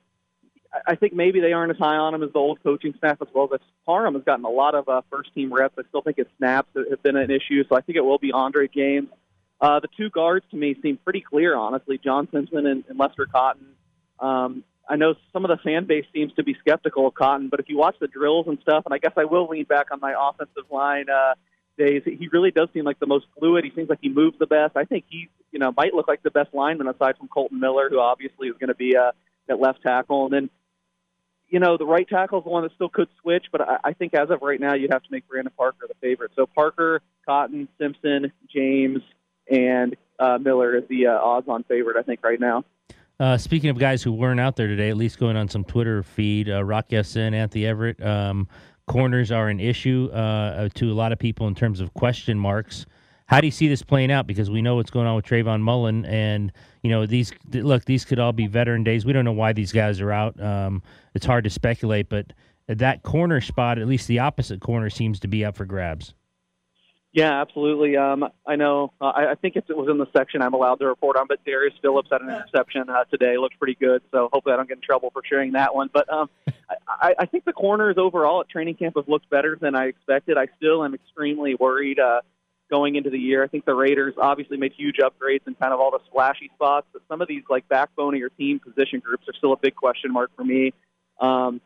I- 0.87 0.95
think 0.95 1.13
maybe 1.13 1.39
they 1.39 1.51
aren't 1.51 1.71
as 1.71 1.79
high 1.79 1.97
on 1.97 2.13
him 2.13 2.21
as 2.21 2.31
the 2.31 2.37
old 2.37 2.61
coaching 2.61 2.93
staff 2.95 3.17
as 3.23 3.27
well. 3.33 3.47
But 3.47 3.61
Parham 3.87 4.13
has 4.13 4.23
gotten 4.23 4.45
a 4.45 4.49
lot 4.49 4.75
of 4.75 4.87
uh, 4.87 5.01
first 5.09 5.33
team 5.33 5.51
reps. 5.51 5.73
I 5.79 5.81
still 5.89 6.03
think 6.03 6.17
his 6.17 6.27
snaps 6.37 6.69
have 6.75 7.01
been 7.01 7.15
an 7.17 7.31
issue, 7.31 7.63
so 7.67 7.75
I 7.75 7.81
think 7.81 7.95
it 7.97 8.05
will 8.05 8.19
be 8.19 8.31
Andre 8.31 8.67
James. 8.67 9.09
Uh, 9.59 9.79
the 9.79 9.89
two 9.97 10.11
guards 10.11 10.45
to 10.51 10.57
me 10.57 10.75
seem 10.83 10.97
pretty 10.97 11.21
clear, 11.21 11.55
honestly. 11.55 11.97
John 11.97 12.27
Simpson 12.31 12.67
and, 12.67 12.83
and 12.87 12.99
Lester 12.99 13.25
Cotton. 13.25 13.65
Um, 14.19 14.63
I 14.89 14.95
know 14.95 15.15
some 15.31 15.45
of 15.45 15.49
the 15.49 15.57
fan 15.57 15.85
base 15.85 16.05
seems 16.13 16.33
to 16.33 16.43
be 16.43 16.55
skeptical 16.59 17.07
of 17.07 17.13
Cotton, 17.13 17.49
but 17.49 17.59
if 17.59 17.69
you 17.69 17.77
watch 17.77 17.95
the 17.99 18.07
drills 18.07 18.47
and 18.47 18.59
stuff, 18.61 18.83
and 18.85 18.93
I 18.93 18.97
guess 18.97 19.13
I 19.15 19.25
will 19.25 19.47
lean 19.47 19.65
back 19.65 19.87
on 19.91 19.99
my 19.99 20.13
offensive 20.17 20.69
line 20.69 21.05
uh, 21.09 21.35
days, 21.77 22.03
he 22.05 22.27
really 22.31 22.51
does 22.51 22.69
seem 22.73 22.83
like 22.83 22.99
the 22.99 23.07
most 23.07 23.25
fluid. 23.37 23.63
He 23.63 23.71
seems 23.75 23.89
like 23.89 23.99
he 24.01 24.09
moves 24.09 24.37
the 24.39 24.47
best. 24.47 24.75
I 24.75 24.85
think 24.85 25.05
he, 25.07 25.29
you 25.51 25.59
know, 25.59 25.73
might 25.77 25.93
look 25.93 26.07
like 26.07 26.23
the 26.23 26.31
best 26.31 26.53
lineman 26.53 26.87
aside 26.87 27.17
from 27.17 27.27
Kolton 27.27 27.59
Miller, 27.59 27.89
who 27.89 27.99
obviously 27.99 28.47
is 28.47 28.55
going 28.59 28.69
to 28.69 28.75
be 28.75 28.97
uh, 28.97 29.11
at 29.49 29.59
left 29.59 29.81
tackle, 29.81 30.25
and 30.25 30.33
then. 30.33 30.49
You 31.53 31.59
know, 31.59 31.75
the 31.75 31.85
right 31.85 32.07
tackle 32.07 32.37
is 32.39 32.45
the 32.45 32.49
one 32.49 32.63
that 32.63 32.71
still 32.75 32.87
could 32.87 33.09
switch, 33.21 33.47
but 33.51 33.59
I, 33.59 33.77
I 33.83 33.91
think 33.91 34.13
as 34.13 34.29
of 34.29 34.41
right 34.41 34.57
now, 34.57 34.73
you'd 34.73 34.93
have 34.93 35.03
to 35.03 35.11
make 35.11 35.27
Brandon 35.27 35.51
Parker 35.57 35.85
the 35.85 35.95
favorite. 35.99 36.31
So 36.33 36.45
Parker, 36.45 37.01
Cotton, 37.25 37.67
Simpson, 37.77 38.31
James, 38.47 39.01
and 39.51 39.97
uh, 40.17 40.37
Miller 40.37 40.77
is 40.77 40.85
the 40.87 41.07
uh, 41.07 41.19
odds-on 41.19 41.63
favorite, 41.63 41.97
I 41.97 42.03
think, 42.03 42.23
right 42.23 42.39
now. 42.39 42.63
Uh, 43.21 43.37
speaking 43.37 43.69
of 43.69 43.77
guys 43.77 44.01
who 44.01 44.11
weren't 44.11 44.39
out 44.39 44.55
there 44.55 44.65
today, 44.65 44.89
at 44.89 44.97
least 44.97 45.19
going 45.19 45.37
on 45.37 45.47
some 45.47 45.63
Twitter 45.63 46.01
feed, 46.01 46.49
uh, 46.49 46.63
Rock 46.63 46.91
Ya-Sin, 46.91 47.35
Anthony 47.35 47.65
Averett, 47.65 48.03
um, 48.03 48.47
corners 48.87 49.31
are 49.31 49.47
an 49.47 49.59
issue 49.59 50.09
uh, 50.11 50.69
to 50.73 50.91
a 50.91 50.95
lot 50.95 51.11
of 51.11 51.19
people 51.19 51.45
in 51.45 51.53
terms 51.53 51.81
of 51.81 51.93
question 51.93 52.39
marks. 52.39 52.87
How 53.27 53.39
do 53.39 53.45
you 53.45 53.51
see 53.51 53.67
this 53.67 53.83
playing 53.83 54.11
out? 54.11 54.25
Because 54.25 54.49
we 54.49 54.63
know 54.63 54.75
what's 54.75 54.89
going 54.89 55.05
on 55.05 55.15
with 55.15 55.25
Trayvon 55.25 55.61
Mullen, 55.61 56.03
and 56.05 56.51
you 56.81 56.89
know 56.89 57.05
these. 57.05 57.31
Look, 57.53 57.85
these 57.85 58.05
could 58.05 58.17
all 58.17 58.33
be 58.33 58.47
veteran 58.47 58.83
days. 58.83 59.05
We 59.05 59.13
don't 59.13 59.23
know 59.23 59.31
why 59.33 59.53
these 59.53 59.71
guys 59.71 60.01
are 60.01 60.11
out. 60.11 60.41
Um, 60.41 60.81
it's 61.13 61.25
hard 61.25 61.43
to 61.43 61.51
speculate, 61.51 62.09
but 62.09 62.33
that 62.67 63.03
corner 63.03 63.39
spot, 63.39 63.77
at 63.77 63.87
least 63.87 64.07
the 64.07 64.17
opposite 64.17 64.61
corner, 64.61 64.89
seems 64.89 65.19
to 65.19 65.27
be 65.27 65.45
up 65.45 65.55
for 65.55 65.65
grabs. 65.65 66.15
Yeah, 67.13 67.41
absolutely. 67.41 67.97
Um, 67.97 68.25
I 68.47 68.55
know. 68.55 68.93
Uh, 69.01 69.05
I, 69.05 69.31
I 69.31 69.35
think 69.35 69.57
it 69.57 69.65
was 69.67 69.89
in 69.89 69.97
the 69.97 70.07
section 70.15 70.41
I'm 70.41 70.53
allowed 70.53 70.75
to 70.75 70.87
report 70.87 71.17
on, 71.17 71.27
but 71.27 71.43
Darius 71.43 71.73
Phillips 71.81 72.07
had 72.09 72.21
an 72.21 72.29
interception 72.29 72.89
uh, 72.89 73.03
today. 73.05 73.37
Looked 73.37 73.59
pretty 73.59 73.75
good. 73.75 74.01
So 74.11 74.29
hopefully 74.31 74.53
I 74.53 74.55
don't 74.55 74.67
get 74.67 74.77
in 74.77 74.81
trouble 74.81 75.09
for 75.11 75.21
sharing 75.27 75.51
that 75.53 75.75
one. 75.75 75.89
But 75.91 76.11
um, 76.11 76.29
I, 76.47 76.75
I, 76.87 77.13
I 77.19 77.25
think 77.25 77.43
the 77.43 77.51
corners 77.51 77.95
overall 77.97 78.39
at 78.39 78.49
training 78.49 78.75
camp 78.75 78.95
have 78.95 79.09
looked 79.09 79.29
better 79.29 79.57
than 79.59 79.75
I 79.75 79.87
expected. 79.87 80.37
I 80.37 80.47
still 80.55 80.85
am 80.85 80.93
extremely 80.93 81.55
worried 81.55 81.99
uh, 81.99 82.21
going 82.69 82.95
into 82.95 83.09
the 83.09 83.19
year. 83.19 83.43
I 83.43 83.47
think 83.47 83.65
the 83.65 83.75
Raiders 83.75 84.13
obviously 84.17 84.55
made 84.55 84.71
huge 84.71 84.97
upgrades 84.97 85.45
in 85.45 85.55
kind 85.55 85.73
of 85.73 85.81
all 85.81 85.91
the 85.91 85.99
splashy 86.07 86.49
spots, 86.55 86.87
but 86.93 87.01
some 87.09 87.21
of 87.21 87.27
these 87.27 87.43
like 87.49 87.67
backbone 87.67 88.13
of 88.13 88.19
your 88.19 88.29
team 88.29 88.59
position 88.59 88.99
groups 88.99 89.27
are 89.27 89.33
still 89.33 89.51
a 89.51 89.57
big 89.57 89.75
question 89.75 90.13
mark 90.13 90.31
for 90.37 90.45
me. 90.45 90.73
Um, 91.19 91.59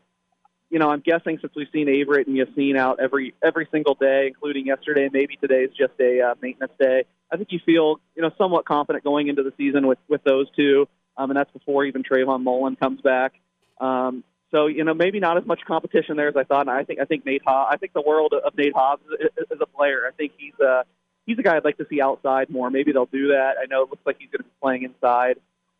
you 0.70 0.78
know, 0.78 0.90
I'm 0.90 1.00
guessing 1.00 1.38
since 1.40 1.52
we've 1.54 1.68
seen 1.72 1.86
Averett 1.86 2.26
and 2.26 2.36
Ya-Sin 2.36 2.76
out 2.76 2.98
every 3.00 3.34
every 3.42 3.68
single 3.70 3.94
day, 3.94 4.26
including 4.26 4.66
yesterday, 4.66 5.08
maybe 5.12 5.36
today 5.36 5.62
is 5.62 5.70
just 5.76 5.92
a 6.00 6.20
uh, 6.20 6.34
maintenance 6.42 6.72
day. 6.78 7.04
I 7.30 7.36
think 7.36 7.52
you 7.52 7.60
feel 7.64 8.00
you 8.14 8.22
know 8.22 8.30
somewhat 8.36 8.64
confident 8.64 9.04
going 9.04 9.28
into 9.28 9.42
the 9.42 9.52
season 9.56 9.86
with 9.86 9.98
with 10.08 10.24
those 10.24 10.48
two, 10.56 10.88
um, 11.16 11.30
and 11.30 11.36
that's 11.36 11.52
before 11.52 11.84
even 11.84 12.02
Trayvon 12.02 12.42
Mullen 12.42 12.76
comes 12.76 13.00
back. 13.00 13.34
Um, 13.80 14.24
so 14.50 14.66
you 14.66 14.82
know 14.82 14.94
maybe 14.94 15.20
not 15.20 15.36
as 15.36 15.46
much 15.46 15.60
competition 15.66 16.16
there 16.16 16.28
as 16.28 16.36
I 16.36 16.44
thought. 16.44 16.62
And 16.62 16.70
I 16.70 16.82
think 16.82 17.00
I 17.00 17.04
think 17.04 17.24
Nate 17.24 17.42
Hobbs, 17.46 17.70
I 17.72 17.76
think 17.76 17.92
the 17.92 18.02
world 18.02 18.34
of 18.34 18.56
Nate 18.56 18.74
Hobbs 18.74 19.02
is 19.20 19.58
a 19.60 19.66
player. 19.66 20.02
I 20.06 20.10
think 20.16 20.32
he's 20.36 20.58
uh 20.60 20.82
he's 21.26 21.38
a 21.38 21.42
guy 21.42 21.56
I'd 21.56 21.64
like 21.64 21.78
to 21.78 21.86
see 21.88 22.00
outside 22.00 22.50
more. 22.50 22.70
Maybe 22.70 22.92
they'll 22.92 23.06
do 23.06 23.28
that. 23.28 23.54
I 23.62 23.66
know 23.66 23.82
it 23.82 23.90
looks 23.90 24.04
like 24.04 24.16
he's 24.18 24.30
going 24.30 24.40
to 24.40 24.44
be 24.44 24.54
playing 24.60 24.82
inside 24.82 25.36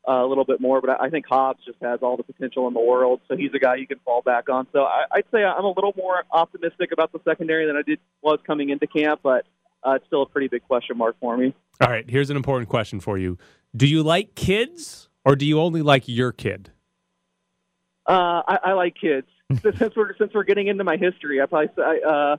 uh, 0.08 0.24
a 0.24 0.26
little 0.26 0.44
bit 0.44 0.60
more, 0.60 0.80
but 0.80 1.00
I 1.00 1.10
think 1.10 1.26
Hobbs 1.26 1.64
just 1.64 1.78
has 1.82 2.00
all 2.02 2.16
the 2.16 2.22
potential 2.22 2.68
in 2.68 2.74
the 2.74 2.80
world. 2.80 3.20
So 3.28 3.36
he's 3.36 3.50
a 3.54 3.58
guy 3.58 3.76
you 3.76 3.86
can 3.86 3.98
fall 4.04 4.22
back 4.22 4.48
on. 4.48 4.66
So 4.72 4.84
I, 4.84 5.04
I'd 5.12 5.24
say 5.32 5.42
I'm 5.44 5.64
a 5.64 5.70
little 5.70 5.94
more 5.96 6.22
optimistic 6.30 6.92
about 6.92 7.12
the 7.12 7.20
secondary 7.24 7.66
than 7.66 7.76
I 7.76 7.82
did 7.82 7.98
was 8.22 8.38
coming 8.46 8.70
into 8.70 8.86
camp, 8.86 9.20
but 9.22 9.46
uh, 9.82 9.92
it's 9.92 10.06
still 10.06 10.22
a 10.22 10.26
pretty 10.26 10.48
big 10.48 10.62
question 10.62 10.96
mark 10.96 11.16
for 11.20 11.36
me. 11.36 11.54
All 11.80 11.90
right, 11.90 12.08
here's 12.08 12.30
an 12.30 12.36
important 12.36 12.68
question 12.68 13.00
for 13.00 13.18
you. 13.18 13.36
Do 13.74 13.86
you 13.86 14.02
like 14.02 14.34
kids 14.34 15.08
or 15.24 15.36
do 15.36 15.44
you 15.44 15.60
only 15.60 15.82
like 15.82 16.04
your 16.06 16.32
kid? 16.32 16.70
Uh, 18.06 18.42
I, 18.46 18.58
I 18.64 18.72
like 18.72 18.94
kids. 19.00 19.26
since 19.62 19.94
we're 19.96 20.16
since 20.16 20.32
we're 20.34 20.44
getting 20.44 20.66
into 20.66 20.82
my 20.82 20.96
history, 20.96 21.40
I 21.40 21.46
probably 21.46 21.68
I, 21.82 21.98
uh, 22.08 22.36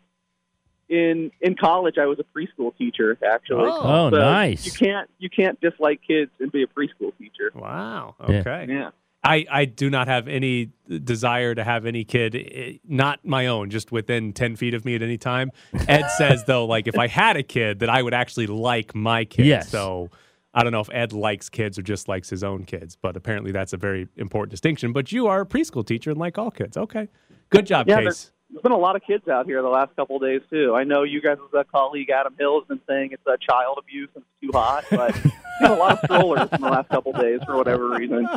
in 0.89 1.31
in 1.41 1.55
college 1.55 1.95
I 1.97 2.05
was 2.05 2.19
a 2.19 2.23
preschool 2.37 2.75
teacher 2.77 3.17
actually. 3.25 3.69
Oh, 3.71 4.09
So 4.09 4.17
nice. 4.17 4.65
You 4.65 4.71
can't 4.71 5.09
you 5.19 5.29
can't 5.29 5.59
dislike 5.59 6.01
kids 6.07 6.31
and 6.39 6.51
be 6.51 6.63
a 6.63 6.67
preschool 6.67 7.11
teacher. 7.17 7.51
Wow. 7.53 8.15
Okay. 8.21 8.65
Yeah. 8.69 8.91
I, 9.23 9.45
I 9.51 9.65
do 9.65 9.89
not 9.89 10.07
have 10.07 10.29
any 10.29 10.69
desire 10.87 11.53
to 11.53 11.63
have 11.63 11.85
any 11.85 12.05
kid, 12.05 12.35
eh, 12.35 12.73
not 12.87 13.25
my 13.25 13.47
own, 13.47 13.69
just 13.69 13.91
within 13.91 14.31
10 14.31 14.55
feet 14.55 14.73
of 14.73 14.85
me 14.85 14.95
at 14.95 15.01
any 15.01 15.17
time. 15.17 15.51
Ed 15.87 16.07
says, 16.17 16.45
though, 16.45 16.65
like 16.65 16.87
if 16.87 16.97
I 16.97 17.07
had 17.07 17.35
a 17.35 17.43
kid, 17.43 17.79
that 17.79 17.89
I 17.89 18.01
would 18.01 18.13
actually 18.13 18.47
like 18.47 18.95
my 18.95 19.25
kid. 19.25 19.47
Yes. 19.47 19.69
So 19.69 20.11
I 20.53 20.63
don't 20.63 20.71
know 20.71 20.79
if 20.79 20.89
Ed 20.93 21.11
likes 21.11 21.49
kids 21.49 21.77
or 21.77 21.81
just 21.81 22.07
likes 22.07 22.29
his 22.29 22.43
own 22.43 22.63
kids, 22.63 22.95
but 22.95 23.17
apparently 23.17 23.51
that's 23.51 23.73
a 23.73 23.77
very 23.77 24.07
important 24.15 24.51
distinction. 24.51 24.93
But 24.93 25.11
you 25.11 25.27
are 25.27 25.41
a 25.41 25.45
preschool 25.45 25.85
teacher 25.85 26.09
and 26.11 26.19
like 26.19 26.37
all 26.37 26.51
kids. 26.51 26.77
Okay. 26.77 27.09
Good 27.49 27.65
job, 27.65 27.89
Yeah, 27.89 28.03
Case. 28.03 28.31
There's, 28.49 28.61
there's 28.61 28.63
been 28.63 28.71
a 28.71 28.77
lot 28.77 28.95
of 28.95 29.03
kids 29.03 29.27
out 29.27 29.45
here 29.45 29.61
the 29.61 29.67
last 29.67 29.95
couple 29.95 30.17
of 30.17 30.21
days 30.21 30.41
too. 30.49 30.75
I 30.75 30.83
know 30.83 31.03
you 31.03 31.21
guys' 31.21 31.37
uh, 31.57 31.63
colleague 31.71 32.09
Adam 32.09 32.35
Hill 32.37 32.59
has 32.59 32.67
been 32.67 32.81
saying 32.87 33.09
it's 33.11 33.25
uh, 33.27 33.37
child 33.37 33.77
abuse 33.79 34.09
and 34.15 34.23
it's 34.23 34.51
too 34.51 34.57
hot, 34.57 34.85
but 34.89 35.13
there's 35.23 35.33
been 35.61 35.71
a 35.71 35.75
lot 35.75 35.93
of 35.93 35.99
strollers 36.03 36.49
in 36.51 36.61
the 36.61 36.69
last 36.69 36.89
couple 36.89 37.13
of 37.13 37.21
days 37.21 37.39
for 37.45 37.55
whatever 37.57 37.89
reason. 37.89 38.27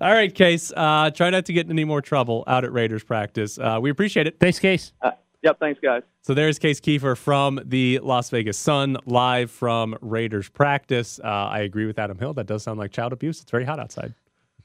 All 0.00 0.12
right, 0.12 0.32
Case. 0.34 0.72
Uh, 0.76 1.10
try 1.10 1.30
not 1.30 1.46
to 1.46 1.52
get 1.52 1.66
in 1.66 1.72
any 1.72 1.84
more 1.84 2.02
trouble 2.02 2.44
out 2.46 2.64
at 2.64 2.72
Raiders 2.72 3.02
practice. 3.02 3.58
Uh, 3.58 3.78
we 3.80 3.90
appreciate 3.90 4.26
it. 4.26 4.38
Thanks, 4.38 4.58
Case. 4.58 4.92
Uh, 5.00 5.12
yep, 5.42 5.58
thanks 5.58 5.80
guys. 5.80 6.02
So 6.22 6.34
there's 6.34 6.58
Case 6.58 6.80
Keefer 6.80 7.16
from 7.16 7.60
the 7.64 7.98
Las 8.00 8.30
Vegas 8.30 8.58
Sun, 8.58 8.98
live 9.06 9.50
from 9.50 9.96
Raiders 10.00 10.48
practice. 10.48 11.18
Uh, 11.22 11.28
I 11.28 11.60
agree 11.60 11.86
with 11.86 11.98
Adam 11.98 12.18
Hill. 12.18 12.34
That 12.34 12.46
does 12.46 12.62
sound 12.62 12.78
like 12.78 12.92
child 12.92 13.12
abuse. 13.12 13.40
It's 13.40 13.50
very 13.50 13.64
hot 13.64 13.78
outside. 13.78 14.14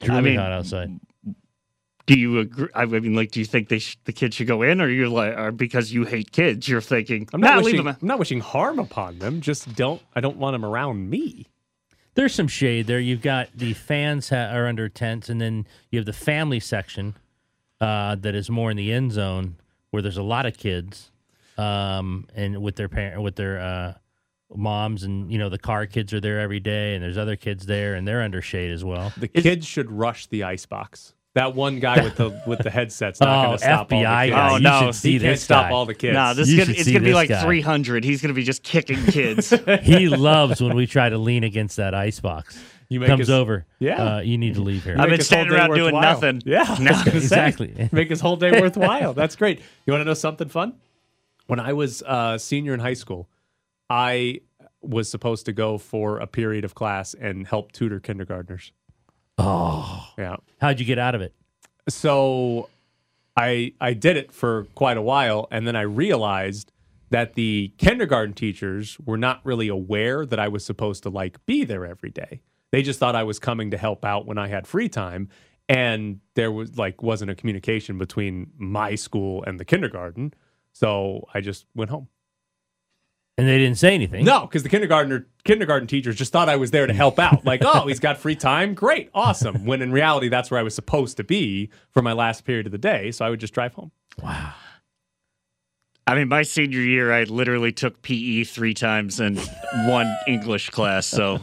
It's 0.00 0.08
really 0.08 0.18
I 0.18 0.22
mean, 0.22 0.38
hot 0.38 0.52
outside. 0.52 1.00
Do 2.06 2.18
you 2.18 2.38
agree? 2.40 2.68
I 2.74 2.86
mean, 2.86 3.14
like, 3.14 3.30
do 3.30 3.40
you 3.40 3.46
think 3.46 3.68
they 3.68 3.78
sh- 3.78 3.96
the 4.04 4.12
kids 4.12 4.36
should 4.36 4.46
go 4.46 4.62
in, 4.62 4.80
or 4.80 4.88
you're 4.88 5.08
like, 5.08 5.36
or 5.36 5.52
because 5.52 5.92
you 5.92 6.04
hate 6.04 6.32
kids, 6.32 6.68
you're 6.68 6.80
thinking, 6.80 7.28
I'm 7.32 7.40
not 7.40 7.50
nah, 7.50 7.56
leave 7.56 7.64
wishing. 7.66 7.84
them. 7.84 7.96
I'm 8.00 8.08
not 8.08 8.18
wishing 8.18 8.40
harm 8.40 8.78
upon 8.78 9.18
them. 9.18 9.40
Just 9.40 9.74
don't. 9.74 10.02
I 10.14 10.20
don't 10.20 10.36
want 10.36 10.54
them 10.54 10.64
around 10.64 11.08
me. 11.08 11.46
There's 12.14 12.34
some 12.34 12.48
shade 12.48 12.86
there. 12.86 12.98
You've 12.98 13.22
got 13.22 13.48
the 13.54 13.72
fans 13.74 14.30
ha- 14.30 14.50
are 14.52 14.66
under 14.66 14.88
tents, 14.88 15.28
and 15.28 15.40
then 15.40 15.66
you 15.90 15.98
have 15.98 16.06
the 16.06 16.12
family 16.12 16.58
section 16.58 17.14
uh, 17.80 18.16
that 18.16 18.34
is 18.34 18.50
more 18.50 18.70
in 18.70 18.76
the 18.76 18.92
end 18.92 19.12
zone 19.12 19.56
where 19.90 20.02
there's 20.02 20.16
a 20.16 20.22
lot 20.22 20.46
of 20.46 20.56
kids, 20.56 21.10
um, 21.58 22.26
and 22.34 22.60
with 22.62 22.76
their 22.76 22.88
parent, 22.88 23.22
with 23.22 23.36
their 23.36 23.60
uh, 23.60 23.94
moms, 24.54 25.04
and 25.04 25.30
you 25.30 25.38
know 25.38 25.48
the 25.48 25.58
car 25.58 25.86
kids 25.86 26.12
are 26.12 26.20
there 26.20 26.40
every 26.40 26.60
day, 26.60 26.94
and 26.94 27.04
there's 27.04 27.18
other 27.18 27.36
kids 27.36 27.66
there, 27.66 27.94
and 27.94 28.06
they're 28.06 28.22
under 28.22 28.42
shade 28.42 28.70
as 28.72 28.84
well. 28.84 29.12
The 29.16 29.28
kids 29.28 29.66
should 29.66 29.90
rush 29.90 30.26
the 30.26 30.42
ice 30.42 30.66
box. 30.66 31.14
That 31.34 31.54
one 31.54 31.78
guy 31.78 32.02
with 32.02 32.16
the 32.16 32.42
with 32.46 32.58
the 32.60 32.70
headset's 32.70 33.20
not 33.20 33.28
Oh, 33.46 33.48
going 33.48 33.58
to 33.58 33.64
stop 33.64 33.92
all 33.92 33.98
the 34.00 34.04
FBI 34.04 34.24
kids. 34.26 34.34
guy. 34.34 34.50
Oh, 34.50 34.56
You 34.56 34.62
no. 34.62 34.80
should 34.80 34.94
see 34.96 35.12
he 35.12 35.18
can't 35.20 35.32
this 35.32 35.42
stop 35.42 35.66
guy. 35.66 35.70
all 35.72 35.86
the 35.86 35.94
kids. 35.94 36.14
No, 36.14 36.34
this 36.34 36.48
You 36.48 36.60
is 36.60 36.66
gonna, 36.66 36.78
it's 36.78 36.88
gonna 36.90 37.04
be 37.04 37.14
like 37.14 37.28
guy. 37.28 37.42
300. 37.42 38.02
He's 38.04 38.20
gonna 38.20 38.34
be 38.34 38.42
just 38.42 38.62
kicking 38.64 39.00
kids. 39.06 39.50
he 39.82 40.08
loves 40.08 40.60
when 40.60 40.74
we 40.74 40.86
try 40.86 41.08
to 41.08 41.18
lean 41.18 41.44
against 41.44 41.76
that 41.76 41.94
ice 41.94 42.18
box. 42.18 42.58
You 42.88 42.98
make 42.98 43.06
Comes 43.08 43.20
his- 43.20 43.30
over. 43.30 43.64
Yeah. 43.78 44.16
Uh, 44.16 44.20
you 44.22 44.36
need 44.38 44.54
to 44.54 44.60
leave 44.62 44.82
here. 44.82 44.96
I've 44.98 45.08
been 45.08 45.20
standing 45.20 45.54
around 45.54 45.68
doing 45.70 45.94
worthwhile. 45.94 46.02
nothing. 46.14 46.42
Yeah, 46.44 46.76
No. 46.80 46.90
Exactly. 47.06 47.88
Make 47.92 48.10
his 48.10 48.20
whole 48.20 48.34
day 48.34 48.60
worthwhile. 48.60 49.14
That's 49.14 49.36
great. 49.36 49.60
You 49.86 49.92
want 49.92 50.00
to 50.00 50.04
know 50.06 50.14
something 50.14 50.48
fun? 50.48 50.74
When 51.46 51.60
I 51.60 51.72
was 51.74 52.02
a 52.04 52.36
senior 52.40 52.74
in 52.74 52.80
high 52.80 52.94
school, 52.94 53.28
I 53.88 54.40
was 54.82 55.08
supposed 55.08 55.46
to 55.46 55.52
go 55.52 55.78
for 55.78 56.18
a 56.18 56.26
period 56.26 56.64
of 56.64 56.74
class 56.74 57.14
and 57.14 57.46
help 57.46 57.70
tutor 57.70 58.00
kindergartners. 58.00 58.72
Oh, 59.42 60.08
Yeah. 60.18 60.36
how'd 60.60 60.78
you 60.80 60.86
get 60.86 60.98
out 60.98 61.14
of 61.14 61.20
it? 61.22 61.34
So 61.88 62.68
I 63.36 63.72
I 63.80 63.94
did 63.94 64.16
it 64.16 64.32
for 64.32 64.64
quite 64.74 64.96
a 64.96 65.02
while 65.02 65.48
and 65.50 65.66
then 65.66 65.76
I 65.76 65.82
realized 65.82 66.72
that 67.10 67.34
the 67.34 67.72
kindergarten 67.78 68.34
teachers 68.34 68.98
were 69.00 69.16
not 69.16 69.40
really 69.44 69.68
aware 69.68 70.24
that 70.26 70.38
I 70.38 70.48
was 70.48 70.64
supposed 70.64 71.02
to 71.04 71.10
like 71.10 71.44
be 71.46 71.64
there 71.64 71.84
every 71.84 72.10
day. 72.10 72.42
They 72.70 72.82
just 72.82 73.00
thought 73.00 73.16
I 73.16 73.24
was 73.24 73.38
coming 73.38 73.70
to 73.72 73.78
help 73.78 74.04
out 74.04 74.26
when 74.26 74.38
I 74.38 74.46
had 74.48 74.66
free 74.66 74.88
time 74.88 75.28
and 75.68 76.20
there 76.34 76.52
was 76.52 76.76
like 76.78 77.02
wasn't 77.02 77.30
a 77.30 77.34
communication 77.34 77.98
between 77.98 78.50
my 78.58 78.94
school 78.94 79.42
and 79.44 79.58
the 79.58 79.64
kindergarten. 79.64 80.34
So 80.72 81.26
I 81.34 81.40
just 81.40 81.66
went 81.74 81.90
home. 81.90 82.08
And 83.40 83.48
they 83.48 83.56
didn't 83.56 83.78
say 83.78 83.94
anything. 83.94 84.26
No, 84.26 84.42
because 84.42 84.64
the 84.64 84.68
kindergartner 84.68 85.26
kindergarten 85.44 85.88
teachers 85.88 86.14
just 86.14 86.30
thought 86.30 86.50
I 86.50 86.56
was 86.56 86.72
there 86.72 86.86
to 86.86 86.92
help 86.92 87.18
out. 87.18 87.42
Like, 87.46 87.62
oh, 87.64 87.86
he's 87.86 87.98
got 87.98 88.18
free 88.18 88.36
time, 88.36 88.74
great, 88.74 89.08
awesome. 89.14 89.64
When 89.64 89.80
in 89.80 89.92
reality, 89.92 90.28
that's 90.28 90.50
where 90.50 90.60
I 90.60 90.62
was 90.62 90.74
supposed 90.74 91.16
to 91.16 91.24
be 91.24 91.70
for 91.90 92.02
my 92.02 92.12
last 92.12 92.44
period 92.44 92.66
of 92.66 92.72
the 92.72 92.76
day. 92.76 93.10
So 93.12 93.24
I 93.24 93.30
would 93.30 93.40
just 93.40 93.54
drive 93.54 93.72
home. 93.72 93.92
Wow. 94.22 94.52
I 96.06 96.16
mean, 96.16 96.28
my 96.28 96.42
senior 96.42 96.80
year, 96.80 97.12
I 97.12 97.24
literally 97.24 97.72
took 97.72 98.02
PE 98.02 98.44
three 98.44 98.74
times 98.74 99.20
and 99.20 99.38
one 99.86 100.14
English 100.28 100.68
class. 100.68 101.06
So 101.06 101.40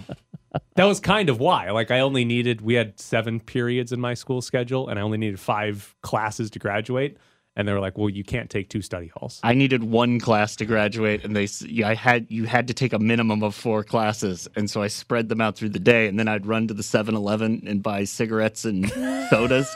That 0.76 0.86
was 0.86 1.00
kind 1.00 1.30
of 1.30 1.40
why. 1.40 1.72
Like, 1.72 1.90
I 1.90 2.02
only 2.02 2.26
needed 2.26 2.62
we 2.62 2.76
had 2.76 3.00
seven 3.00 3.40
periods 3.40 3.92
in 3.92 4.00
my 4.00 4.14
school 4.14 4.42
schedule, 4.42 4.88
and 4.88 5.00
I 5.00 5.02
only 5.02 5.18
needed 5.18 5.40
five 5.40 5.96
classes 6.04 6.52
to 6.52 6.60
graduate. 6.60 7.18
And 7.58 7.68
they 7.68 7.74
were 7.74 7.80
like, 7.80 7.98
"Well, 7.98 8.10
you 8.10 8.24
can't 8.24 8.52
take 8.52 8.70
two 8.70 8.84
study 8.84 9.12
halls." 9.16 9.40
I 9.44 9.56
needed 9.56 9.84
one 9.84 10.20
class 10.20 10.56
to 10.58 10.66
graduate, 10.66 11.26
and 11.26 11.36
they 11.36 11.48
I 11.84 11.96
had 11.96 12.28
you 12.30 12.46
had 12.46 12.68
to 12.68 12.74
take 12.76 12.94
a 12.94 13.00
minimum 13.00 13.44
of 13.44 13.56
four 13.56 13.84
classes, 13.84 14.48
and 14.56 14.70
so 14.70 14.84
I 14.84 14.88
spread 14.88 15.28
them 15.28 15.42
out 15.42 15.56
through 15.58 15.70
the 15.70 15.80
day, 15.80 16.08
and 16.08 16.20
then 16.20 16.28
I'd 16.28 16.46
run 16.46 16.68
to 16.68 16.76
the 16.76 16.84
7-Eleven 16.84 17.64
and 17.66 17.82
buy 17.82 18.04
cigarettes 18.04 18.64
and 18.64 18.88
sodas, 19.32 19.76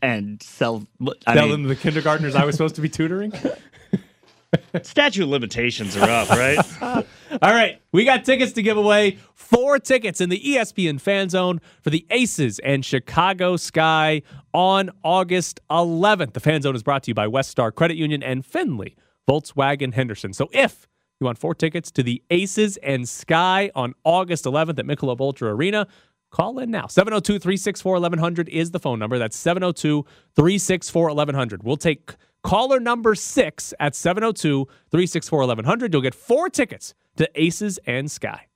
and 0.00 0.42
sell. 0.42 0.86
I 1.26 1.34
Tell 1.34 1.48
mean, 1.48 1.52
them 1.52 1.62
the 1.64 1.76
kindergartners 1.76 2.34
I 2.34 2.46
was 2.46 2.54
supposed 2.56 2.76
to 2.76 2.80
be 2.80 2.88
tutoring. 2.88 3.32
statute 4.82 5.22
of 5.22 5.28
limitations 5.28 5.96
are 5.96 6.08
up, 6.08 6.30
right? 6.30 7.06
All 7.42 7.52
right, 7.52 7.82
we 7.92 8.04
got 8.04 8.24
tickets 8.24 8.52
to 8.52 8.62
give 8.62 8.78
away. 8.78 9.18
Four 9.34 9.78
tickets 9.78 10.20
in 10.20 10.30
the 10.30 10.40
ESPN 10.40 11.00
Fan 11.00 11.28
Zone 11.28 11.60
for 11.82 11.90
the 11.90 12.06
Aces 12.10 12.58
and 12.60 12.84
Chicago 12.84 13.56
Sky 13.56 14.22
on 14.54 14.90
August 15.02 15.60
11th. 15.70 16.32
The 16.32 16.40
Fan 16.40 16.62
Zone 16.62 16.74
is 16.74 16.82
brought 16.82 17.02
to 17.04 17.10
you 17.10 17.14
by 17.14 17.26
West 17.26 17.50
Star 17.50 17.70
Credit 17.70 17.96
Union 17.96 18.22
and 18.22 18.44
Findlay 18.44 18.96
Volkswagen 19.28 19.92
Henderson. 19.92 20.32
So 20.32 20.48
if 20.52 20.88
you 21.20 21.26
want 21.26 21.36
four 21.36 21.54
tickets 21.54 21.90
to 21.92 22.02
the 22.02 22.22
Aces 22.30 22.78
and 22.78 23.06
Sky 23.06 23.70
on 23.74 23.94
August 24.04 24.44
11th 24.44 24.78
at 24.78 24.86
Michelob 24.86 25.20
Ultra 25.20 25.54
Arena, 25.54 25.86
call 26.30 26.58
in 26.58 26.70
now. 26.70 26.86
702 26.86 27.38
364 27.38 27.92
1100 27.94 28.48
is 28.48 28.70
the 28.70 28.78
phone 28.78 28.98
number. 28.98 29.18
That's 29.18 29.36
702 29.36 30.06
364 30.36 31.08
1100. 31.08 31.62
We'll 31.64 31.76
take 31.76 32.14
caller 32.46 32.78
number 32.78 33.16
six 33.16 33.74
at 33.80 33.96
702 33.96 34.66
364 34.90 35.38
1100. 35.40 35.92
You'll 35.92 36.00
get 36.00 36.14
four 36.14 36.48
tickets 36.48 36.94
to 37.16 37.28
Aces 37.34 37.78
and 37.86 38.08
Sky. 38.08 38.46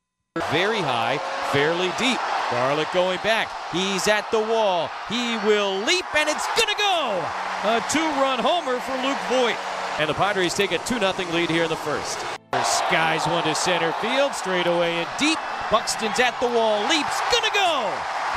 Very 0.53 0.79
high, 0.79 1.19
fairly 1.51 1.91
deep. 1.99 2.21
Garlick 2.53 2.87
going 2.95 3.19
back. 3.25 3.51
He's 3.73 4.07
at 4.07 4.31
the 4.31 4.39
wall. 4.39 4.89
He 5.09 5.37
will 5.39 5.75
leap, 5.83 6.07
and 6.15 6.29
it's 6.29 6.47
gonna 6.55 6.79
go. 6.79 7.19
A 7.67 7.83
two-run 7.91 8.39
homer 8.39 8.79
for 8.79 8.95
Luke 9.03 9.19
Voit. 9.27 9.59
And 9.99 10.09
the 10.09 10.15
Padres 10.15 10.55
take 10.55 10.71
a 10.71 10.79
2 10.79 11.01
0 11.01 11.13
lead 11.35 11.51
here 11.51 11.65
in 11.65 11.71
the 11.71 11.77
first. 11.77 12.19
Skies 12.63 13.27
one 13.27 13.43
to 13.45 13.55
center 13.55 13.93
field, 14.01 14.35
straight 14.35 14.67
away 14.67 15.03
and 15.03 15.09
deep. 15.19 15.39
Buxton's 15.71 16.21
at 16.21 16.39
the 16.41 16.47
wall, 16.47 16.81
leaps, 16.89 17.19
gonna 17.35 17.55
go. 17.55 17.91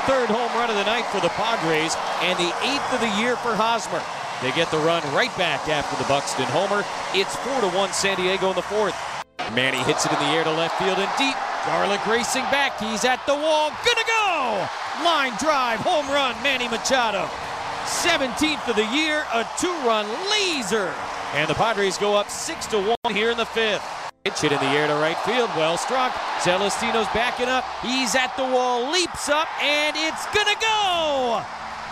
Third 0.10 0.30
home 0.30 0.52
run 0.58 0.70
of 0.70 0.76
the 0.76 0.86
night 0.86 1.06
for 1.14 1.22
the 1.22 1.30
Padres, 1.38 1.96
and 2.22 2.38
the 2.40 2.54
eighth 2.66 2.94
of 2.94 3.02
the 3.02 3.22
year 3.22 3.36
for 3.38 3.56
Hosmer. 3.56 4.02
They 4.44 4.52
get 4.52 4.70
the 4.72 4.78
run 4.80 5.02
right 5.16 5.32
back 5.38 5.70
after 5.70 5.96
the 5.96 6.04
Buxton 6.10 6.44
homer. 6.52 6.84
It's 7.14 7.34
4 7.48 7.62
to 7.62 7.70
1 7.70 7.94
San 7.94 8.18
Diego 8.18 8.50
in 8.50 8.56
the 8.58 8.62
fourth. 8.62 8.94
Manny 9.56 9.78
hits 9.84 10.06
it 10.06 10.12
in 10.12 10.20
the 10.20 10.36
air 10.36 10.44
to 10.44 10.52
left 10.52 10.78
field 10.78 11.00
and 11.00 11.10
deep. 11.18 11.38
Garlick 11.66 12.06
racing 12.06 12.44
back. 12.52 12.78
He's 12.78 13.06
at 13.06 13.26
the 13.26 13.34
wall. 13.34 13.70
Gonna 13.70 14.04
go! 14.04 14.68
Line 15.06 15.32
drive, 15.40 15.80
home 15.80 16.06
run, 16.10 16.36
Manny 16.44 16.68
Machado. 16.68 17.30
17th 17.88 18.68
of 18.68 18.76
the 18.76 18.86
year, 18.88 19.24
a 19.32 19.48
two-run 19.58 20.06
laser. 20.30 20.94
And 21.36 21.50
the 21.50 21.56
Padres 21.56 21.98
go 21.98 22.14
up 22.14 22.30
6 22.30 22.68
to 22.68 22.96
1 23.06 23.16
here 23.16 23.32
in 23.32 23.38
the 23.38 23.46
fifth. 23.46 23.88
Pitch 24.26 24.42
hit 24.42 24.52
in 24.52 24.60
the 24.60 24.76
air 24.76 24.88
to 24.88 24.96
right 24.96 25.18
field, 25.20 25.52
well 25.56 25.78
struck. 25.78 26.12
Celestino's 26.44 27.08
backing 27.16 27.48
up. 27.48 27.64
He's 27.82 28.14
at 28.14 28.36
the 28.36 28.44
wall, 28.44 28.92
leaps 28.92 29.30
up, 29.30 29.48
and 29.64 29.96
it's 29.96 30.26
gonna 30.36 30.60
go! 30.60 31.46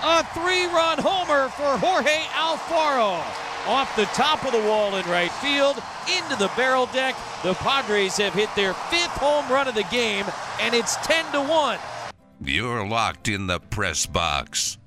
A 0.03 0.23
three-run 0.33 0.97
homer 0.97 1.49
for 1.49 1.77
Jorge 1.77 2.23
Alfaro. 2.33 3.23
Off 3.67 3.95
the 3.95 4.05
top 4.05 4.43
of 4.43 4.51
the 4.51 4.67
wall 4.67 4.95
in 4.95 5.05
right 5.07 5.31
field, 5.33 5.81
into 6.17 6.35
the 6.37 6.51
barrel 6.57 6.87
deck. 6.87 7.15
The 7.43 7.53
Padres 7.53 8.17
have 8.17 8.33
hit 8.33 8.49
their 8.55 8.73
fifth 8.73 9.15
home 9.17 9.47
run 9.51 9.67
of 9.67 9.75
the 9.75 9.83
game, 9.91 10.25
and 10.59 10.73
it's 10.73 10.95
10 10.97 11.31
to 11.33 11.41
1. 11.41 11.77
You're 12.43 12.87
locked 12.87 13.27
in 13.27 13.45
the 13.45 13.59
press 13.59 14.07
box. 14.07 14.79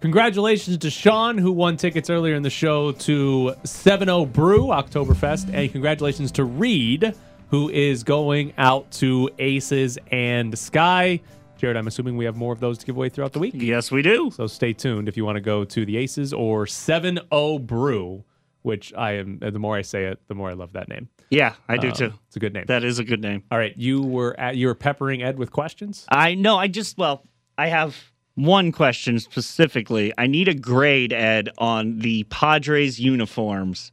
Congratulations 0.00 0.78
to 0.78 0.90
Sean, 0.90 1.38
who 1.38 1.52
won 1.52 1.76
tickets 1.76 2.10
earlier 2.10 2.34
in 2.34 2.42
the 2.42 2.50
show 2.50 2.90
to 2.90 3.54
70 3.62 4.26
Brew 4.26 4.66
Oktoberfest. 4.66 5.54
And 5.54 5.70
congratulations 5.70 6.32
to 6.32 6.44
Reed, 6.44 7.14
who 7.50 7.70
is 7.70 8.02
going 8.02 8.52
out 8.58 8.90
to 8.92 9.30
Aces 9.38 9.96
and 10.10 10.58
Sky. 10.58 11.20
Jared, 11.58 11.76
I'm 11.76 11.86
assuming 11.86 12.16
we 12.16 12.24
have 12.26 12.36
more 12.36 12.52
of 12.52 12.60
those 12.60 12.78
to 12.78 12.86
give 12.86 12.96
away 12.96 13.08
throughout 13.08 13.32
the 13.32 13.38
week. 13.38 13.54
Yes, 13.56 13.90
we 13.90 14.02
do. 14.02 14.30
So 14.30 14.46
stay 14.46 14.72
tuned 14.72 15.08
if 15.08 15.16
you 15.16 15.24
want 15.24 15.36
to 15.36 15.40
go 15.40 15.64
to 15.64 15.86
the 15.86 15.96
Aces 15.96 16.32
or 16.32 16.66
70 16.66 17.20
Brew, 17.60 18.24
which 18.62 18.92
I 18.94 19.12
am, 19.12 19.38
the 19.38 19.58
more 19.58 19.76
I 19.76 19.82
say 19.82 20.04
it, 20.04 20.20
the 20.28 20.34
more 20.34 20.50
I 20.50 20.54
love 20.54 20.72
that 20.74 20.88
name. 20.88 21.08
Yeah, 21.30 21.54
I 21.68 21.76
do 21.78 21.88
Um, 21.88 21.92
too. 21.94 22.12
It's 22.26 22.36
a 22.36 22.38
good 22.40 22.52
name. 22.52 22.64
That 22.66 22.84
is 22.84 22.98
a 22.98 23.04
good 23.04 23.20
name. 23.22 23.42
All 23.50 23.58
right, 23.58 23.76
you 23.76 24.02
were 24.02 24.38
at 24.38 24.56
you 24.56 24.66
were 24.68 24.74
peppering 24.74 25.22
Ed 25.22 25.38
with 25.38 25.50
questions. 25.50 26.04
I 26.10 26.34
know. 26.34 26.56
I 26.56 26.68
just 26.68 26.96
well, 26.98 27.24
I 27.58 27.66
have 27.68 27.96
one 28.36 28.70
question 28.70 29.18
specifically. 29.18 30.12
I 30.18 30.26
need 30.28 30.46
a 30.46 30.54
grade, 30.54 31.12
Ed, 31.12 31.48
on 31.58 31.98
the 31.98 32.24
Padres 32.24 33.00
uniforms. 33.00 33.90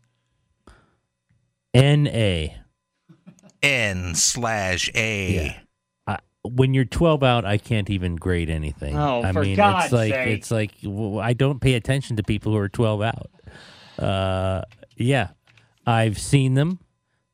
N 1.73 2.07
A. 2.07 2.55
N 3.63 4.13
slash 4.15 4.91
A. 4.93 5.39
I, 5.49 5.62
when 6.43 6.73
you're 6.73 6.85
12 6.85 7.23
out, 7.23 7.45
I 7.45 7.57
can't 7.57 7.89
even 7.89 8.15
grade 8.15 8.49
anything. 8.49 8.97
Oh, 8.97 9.23
I 9.23 9.31
for 9.31 9.41
mean, 9.41 9.55
God's 9.55 9.85
it's 9.85 9.93
like 9.93 10.13
sake. 10.13 10.27
it's 10.27 10.51
like 10.51 10.71
I 11.21 11.33
don't 11.33 11.61
pay 11.61 11.75
attention 11.75 12.17
to 12.17 12.23
people 12.23 12.51
who 12.51 12.57
are 12.57 12.69
12 12.69 13.01
out. 13.01 13.31
Uh, 13.97 14.61
yeah, 14.97 15.29
I've 15.85 16.19
seen 16.19 16.53
them. 16.55 16.79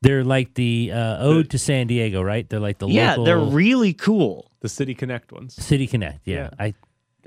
They're 0.01 0.23
like 0.23 0.53
the 0.53 0.91
uh, 0.93 1.17
ode 1.19 1.49
to 1.49 1.57
San 1.59 1.87
Diego, 1.87 2.21
right? 2.21 2.47
They're 2.49 2.59
like 2.59 2.77
the 2.77 2.87
yeah, 2.87 3.11
local 3.11 3.25
they're 3.25 3.39
really 3.39 3.93
cool. 3.93 4.51
The 4.61 4.69
City 4.69 4.93
Connect 4.93 5.31
ones. 5.31 5.55
City 5.55 5.87
Connect. 5.87 6.25
Yeah, 6.25 6.35
Yeah. 6.35 6.49
I, 6.59 6.73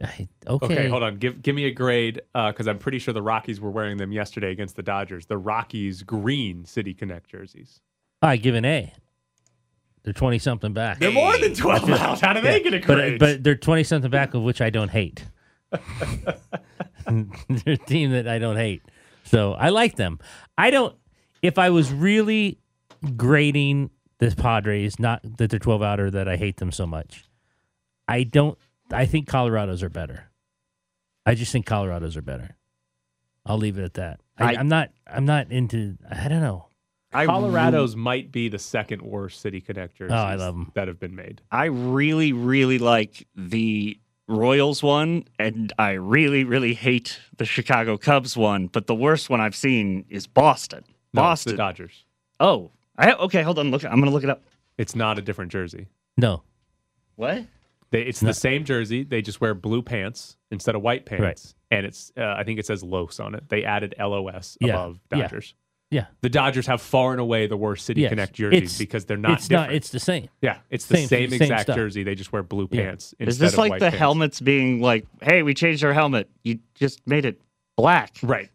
I 0.02 0.28
okay. 0.46 0.66
Okay, 0.66 0.88
hold 0.88 1.02
on. 1.02 1.16
Give 1.16 1.42
give 1.42 1.54
me 1.54 1.64
a 1.66 1.70
grade 1.70 2.22
because 2.32 2.66
I'm 2.66 2.78
pretty 2.78 2.98
sure 2.98 3.12
the 3.12 3.22
Rockies 3.22 3.60
were 3.60 3.70
wearing 3.70 3.98
them 3.98 4.12
yesterday 4.12 4.52
against 4.52 4.76
the 4.76 4.82
Dodgers. 4.82 5.26
The 5.26 5.36
Rockies 5.36 6.02
green 6.02 6.64
City 6.64 6.94
Connect 6.94 7.28
jerseys. 7.28 7.80
I 8.22 8.36
give 8.36 8.54
an 8.54 8.64
A. 8.64 8.94
They're 10.04 10.12
20 10.12 10.38
something 10.38 10.72
back. 10.72 10.98
They're 10.98 11.12
more 11.12 11.36
than 11.38 11.54
12 11.54 11.84
feel- 11.86 11.94
out. 11.94 12.20
How 12.20 12.32
do 12.32 12.40
they 12.40 12.60
get 12.60 12.74
a 12.74 12.78
but, 12.78 12.94
grade? 12.96 13.18
But 13.18 13.44
they're 13.44 13.54
20 13.54 13.84
something 13.84 14.10
back, 14.10 14.34
of 14.34 14.42
which 14.42 14.60
I 14.60 14.70
don't 14.70 14.90
hate. 14.90 15.24
they're 17.06 17.74
a 17.74 17.76
team 17.76 18.10
that 18.12 18.26
I 18.28 18.38
don't 18.38 18.56
hate. 18.56 18.82
So 19.24 19.52
I 19.52 19.68
like 19.70 19.96
them. 19.96 20.18
I 20.58 20.70
don't, 20.70 20.96
if 21.40 21.58
I 21.58 21.70
was 21.70 21.92
really 21.92 22.58
grading 23.16 23.90
the 24.18 24.34
Padres, 24.36 24.98
not 24.98 25.20
that 25.38 25.50
they're 25.50 25.58
12 25.58 25.82
out 25.82 26.00
or 26.00 26.10
that 26.10 26.28
I 26.28 26.36
hate 26.36 26.56
them 26.58 26.72
so 26.72 26.86
much, 26.86 27.24
I 28.08 28.24
don't, 28.24 28.58
I 28.92 29.06
think 29.06 29.26
Colorado's 29.28 29.82
are 29.82 29.88
better. 29.88 30.30
I 31.24 31.34
just 31.34 31.52
think 31.52 31.66
Colorado's 31.66 32.16
are 32.16 32.22
better. 32.22 32.56
I'll 33.46 33.58
leave 33.58 33.78
it 33.78 33.84
at 33.84 33.94
that. 33.94 34.20
I, 34.38 34.54
I- 34.54 34.58
I'm 34.58 34.68
not, 34.68 34.90
I'm 35.06 35.24
not 35.24 35.50
into, 35.50 35.96
I 36.10 36.28
don't 36.28 36.40
know. 36.42 36.66
I 37.14 37.26
Colorado's 37.26 37.94
might 37.96 38.32
be 38.32 38.48
the 38.48 38.58
second 38.58 39.02
worst 39.02 39.40
City 39.40 39.60
Connect 39.60 39.96
jerseys 39.96 40.12
Oh, 40.12 40.16
I 40.16 40.34
love 40.36 40.54
'em. 40.54 40.70
that 40.74 40.88
have 40.88 40.98
been 41.00 41.14
made. 41.14 41.42
I 41.50 41.66
really, 41.66 42.32
really 42.32 42.78
like 42.78 43.26
the 43.36 43.98
Royals 44.28 44.82
one, 44.82 45.24
and 45.38 45.72
I 45.78 45.90
really, 45.92 46.44
really 46.44 46.74
hate 46.74 47.20
the 47.36 47.44
Chicago 47.44 47.98
Cubs 47.98 48.36
one. 48.36 48.68
But 48.68 48.86
the 48.86 48.94
worst 48.94 49.28
one 49.28 49.40
I've 49.40 49.56
seen 49.56 50.04
is 50.08 50.26
Boston. 50.26 50.84
No, 51.12 51.22
Boston. 51.22 51.52
the 51.52 51.56
Dodgers. 51.58 52.04
Oh, 52.40 52.70
I, 52.96 53.12
okay. 53.14 53.42
Hold 53.42 53.58
on. 53.58 53.70
Look, 53.70 53.84
I'm 53.84 53.98
gonna 53.98 54.10
look 54.10 54.24
it 54.24 54.30
up. 54.30 54.42
It's 54.78 54.94
not 54.94 55.18
a 55.18 55.22
different 55.22 55.52
jersey. 55.52 55.88
No. 56.16 56.42
What? 57.16 57.44
They, 57.90 58.02
it's 58.02 58.20
the 58.20 58.32
same 58.32 58.64
jersey. 58.64 59.02
They 59.02 59.20
just 59.20 59.40
wear 59.42 59.52
blue 59.54 59.82
pants 59.82 60.38
instead 60.50 60.74
of 60.74 60.80
white 60.82 61.04
pants, 61.04 61.54
and 61.70 61.84
it's 61.84 62.10
uh, 62.16 62.34
I 62.38 62.42
think 62.44 62.58
it 62.58 62.64
says 62.64 62.82
Los 62.82 63.20
on 63.20 63.34
it. 63.34 63.48
They 63.50 63.64
added 63.64 63.94
LOS 63.98 64.56
Yeah, 64.60 64.70
above 64.70 65.00
yeah. 65.12 65.22
Dodgers. 65.22 65.54
Yeah. 65.92 66.06
The 66.22 66.28
Dodgers 66.30 66.66
have 66.66 66.80
far 66.80 67.12
and 67.12 67.20
away 67.20 67.46
the 67.46 67.56
worst 67.56 67.84
City 67.86 68.00
Yes, 68.00 68.08
Connect 68.10 68.32
jerseys 68.32 68.56
it's- 68.58 68.78
because 68.78 69.04
they're 69.04 69.16
not 69.16 69.32
it's 69.32 69.46
different. 69.48 69.68
not, 69.70 69.76
it's 69.76 69.90
the 69.90 70.00
same. 70.00 70.28
yeah, 70.40 70.58
it's 70.70 70.86
the 70.86 70.96
same- 70.96 71.08
same, 71.08 71.30
same 71.30 71.42
exact 71.42 71.62
stuff. 71.64 71.76
jersey. 71.76 72.02
They 72.02 72.14
just 72.14 72.32
wear 72.32 72.42
blue 72.42 72.68
Yeah. 72.72 72.82
pants. 72.84 73.14
Is 73.18 73.28
instead 73.28 73.44
this 73.46 73.52
of 73.52 73.58
like 73.58 73.70
white 73.72 73.80
the 73.80 73.86
pants. 73.86 73.98
helmets 73.98 74.40
being 74.40 74.80
like, 74.80 75.06
"Hey, 75.20 75.42
we 75.42 75.54
changed 75.54 75.84
our 75.84 75.92
helmet. 75.92 76.28
You 76.42 76.58
just 76.74 77.06
made 77.06 77.24
it 77.26 77.40
black. 77.76 78.16
Right. 78.22 78.48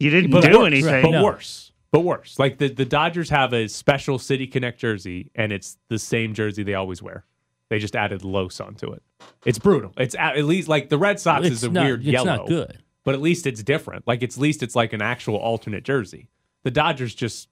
You 0.00 0.10
didn't 0.10 0.30
But 0.32 0.42
do 0.42 0.58
worse, 0.58 0.66
anything." 0.66 1.02
But 1.02 1.10
No. 1.12 1.24
worse. 1.24 1.72
But 1.90 2.00
worse. 2.00 2.38
Like 2.38 2.58
the, 2.58 2.68
the 2.68 2.84
Dodgers 2.84 3.30
have 3.30 3.52
a 3.54 3.66
special 3.68 4.18
City 4.18 4.46
Connect 4.46 4.78
jersey, 4.78 5.30
and 5.34 5.52
it's 5.52 5.78
the 5.88 5.98
same 5.98 6.34
jersey 6.34 6.62
they 6.62 6.74
always 6.74 7.02
wear. 7.02 7.24
They 7.70 7.78
just 7.78 7.96
added 7.96 8.24
Los 8.24 8.60
onto 8.60 8.92
it. 8.92 9.02
It's 9.46 9.58
brutal. 9.58 9.92
It's 9.96 10.14
at, 10.14 10.36
at 10.36 10.44
least 10.44 10.68
like 10.68 10.88
the 10.88 10.98
Red 10.98 11.20
Sox 11.20 11.46
It's 11.46 11.56
is 11.56 11.64
a 11.64 11.70
not- 11.70 11.84
weird 11.84 12.00
it's 12.00 12.08
yellow. 12.08 12.26
not 12.36 12.46
good. 12.46 12.78
But 13.04 13.14
at 13.14 13.22
least 13.22 13.46
it's 13.46 13.62
different. 13.62 14.06
Like 14.06 14.22
it's 14.22 14.36
at 14.36 14.42
least 14.42 14.62
it's 14.62 14.76
like 14.76 14.92
an 14.92 15.00
actual 15.00 15.36
alternate 15.36 15.82
jersey. 15.82 16.28
The 16.64 16.70
Dodgers 16.70 17.14
just 17.14 17.48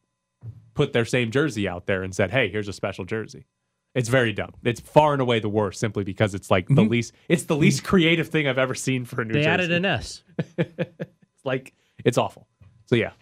put 0.75 0.93
their 0.93 1.05
same 1.05 1.31
jersey 1.31 1.69
out 1.69 1.87
there 1.87 2.03
and 2.03 2.15
said, 2.15 2.31
"Hey, 2.31 2.49
here's 2.49 2.69
a 2.69 2.73
special 2.73 3.05
jersey." 3.05 3.47
It's 3.95 4.11
very 4.11 4.33
dumb. 4.35 4.53
It's 4.63 4.81
far 4.81 5.15
and 5.15 5.23
away 5.23 5.41
the 5.41 5.49
worst, 5.49 5.81
simply 5.81 6.05
because 6.05 6.35
it's 6.35 6.51
like 6.51 6.69
the 6.69 6.75
mm-hmm. 6.75 6.91
least. 6.91 7.15
It's 7.29 7.45
the 7.45 7.57
least 7.57 7.83
creative 7.83 8.29
thing 8.29 8.47
I've 8.47 8.59
ever 8.59 8.75
seen 8.75 9.05
for 9.07 9.23
a 9.23 9.25
new 9.25 9.33
They 9.33 9.41
jersey. 9.41 9.49
added 9.49 9.73
an 9.73 9.85
S. 9.85 10.23
It's 10.59 11.45
like 11.45 11.75
it's 12.05 12.19
awful. 12.19 12.47
So 12.87 12.97
yeah, 12.97 13.13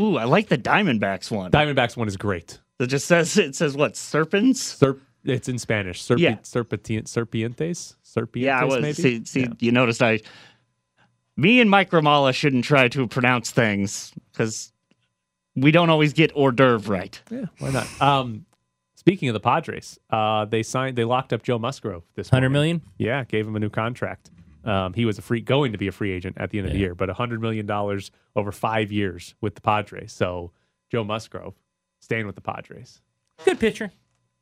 Ooh, 0.00 0.16
I 0.16 0.24
like 0.24 0.48
the 0.48 0.58
Diamondbacks 0.58 1.30
one. 1.30 1.50
Diamondbacks 1.50 1.96
one 1.96 2.08
is 2.08 2.16
great. 2.16 2.60
It 2.78 2.88
just 2.88 3.06
says 3.06 3.36
it 3.38 3.54
says 3.54 3.76
what 3.76 3.96
serpents. 3.96 4.78
Serp, 4.78 5.00
it's 5.24 5.48
in 5.48 5.58
Spanish. 5.58 6.02
Serpi, 6.02 6.20
Yeah. 6.20 6.36
serpentine, 6.42 7.04
serpientes, 7.04 7.96
serpientes. 8.04 8.42
Yeah, 8.42 8.60
I 8.60 8.64
was. 8.64 8.82
maybe. 8.82 8.94
See, 8.94 9.24
see 9.24 9.48
you 9.60 9.72
noticed 9.72 10.02
I, 10.02 10.20
me 11.36 11.60
and 11.60 11.70
Mike 11.70 11.90
Ramala 11.90 12.34
shouldn't 12.34 12.64
try 12.64 12.88
to 12.88 13.06
pronounce 13.06 13.50
things 13.50 14.12
because 14.32 14.72
we 15.56 15.70
don't 15.70 15.90
always 15.90 16.12
get 16.12 16.32
hors 16.36 16.52
d'oeuvre 16.52 16.90
right. 16.92 17.20
Yeah, 17.30 17.46
why 17.58 17.70
not? 17.70 18.00
Um, 18.00 18.46
speaking 18.94 19.28
of 19.28 19.32
the 19.32 19.40
Padres, 19.40 19.98
uh, 20.10 20.44
they 20.44 20.62
signed, 20.62 20.96
they 20.96 21.04
locked 21.04 21.32
up 21.32 21.42
Joe 21.42 21.58
Musgrove 21.58 22.04
this 22.14 22.28
hundred 22.28 22.50
million. 22.50 22.82
Yeah, 22.98 23.24
gave 23.24 23.46
him 23.46 23.56
a 23.56 23.60
new 23.60 23.70
contract. 23.70 24.30
Um, 24.64 24.94
he 24.94 25.04
was 25.04 25.16
a 25.18 25.22
free 25.22 25.40
going 25.40 25.72
to 25.72 25.78
be 25.78 25.86
a 25.86 25.92
free 25.92 26.10
agent 26.12 26.36
at 26.38 26.50
the 26.50 26.58
end 26.58 26.66
of 26.66 26.72
the 26.72 26.78
year, 26.78 26.94
but 26.94 27.08
hundred 27.10 27.40
million 27.40 27.66
dollars 27.66 28.10
over 28.34 28.52
five 28.52 28.90
years 28.92 29.34
with 29.40 29.54
the 29.54 29.60
Padres. 29.60 30.12
So 30.12 30.52
Joe 30.90 31.04
Musgrove 31.04 31.54
staying 32.00 32.26
with 32.26 32.34
the 32.34 32.40
Padres. 32.40 33.00
Good 33.44 33.60
pitcher. 33.60 33.92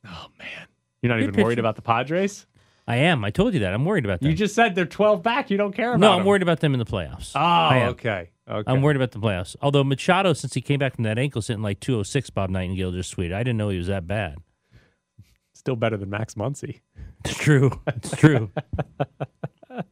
Oh 0.06 0.26
man, 0.38 0.66
you're 1.02 1.10
not 1.12 1.20
Good 1.20 1.28
even 1.30 1.44
worried 1.44 1.58
about 1.58 1.76
the 1.76 1.82
Padres. 1.82 2.46
I 2.86 2.96
am. 2.96 3.24
I 3.24 3.30
told 3.30 3.54
you 3.54 3.60
that. 3.60 3.72
I'm 3.72 3.84
worried 3.84 4.04
about 4.04 4.20
them. 4.20 4.30
You 4.30 4.36
just 4.36 4.54
said 4.54 4.74
they're 4.74 4.84
12 4.84 5.22
back. 5.22 5.50
You 5.50 5.56
don't 5.56 5.72
care 5.74 5.90
about 5.90 6.00
no, 6.00 6.12
I'm 6.12 6.18
them. 6.18 6.26
worried 6.26 6.42
about 6.42 6.60
them 6.60 6.74
in 6.74 6.78
the 6.78 6.84
playoffs. 6.84 7.32
Oh, 7.34 7.88
okay. 7.92 8.30
Okay. 8.48 8.70
I'm 8.70 8.82
worried 8.82 8.96
about 8.96 9.12
the 9.12 9.18
playoffs. 9.18 9.56
Although 9.62 9.84
Machado, 9.84 10.32
since 10.34 10.52
he 10.54 10.60
came 10.60 10.78
back 10.78 10.94
from 10.96 11.04
that 11.04 11.18
ankle, 11.18 11.40
sitting 11.40 11.62
like 11.62 11.80
206, 11.80 12.28
Bob 12.30 12.50
Nightingale 12.50 12.92
just 12.92 13.16
tweeted. 13.16 13.32
I 13.32 13.38
didn't 13.38 13.56
know 13.56 13.70
he 13.70 13.78
was 13.78 13.86
that 13.86 14.06
bad. 14.06 14.36
Still 15.54 15.76
better 15.76 15.96
than 15.96 16.10
Max 16.10 16.34
Muncy. 16.34 16.80
It's 17.26 17.38
true. 17.38 17.70
It's 17.86 18.14
true. 18.16 18.50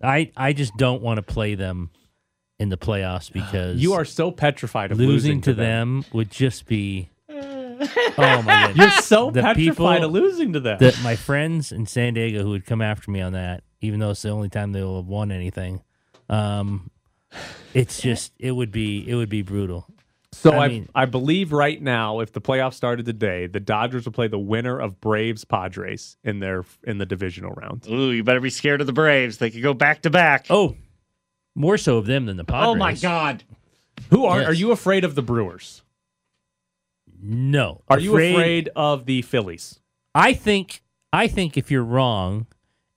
I 0.03 0.31
I 0.37 0.53
just 0.53 0.77
don't 0.77 1.01
want 1.01 1.17
to 1.17 1.23
play 1.23 1.55
them 1.55 1.89
in 2.59 2.69
the 2.69 2.77
playoffs 2.77 3.33
because 3.33 3.81
You 3.81 3.95
are 3.95 4.05
so 4.05 4.31
petrified 4.31 4.93
of 4.93 4.99
losing, 4.99 5.13
losing, 5.13 5.41
to 5.43 5.55
them. 5.55 6.05
would 6.13 6.31
just 6.31 6.67
be. 6.67 7.09
Oh 8.19 8.43
my 8.43 8.43
god! 8.45 8.77
You're 8.77 8.91
so 8.91 9.31
The 9.31 9.41
petrified 9.43 9.57
people 9.57 9.89
of 10.05 10.13
losing 10.13 10.53
to 10.53 10.61
them. 10.61 10.79
that 10.79 11.01
my 11.03 11.17
friends 11.17 11.73
in 11.73 11.87
San 11.87 12.15
Diego 12.15 12.43
who 12.43 12.51
would 12.51 12.67
come 12.67 12.81
after 12.83 13.11
me 13.11 13.21
on 13.23 13.33
that, 13.33 13.65
even 13.81 13.99
though 13.99 14.11
it's 14.11 14.23
the 14.23 14.29
only 14.29 14.51
time 14.51 14.71
they'll 14.73 14.97
have 14.97 15.07
won 15.07 15.33
anything. 15.33 15.83
Um, 16.29 16.91
it's 17.75 18.01
just 18.01 18.33
it 18.39 18.53
would 18.53 18.71
be 18.73 19.09
it 19.09 19.15
would 19.15 19.29
be 19.29 19.43
brutal. 19.43 19.87
So 20.35 20.53
I 20.53 20.65
I, 20.65 20.69
mean- 20.69 20.89
I 20.95 21.05
believe 21.05 21.53
right 21.53 21.81
now, 21.81 22.21
if 22.21 22.33
the 22.33 22.41
playoffs 22.41 22.75
started 22.75 23.05
today, 23.07 23.47
the 23.47 23.61
Dodgers 23.61 24.05
will 24.07 24.13
play 24.13 24.29
the 24.29 24.39
winner 24.39 24.79
of 24.79 25.01
Braves 25.01 25.45
Padres 25.45 26.17
in 26.25 26.39
their 26.41 26.65
in 26.85 26.99
the 26.99 27.07
divisional 27.07 27.53
round. 27.53 27.87
Ooh, 27.89 28.11
you 28.13 28.25
better 28.25 28.41
be 28.41 28.51
scared 28.51 28.81
of 28.81 28.87
the 28.87 28.93
Braves. 28.95 29.39
They 29.39 29.51
could 29.51 29.63
go 29.63 29.75
back 29.75 30.03
to 30.03 30.11
back. 30.11 30.47
Oh, 30.49 30.75
more 31.55 31.77
so 31.77 31.99
of 31.99 32.07
them 32.07 32.25
than 32.27 32.37
the 32.39 32.45
Padres. 32.45 32.69
Oh 32.69 32.75
my 32.75 32.95
God! 32.95 33.45
Who 34.11 34.25
are 34.25 34.41
Yes. 34.41 34.49
are 34.49 34.55
you 34.55 34.71
afraid 34.73 35.05
of 35.05 35.15
the 35.15 35.23
Brewers? 35.23 35.83
No. 37.23 37.83
Are 37.89 38.01
you 38.01 38.17
afraid 38.17 38.69
of 38.75 39.05
the 39.07 39.23
Phillies? 39.23 39.81
I 40.15 40.33
think 40.33 40.83
I 41.13 41.29
think 41.29 41.57
if 41.57 41.71
you're 41.71 41.85
wrong 41.85 42.47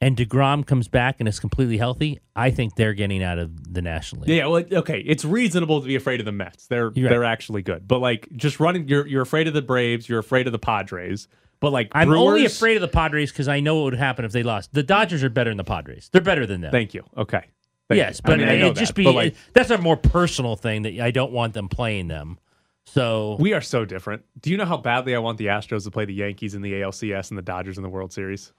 and 0.01 0.17
DeGrom 0.17 0.65
comes 0.65 0.87
back 0.87 1.17
and 1.19 1.27
is 1.27 1.39
completely 1.39 1.77
healthy, 1.77 2.19
I 2.35 2.51
think 2.51 2.75
they're 2.75 2.93
getting 2.93 3.23
out 3.23 3.39
of 3.39 3.73
the 3.73 3.81
National 3.81 4.21
League. 4.21 4.35
Yeah, 4.35 4.47
well, 4.47 4.63
okay, 4.79 4.99
it's 4.99 5.23
reasonable 5.23 5.81
to 5.81 5.87
be 5.87 5.95
afraid 5.95 6.19
of 6.19 6.25
the 6.25 6.31
Mets. 6.31 6.67
They're 6.67 6.89
right. 6.89 6.95
they're 6.95 7.23
actually 7.23 7.61
good, 7.61 7.87
but 7.87 7.99
like 7.99 8.27
just 8.35 8.59
running, 8.59 8.87
you're 8.87 9.07
you're 9.07 9.21
afraid 9.21 9.47
of 9.47 9.53
the 9.53 9.61
Braves, 9.61 10.09
you're 10.09 10.19
afraid 10.19 10.47
of 10.47 10.51
the 10.51 10.59
Padres, 10.59 11.27
but 11.59 11.71
like 11.71 11.89
I'm 11.93 12.09
Brewers, 12.09 12.21
only 12.21 12.45
afraid 12.45 12.75
of 12.75 12.81
the 12.81 12.87
Padres 12.87 13.31
because 13.31 13.47
I 13.47 13.59
know 13.59 13.75
what 13.75 13.85
would 13.85 13.95
happen 13.95 14.25
if 14.25 14.31
they 14.31 14.43
lost. 14.43 14.73
The 14.73 14.83
Dodgers 14.83 15.23
are 15.23 15.29
better 15.29 15.49
than 15.49 15.57
the 15.57 15.63
Padres. 15.63 16.09
They're 16.11 16.21
better 16.21 16.45
than 16.45 16.61
them. 16.61 16.71
Thank 16.71 16.93
you. 16.93 17.03
Okay. 17.17 17.43
Thank 17.87 17.97
yes, 17.97 18.17
you. 18.17 18.21
but 18.25 18.33
I 18.33 18.37
mean, 18.37 18.47
I 18.47 18.53
it'd 18.53 18.75
just 18.75 18.95
that, 18.95 19.01
be 19.01 19.11
like 19.11 19.35
that's 19.53 19.69
a 19.69 19.77
more 19.77 19.97
personal 19.97 20.55
thing 20.55 20.81
that 20.83 20.99
I 20.99 21.11
don't 21.11 21.31
want 21.31 21.53
them 21.53 21.69
playing 21.69 22.07
them. 22.07 22.39
So 22.87 23.37
we 23.39 23.53
are 23.53 23.61
so 23.61 23.85
different. 23.85 24.23
Do 24.39 24.51
you 24.51 24.57
know 24.57 24.65
how 24.65 24.77
badly 24.77 25.15
I 25.15 25.19
want 25.19 25.37
the 25.37 25.47
Astros 25.47 25.83
to 25.85 25.91
play 25.91 26.05
the 26.05 26.13
Yankees 26.13 26.53
in 26.53 26.61
the 26.61 26.73
ALCS 26.73 27.29
and 27.29 27.37
the 27.37 27.43
Dodgers 27.43 27.77
in 27.77 27.83
the 27.83 27.89
World 27.89 28.13
Series? 28.13 28.53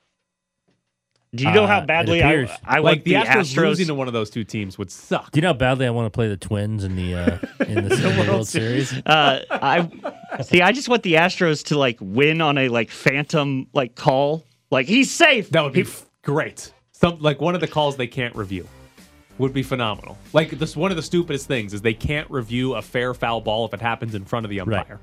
Do 1.37 1.45
you 1.45 1.53
know 1.53 1.65
Uh, 1.65 1.69
how 1.69 1.81
badly 1.83 2.23
I. 2.23 2.49
I 2.65 2.79
like 2.79 3.05
the, 3.05 3.13
the 3.13 3.21
Astros, 3.21 3.55
Astros? 3.55 3.57
losing 3.69 3.87
to 3.89 3.95
one 3.95 4.07
of 4.09 4.13
those 4.15 4.31
two 4.31 4.45
teams 4.45 4.79
would 4.79 4.91
suck. 4.91 5.31
do 5.33 5.39
you 5.39 5.43
know 5.43 5.49
how 5.49 5.55
badly 5.55 5.87
I 5.87 5.91
want 5.91 6.07
to 6.07 6.11
play 6.11 6.29
the 6.29 6.37
Twins 6.37 6.83
in 6.85 6.97
the 6.97 7.15
uh, 7.15 7.39
in 7.67 7.89
the, 7.89 7.95
in 7.95 8.17
the 8.17 8.25
World 8.29 8.49
Series? 8.49 8.93
uh, 9.07 9.45
I 9.51 10.43
see. 10.43 10.63
I 10.63 10.73
just 10.73 10.89
want 10.89 11.03
the 11.03 11.15
Astros 11.15 11.65
to 11.67 11.79
like 11.79 11.99
win 12.01 12.41
on 12.41 12.59
a 12.59 12.69
like 12.69 12.91
phantom 12.91 13.69
like 13.73 13.95
call. 13.95 14.45
Like 14.71 14.87
he's 14.87 15.11
safe. 15.11 15.51
That 15.51 15.63
would 15.63 15.73
be 15.73 15.83
f- 15.83 16.07
great. 16.23 16.73
Some 16.93 17.21
like 17.21 17.41
one 17.41 17.55
of 17.55 17.61
the 17.61 17.69
calls 17.69 17.97
they 17.97 18.07
can't 18.09 18.35
review 18.35 18.67
would 19.39 19.53
be 19.53 19.63
phenomenal. 19.63 20.17
Like 20.33 20.51
this, 20.51 20.75
one 20.77 20.91
of 20.91 20.97
the 20.97 21.03
stupidest 21.03 21.47
things 21.47 21.75
is 21.75 21.83
they 21.83 21.93
can't 21.95 22.29
review 22.31 22.75
a 22.75 22.83
fair 22.83 23.13
foul 23.15 23.41
ball 23.43 23.67
if 23.67 23.75
it 23.75 23.81
happens 23.83 24.15
in 24.15 24.25
front 24.25 24.47
of 24.47 24.51
the 24.51 24.61
umpire. 24.61 24.99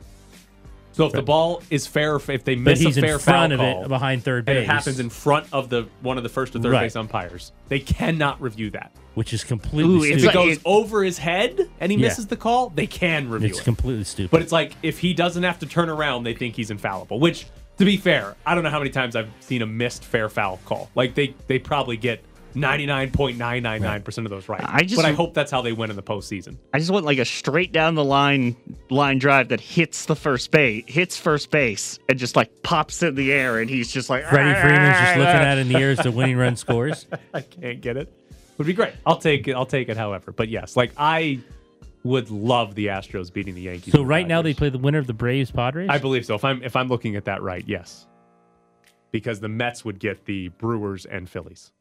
So 0.94 1.06
if 1.08 1.12
the 1.14 1.22
ball 1.22 1.62
is 1.70 1.86
fair, 1.88 2.16
if 2.16 2.26
they 2.26 2.56
But 2.56 2.58
miss 2.60 2.82
a 2.82 2.84
he's 2.86 2.98
in 2.98 3.04
fair 3.04 3.20
front 3.20 3.52
foul 3.52 3.60
of 3.60 3.68
it, 3.68 3.74
call, 3.74 3.88
behind 3.89 4.24
third 4.24 4.38
and 4.39 4.46
base. 4.46 4.64
it 4.64 4.66
happens 4.68 5.00
in 5.00 5.10
front 5.10 5.48
of 5.52 5.70
the 5.70 5.88
one 6.02 6.18
of 6.18 6.24
the 6.24 6.30
first 6.30 6.56
or 6.56 6.60
third 6.60 6.72
Right. 6.72 6.82
base 6.84 6.96
umpires, 6.96 7.52
they 7.68 7.80
cannot 7.80 8.41
review 8.41 8.70
that. 8.72 8.91
which 9.16 9.32
is 9.32 9.44
completely 9.44 9.94
Ooh, 9.94 10.00
stupid. 10.00 10.16
it's 10.16 10.24
If 10.24 10.28
like- 10.36 10.46
it 10.48 10.50
goes 10.50 10.60
over 10.66 11.04
his 11.04 11.18
head 11.20 11.70
and 11.80 11.91
he 11.91 11.98
Yeah. 12.00 12.08
misses 12.08 12.26
the 12.26 12.36
call, 12.36 12.70
they 12.74 12.88
can 12.88 13.30
review 13.30 13.46
it. 13.48 13.52
it's 13.52 13.60
it. 13.60 13.64
completely 13.64 14.04
stupid. 14.06 14.32
But 14.32 14.41
it's 14.41 14.52
like 14.52 14.74
if 14.82 14.98
he 15.00 15.14
doesn't 15.14 15.44
have 15.44 15.60
to 15.60 15.68
turn 15.68 15.88
around, 15.89 16.24
they 16.24 16.34
think 16.34 16.56
he's 16.56 16.72
infallible. 16.72 17.20
Which, 17.20 17.46
to 17.78 17.86
be 17.86 17.96
fair, 17.98 18.36
I 18.44 18.56
don't 18.56 18.64
know 18.64 18.72
how 18.72 18.80
many 18.80 18.89
times 18.89 19.16
I've 19.16 19.30
seen 19.39 19.62
a 19.62 19.68
missed 19.68 20.04
fair 20.04 20.30
foul 20.30 20.60
call. 20.66 20.89
Like 20.96 21.14
they 21.14 21.36
they 21.48 21.60
probably 21.60 21.96
get 21.98 22.24
ninety 22.56 22.86
nine 22.86 23.12
point 23.12 23.38
nine 23.38 23.64
nine 23.64 23.82
nine 23.82 24.01
percent 24.01 24.26
of 24.28 24.32
those 24.32 24.47
right. 24.49 24.62
I 24.64 24.82
just- 24.84 24.95
but 24.95 25.06
I 25.06 25.12
hope 25.14 25.34
that's 25.34 25.51
how 25.51 25.62
they 25.62 25.72
win 25.74 25.89
in 25.89 25.95
the 25.95 26.04
postseason. 26.04 26.58
I 26.74 26.80
just 26.80 26.91
want 26.91 27.06
like 27.06 27.18
a 27.20 27.26
straight 27.26 27.72
down 27.72 27.95
the 27.95 28.04
line 28.04 28.56
line 28.89 29.20
drive 29.20 29.49
that 29.49 29.60
hits 29.62 30.06
the 30.06 30.16
first 30.16 30.51
base, 30.51 30.84
hits 30.88 31.18
first 31.18 31.51
base, 31.51 31.99
and 32.10 32.18
just 32.20 32.36
like 32.36 32.64
pops 32.64 33.01
in 33.04 33.16
the 33.16 33.32
air, 33.34 33.60
and 33.60 33.70
he's 33.70 33.91
just 33.91 34.10
like 34.10 34.24
Freddie 34.28 34.60
Freeman's 34.60 34.97
just 34.99 35.18
looking 35.18 35.34
at 35.34 35.58
it 35.58 35.62
in 35.62 35.68
the 35.70 35.78
air 35.80 35.91
as 35.91 35.99
the 35.99 36.12
winning 36.12 36.38
run 36.38 36.56
scores. 36.58 37.06
I 37.34 37.41
can't 37.41 37.82
get 37.82 37.97
it. 37.97 38.12
Would 38.58 38.68
be 38.68 38.74
great. 38.74 38.93
I'll 39.06 39.18
take 39.18 39.47
it. 39.47 39.54
I'll 39.54 39.66
take 39.66 39.89
it. 39.89 39.97
However, 39.97 40.32
but 40.32 40.47
yes, 40.49 40.76
like 40.76 40.91
I 40.97 41.39
would 42.04 42.30
love 42.30 42.76
the 42.76 42.88
Astros 42.88 43.32
beating 43.34 43.56
the 43.56 43.62
Yankees. 43.62 43.93
So 43.93 44.01
and 44.01 44.10
right 44.10 44.28
now 44.28 44.41
they 44.41 44.54
play 44.54 44.70
the 44.70 44.78
winner 44.78 44.99
of 44.99 45.08
the 45.08 45.14
Braves 45.14 45.49
Padres. 45.51 45.89
I 45.89 45.97
believe 45.97 46.26
so. 46.26 46.36
If 46.36 46.43
I'm 46.45 46.62
if 46.62 46.76
I'm 46.76 46.88
looking 46.89 47.16
at 47.16 47.26
that 47.26 47.41
right, 47.41 47.64
yes. 47.66 48.06
Because 49.12 49.39
the 49.39 49.47
Mets 49.49 49.86
would 49.86 49.99
get 49.99 50.26
the 50.26 50.49
Brewers 50.49 51.06
and 51.06 51.30
Phillies. 51.30 51.72